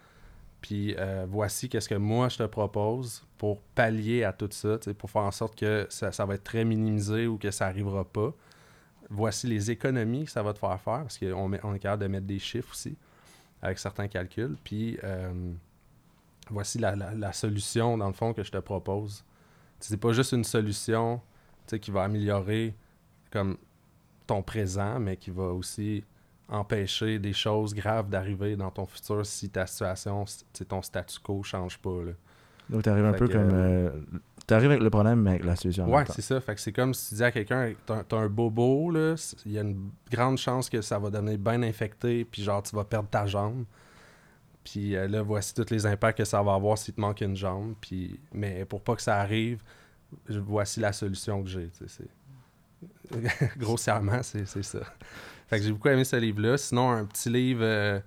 Puis 0.60 0.94
euh, 0.98 1.26
voici 1.28 1.68
qu'est-ce 1.68 1.88
que 1.88 1.94
moi 1.94 2.28
je 2.28 2.38
te 2.38 2.42
propose 2.44 3.24
pour 3.38 3.60
pallier 3.74 4.24
à 4.24 4.32
tout 4.32 4.48
ça, 4.50 4.78
pour 4.98 5.10
faire 5.10 5.22
en 5.22 5.30
sorte 5.30 5.58
que 5.58 5.86
ça, 5.88 6.24
va 6.26 6.34
être 6.34 6.44
très 6.44 6.64
minimisé 6.64 7.26
ou 7.26 7.38
que 7.38 7.50
ça 7.50 7.66
n'arrivera 7.66 8.04
pas. 8.04 8.32
Voici 9.08 9.46
les 9.46 9.70
économies 9.70 10.24
que 10.24 10.30
ça 10.30 10.42
va 10.42 10.52
te 10.52 10.58
faire 10.58 10.80
faire, 10.80 11.00
parce 11.00 11.18
qu'on 11.18 11.50
on 11.62 11.74
est 11.74 11.78
capable 11.78 12.02
de 12.02 12.08
mettre 12.08 12.26
des 12.26 12.38
chiffres 12.38 12.70
aussi 12.72 12.96
avec 13.62 13.78
certains 13.78 14.08
calculs. 14.08 14.56
Puis 14.62 14.98
euh, 15.02 15.52
voici 16.50 16.78
la, 16.78 17.32
solution, 17.32 17.96
dans 17.96 18.08
le 18.08 18.12
fond, 18.12 18.32
que 18.32 18.42
je 18.42 18.52
te 18.52 18.58
propose. 18.58 19.24
C'est 19.80 19.96
pas 19.96 20.12
juste 20.12 20.32
une 20.32 20.44
solution 20.44 21.20
qui 21.80 21.90
va 21.90 22.02
améliorer 22.02 22.74
comme 23.30 23.56
ton 24.26 24.42
présent, 24.42 24.98
mais 24.98 25.16
qui 25.16 25.30
va 25.30 25.44
aussi 25.44 26.04
empêcher 26.50 27.18
des 27.18 27.32
choses 27.32 27.74
graves 27.74 28.08
d'arriver 28.08 28.56
dans 28.56 28.70
ton 28.70 28.86
futur 28.86 29.24
si 29.24 29.48
ta 29.48 29.66
situation, 29.66 30.24
ton 30.68 30.82
statu 30.82 31.18
quo 31.20 31.42
change 31.42 31.78
pas. 31.78 32.02
Là. 32.04 32.12
Donc, 32.68 32.82
tu 32.82 32.88
arrives 32.88 33.04
un 33.04 33.12
peu 33.12 33.26
que, 33.26 33.32
comme. 33.32 33.50
euh, 33.52 33.90
tu 34.46 34.54
arrives 34.54 34.70
avec 34.70 34.82
le 34.82 34.90
problème, 34.90 35.22
mais 35.22 35.30
avec 35.30 35.44
la 35.44 35.56
solution. 35.56 35.92
Ouais, 35.92 36.04
c'est 36.06 36.22
ça. 36.22 36.40
Fait 36.40 36.54
que 36.54 36.60
c'est 36.60 36.72
comme 36.72 36.94
si 36.94 37.08
tu 37.08 37.14
disais 37.14 37.24
à 37.26 37.32
quelqu'un, 37.32 37.72
t'as 37.86 38.16
un 38.16 38.28
bobo, 38.28 38.90
là, 38.90 39.14
il 39.46 39.52
y 39.52 39.58
a 39.58 39.62
une 39.62 39.90
grande 40.10 40.38
chance 40.38 40.68
que 40.68 40.80
ça 40.80 40.98
va 40.98 41.10
devenir 41.10 41.38
bien 41.38 41.62
infecté, 41.62 42.24
puis 42.24 42.42
genre, 42.42 42.62
tu 42.62 42.74
vas 42.74 42.84
perdre 42.84 43.08
ta 43.08 43.26
jambe. 43.26 43.64
Puis 44.64 44.94
euh, 44.94 45.08
là, 45.08 45.22
voici 45.22 45.54
tous 45.54 45.70
les 45.70 45.86
impacts 45.86 46.18
que 46.18 46.24
ça 46.24 46.42
va 46.42 46.54
avoir 46.54 46.78
s'il 46.78 46.94
te 46.94 47.00
manque 47.00 47.20
une 47.22 47.36
jambe. 47.36 47.74
Puis, 47.80 48.20
mais 48.32 48.64
pour 48.64 48.82
pas 48.82 48.94
que 48.94 49.02
ça 49.02 49.16
arrive, 49.16 49.62
voici 50.28 50.80
la 50.80 50.92
solution 50.92 51.42
que 51.42 51.48
j'ai. 51.48 51.70
Grossièrement, 53.56 54.22
c'est 54.22 54.46
ça. 54.46 54.80
Fait 55.50 55.58
que 55.58 55.64
j'ai 55.64 55.72
beaucoup 55.72 55.88
aimé 55.88 56.04
ce 56.04 56.14
livre-là. 56.14 56.56
Sinon, 56.56 56.92
un 56.92 57.04
petit 57.04 57.28
livre 57.28 57.62
euh, 57.64 57.98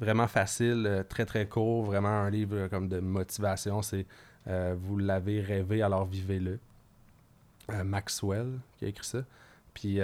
vraiment 0.00 0.26
facile, 0.26 0.84
euh, 0.88 1.04
très 1.04 1.24
très 1.24 1.46
court, 1.46 1.84
vraiment 1.84 2.08
un 2.08 2.30
livre 2.30 2.56
euh, 2.56 2.68
comme 2.68 2.88
de 2.88 2.98
motivation, 2.98 3.80
c'est 3.80 4.06
Vous 4.44 4.98
l'avez 4.98 5.40
rêvé, 5.40 5.82
alors 5.82 6.04
vivez-le. 6.04 6.58
Maxwell 7.84 8.58
qui 8.76 8.86
a 8.86 8.88
écrit 8.88 9.06
ça. 9.06 9.22
Puis 9.72 10.00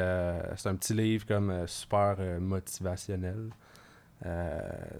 c'est 0.56 0.68
un 0.68 0.76
petit 0.76 0.94
livre 0.94 1.26
comme 1.26 1.66
super 1.66 2.18
motivationnel. 2.40 3.50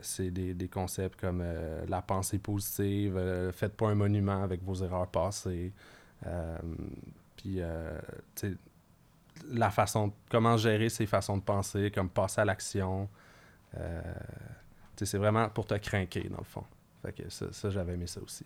C'est 0.01 0.30
des, 0.30 0.55
des 0.55 0.66
concepts 0.66 1.20
comme 1.20 1.45
la 1.87 2.03
pensée 2.03 2.39
positive, 2.39 3.20
faites 3.53 3.76
pas 3.76 3.89
un 3.89 3.95
monument 3.95 4.43
avec 4.43 4.64
vos 4.64 4.74
erreurs 4.74 5.07
passées. 5.07 5.70
Puis, 7.37 7.61
la 9.51 9.70
façon, 9.70 10.12
comment 10.30 10.57
gérer 10.57 10.88
ses 10.88 11.07
façons 11.07 11.36
de 11.36 11.42
penser, 11.42 11.90
comme 11.90 12.09
passer 12.09 12.40
à 12.40 12.44
l'action. 12.44 13.09
Euh, 13.78 14.01
c'est 14.97 15.18
vraiment 15.18 15.49
pour 15.49 15.66
te 15.66 15.74
craquer, 15.74 16.28
dans 16.28 16.38
le 16.38 16.44
fond. 16.44 16.64
Fait 17.03 17.12
que 17.12 17.28
ça, 17.28 17.53
ça, 17.53 17.70
j'avais 17.70 17.94
aimé 17.94 18.07
ça 18.07 18.20
aussi. 18.20 18.44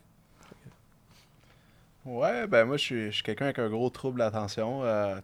Ouais, 2.05 2.47
ben 2.47 2.65
moi, 2.65 2.77
je 2.79 3.11
suis, 3.11 3.23
quelqu'un 3.23 3.47
avec 3.47 3.59
un 3.59 3.69
gros 3.69 3.91
trouble 3.91 4.19
d'attention. 4.19 4.83
euh, 4.85 5.21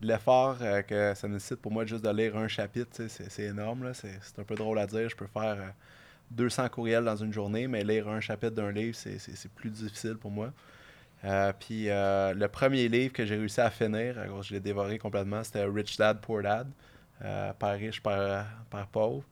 l'effort 0.00 0.58
euh, 0.60 0.82
que 0.82 1.14
ça 1.14 1.28
nécessite 1.28 1.60
pour 1.60 1.72
moi 1.72 1.86
juste 1.86 2.04
de 2.04 2.10
lire 2.10 2.36
un 2.36 2.48
chapitre, 2.48 3.06
c'est 3.08 3.42
énorme. 3.42 3.92
C'est 3.94 4.38
un 4.38 4.42
peu 4.42 4.54
drôle 4.56 4.78
à 4.78 4.86
dire. 4.86 5.08
Je 5.08 5.16
peux 5.16 5.28
faire 5.28 5.56
euh, 5.60 5.70
200 6.32 6.68
courriels 6.70 7.04
dans 7.04 7.16
une 7.16 7.32
journée, 7.32 7.68
mais 7.68 7.84
lire 7.84 8.08
un 8.08 8.20
chapitre 8.20 8.54
d'un 8.54 8.72
livre, 8.72 8.96
c'est 8.96 9.52
plus 9.54 9.70
difficile 9.70 10.16
pour 10.16 10.30
moi. 10.30 10.52
Euh, 11.24 11.52
puis 11.58 11.88
euh, 11.88 12.34
le 12.34 12.48
premier 12.48 12.88
livre 12.88 13.12
que 13.14 13.24
j'ai 13.24 13.36
réussi 13.36 13.60
à 13.60 13.70
finir, 13.70 14.16
je 14.42 14.52
l'ai 14.52 14.60
dévoré 14.60 14.98
complètement, 14.98 15.42
c'était 15.42 15.64
Rich 15.64 15.96
Dad 15.96 16.20
Poor 16.20 16.42
Dad, 16.42 16.70
euh, 17.22 17.52
Père 17.54 17.78
riche, 17.78 18.02
Père, 18.02 18.46
Père 18.70 18.86
pauvre, 18.88 19.24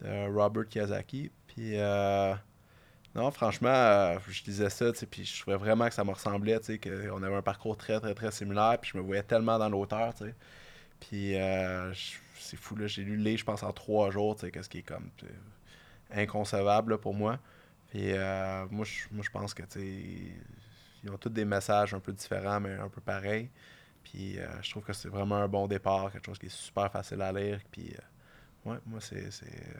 de 0.00 0.34
Robert 0.34 0.66
Kiyosaki. 0.66 1.30
Puis 1.46 1.78
euh, 1.78 2.34
non, 3.14 3.30
franchement, 3.30 4.16
je 4.28 4.44
lisais 4.44 4.70
ça, 4.70 4.86
puis 5.10 5.26
je 5.26 5.40
trouvais 5.42 5.58
vraiment 5.58 5.88
que 5.88 5.94
ça 5.94 6.04
me 6.04 6.12
ressemblait, 6.12 6.58
qu'on 6.82 7.22
avait 7.22 7.36
un 7.36 7.42
parcours 7.42 7.76
très, 7.76 8.00
très, 8.00 8.14
très 8.14 8.30
similaire, 8.30 8.78
puis 8.80 8.92
je 8.94 8.98
me 8.98 9.02
voyais 9.02 9.22
tellement 9.22 9.58
dans 9.58 9.68
l'auteur. 9.68 10.14
Puis 11.00 11.34
c'est 12.38 12.56
fou, 12.56 12.76
là, 12.76 12.86
j'ai 12.86 13.02
lu 13.02 13.16
le 13.16 13.22
livre, 13.22 13.40
je 13.40 13.44
pense, 13.44 13.62
en 13.62 13.72
trois 13.72 14.10
jours, 14.10 14.36
tu 14.36 14.42
sais, 14.42 14.50
qu'est-ce 14.50 14.70
qui 14.70 14.78
est 14.78 14.82
comme 14.82 15.10
inconcevable 16.10 16.98
pour 16.98 17.12
moi. 17.12 17.38
Puis 17.90 18.12
moi, 18.70 18.84
je, 18.84 19.04
moi, 19.10 19.22
je 19.22 19.30
pense 19.30 19.52
que, 19.52 19.62
tu 19.62 19.80
sais, 19.80 20.32
ils 21.06 21.12
ont 21.12 21.18
tous 21.18 21.30
des 21.30 21.44
messages 21.44 21.94
un 21.94 22.00
peu 22.00 22.12
différents, 22.12 22.60
mais 22.60 22.74
un 22.74 22.88
peu 22.88 23.00
pareils. 23.00 23.50
Puis 24.04 24.38
euh, 24.38 24.46
je 24.62 24.70
trouve 24.70 24.84
que 24.84 24.92
c'est 24.92 25.08
vraiment 25.08 25.36
un 25.36 25.48
bon 25.48 25.66
départ, 25.68 26.12
quelque 26.12 26.26
chose 26.26 26.38
qui 26.38 26.46
est 26.46 26.48
super 26.50 26.90
facile 26.92 27.22
à 27.22 27.32
lire. 27.32 27.60
Puis 27.70 27.94
euh, 27.94 28.70
ouais, 28.70 28.78
moi, 28.86 29.00
c'est, 29.00 29.30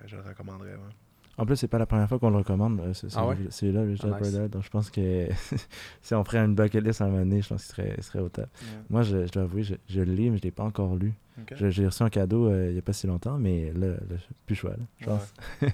je 0.06 0.16
le 0.16 0.22
recommanderais. 0.22 0.74
ouais. 0.76 1.05
En 1.38 1.44
plus, 1.44 1.56
c'est 1.56 1.68
pas 1.68 1.78
la 1.78 1.86
première 1.86 2.08
fois 2.08 2.18
qu'on 2.18 2.30
le 2.30 2.38
recommande. 2.38 2.80
euh, 2.80 2.92
Ah 3.14 3.26
ouais? 3.26 3.36
livre- 3.36 3.52
Celui-là, 3.52 3.82
Rich 3.82 4.00
Ah, 4.04 4.18
nice. 4.20 4.50
Donc, 4.50 4.62
je 4.64 4.70
pense 4.70 4.90
que 4.90 5.26
si 6.02 6.14
on 6.14 6.24
ferait 6.24 6.38
une 6.38 6.54
bucket 6.54 6.82
list 6.82 7.00
à 7.02 7.04
un 7.04 7.08
moment 7.08 7.20
donné, 7.20 7.42
je 7.42 7.48
pense 7.48 7.64
qu'il 7.66 7.74
serait, 7.74 8.00
serait 8.00 8.20
au 8.20 8.28
top. 8.30 8.46
Moi, 8.88 9.02
je, 9.02 9.26
je 9.26 9.32
dois 9.32 9.42
avouer, 9.42 9.62
je, 9.62 9.74
je 9.88 10.00
le 10.00 10.12
lis, 10.12 10.30
mais 10.30 10.38
je 10.38 10.42
l'ai 10.42 10.50
pas 10.50 10.64
encore 10.64 10.96
lu. 10.96 11.12
J'ai 11.54 11.84
reçu 11.84 12.02
un 12.02 12.08
cadeau 12.08 12.46
euh, 12.48 12.68
il 12.70 12.76
y 12.76 12.78
a 12.78 12.82
pas 12.82 12.94
si 12.94 13.06
longtemps, 13.06 13.36
mais 13.36 13.70
là, 13.74 13.88
là, 13.88 14.16
plus 14.46 14.54
choix. 14.54 14.70
là, 14.70 14.76
je 14.98 15.04
pense. 15.04 15.34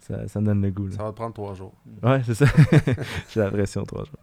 ça, 0.00 0.26
ça 0.26 0.40
me 0.40 0.46
donne 0.46 0.60
le 0.60 0.72
goût. 0.72 0.88
là. 0.88 0.96
Ça 0.96 1.04
va 1.04 1.10
te 1.10 1.14
prendre 1.14 1.32
trois 1.34 1.54
jours. 1.54 1.72
Ouais, 2.02 2.20
c'est 2.24 2.34
ça. 2.34 2.46
J'ai 3.32 3.38
l'impression 3.40 3.84
trois 3.84 4.02
jours. 4.04 4.18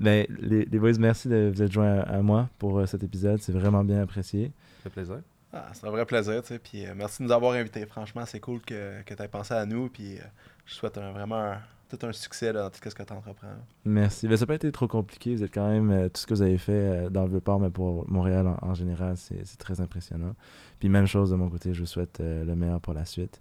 Mais 0.00 0.26
les, 0.40 0.64
les 0.64 0.78
boys, 0.78 0.92
merci 0.98 1.28
de 1.28 1.52
vous 1.54 1.62
être 1.62 1.70
joints 1.72 1.98
à, 1.98 2.16
à 2.16 2.22
moi 2.22 2.48
pour 2.58 2.78
euh, 2.78 2.86
cet 2.86 3.02
épisode. 3.04 3.40
C'est 3.42 3.52
vraiment 3.52 3.84
bien 3.84 4.00
apprécié. 4.00 4.52
Ça 4.78 4.84
fait 4.84 4.90
plaisir. 4.90 5.18
Ah, 5.52 5.68
c'est 5.72 5.86
un 5.86 5.90
vrai 5.90 6.06
plaisir, 6.06 6.42
tu 6.42 6.48
sais. 6.48 6.58
Puis 6.58 6.86
euh, 6.86 6.92
merci 6.94 7.22
de 7.22 7.26
nous 7.26 7.32
avoir 7.32 7.52
invités. 7.54 7.84
Franchement, 7.86 8.24
c'est 8.24 8.40
cool 8.40 8.60
que, 8.60 9.02
que 9.02 9.14
tu 9.14 9.22
aies 9.22 9.28
pensé 9.28 9.54
à 9.54 9.66
nous. 9.66 9.88
Puis 9.88 10.18
euh, 10.18 10.22
je 10.64 10.74
souhaite 10.74 10.96
vraiment 10.96 11.54
tout 11.88 11.98
un 12.06 12.12
succès 12.12 12.52
dans 12.52 12.70
tout 12.70 12.78
ce 12.84 12.94
que 12.94 13.02
tu 13.02 13.12
entreprends. 13.12 13.48
Merci. 13.84 14.28
Ben, 14.28 14.36
ça 14.36 14.42
n'a 14.42 14.46
pas 14.46 14.54
été 14.54 14.70
trop 14.70 14.86
compliqué. 14.86 15.34
Vous 15.34 15.42
êtes 15.42 15.52
quand 15.52 15.68
même. 15.68 15.90
euh, 15.90 16.08
tout 16.08 16.20
ce 16.20 16.26
que 16.26 16.34
vous 16.34 16.42
avez 16.42 16.58
fait 16.58 16.72
euh, 16.72 17.10
dans 17.10 17.24
le 17.24 17.30
Vieux-Port, 17.30 17.58
mais 17.58 17.70
pour 17.70 18.08
Montréal 18.08 18.46
en, 18.62 18.74
général, 18.74 19.16
c'est 19.16 19.44
très 19.58 19.80
impressionnant. 19.80 20.34
Puis 20.78 20.88
même 20.88 21.06
chose 21.06 21.30
de 21.30 21.36
mon 21.36 21.48
côté, 21.48 21.74
je 21.74 21.80
vous 21.80 21.86
souhaite 21.86 22.20
le 22.20 22.54
meilleur 22.54 22.80
pour 22.80 22.94
la 22.94 23.04
suite. 23.04 23.40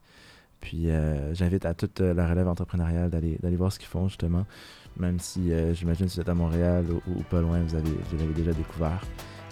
Puis 0.59 0.87
j'invite 1.31 1.65
à 1.65 1.73
toute 1.73 2.01
la 2.01 2.27
relève 2.27 2.49
entrepreneuriale 2.49 3.09
d'aller 3.09 3.55
voir 3.55 3.71
ce 3.71 3.79
qu'ils 3.79 3.87
font, 3.87 4.09
justement. 4.09 4.45
Même 4.97 5.19
si 5.19 5.49
j'imagine 5.73 6.09
si 6.09 6.15
vous 6.15 6.21
êtes 6.21 6.27
à 6.27 6.33
Montréal 6.33 6.85
ou, 6.91 7.01
ou 7.11 7.23
pas 7.23 7.39
loin, 7.39 7.61
vous 7.61 7.75
avez, 7.75 7.89
vous 7.89 8.17
l'avez 8.17 8.33
déjà 8.33 8.51
découvert. 8.51 9.01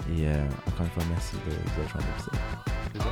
Et 0.09 0.27
euh, 0.27 0.43
encore 0.67 0.85
une 0.85 0.91
fois, 0.91 1.03
merci 1.09 1.35
de 1.45 1.51
vous 1.51 1.81
à 1.81 2.01
l'épisode. 2.01 3.07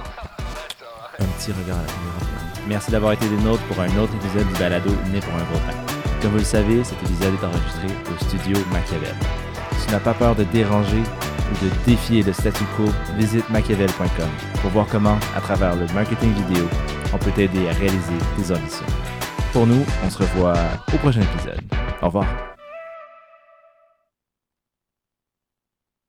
Un 1.19 1.25
petit 1.25 1.51
regard 1.51 1.77
à 1.77 1.81
la 1.81 1.87
caméra. 1.87 2.19
Merci 2.67 2.91
d'avoir 2.91 3.13
été 3.13 3.27
des 3.29 3.37
nôtres 3.37 3.63
pour 3.63 3.79
un 3.79 3.97
autre 3.97 4.13
épisode 4.15 4.47
du 4.47 4.59
balado 4.59 4.91
Né 5.11 5.19
pour 5.19 5.33
un 5.33 5.43
beau 5.45 5.57
temps. 5.59 5.95
Comme 6.21 6.31
vous 6.31 6.39
le 6.39 6.43
savez, 6.43 6.83
cet 6.83 7.01
épisode 7.03 7.33
est 7.33 7.45
enregistré 7.45 7.87
au 8.11 8.23
studio 8.23 8.57
Machiavel. 8.71 9.15
Si 9.77 9.87
tu 9.87 9.91
n'as 9.93 9.99
pas 9.99 10.13
peur 10.13 10.35
de 10.35 10.43
déranger 10.45 10.99
ou 10.99 11.65
de 11.65 11.71
défier 11.85 12.23
le 12.23 12.33
statu 12.33 12.63
quo, 12.75 12.85
visite 13.17 13.49
machiavel.com 13.49 14.29
pour 14.61 14.71
voir 14.71 14.87
comment, 14.87 15.17
à 15.35 15.41
travers 15.41 15.75
le 15.75 15.85
marketing 15.93 16.33
vidéo, 16.33 16.67
on 17.13 17.17
peut 17.17 17.31
t'aider 17.31 17.67
à 17.69 17.73
réaliser 17.73 18.17
tes 18.37 18.53
ambitions. 18.53 18.85
Pour 19.53 19.67
nous, 19.67 19.85
on 20.03 20.09
se 20.09 20.17
revoit 20.17 20.55
au 20.93 20.97
prochain 20.97 21.21
épisode. 21.21 21.61
Au 22.01 22.07
revoir. 22.07 22.54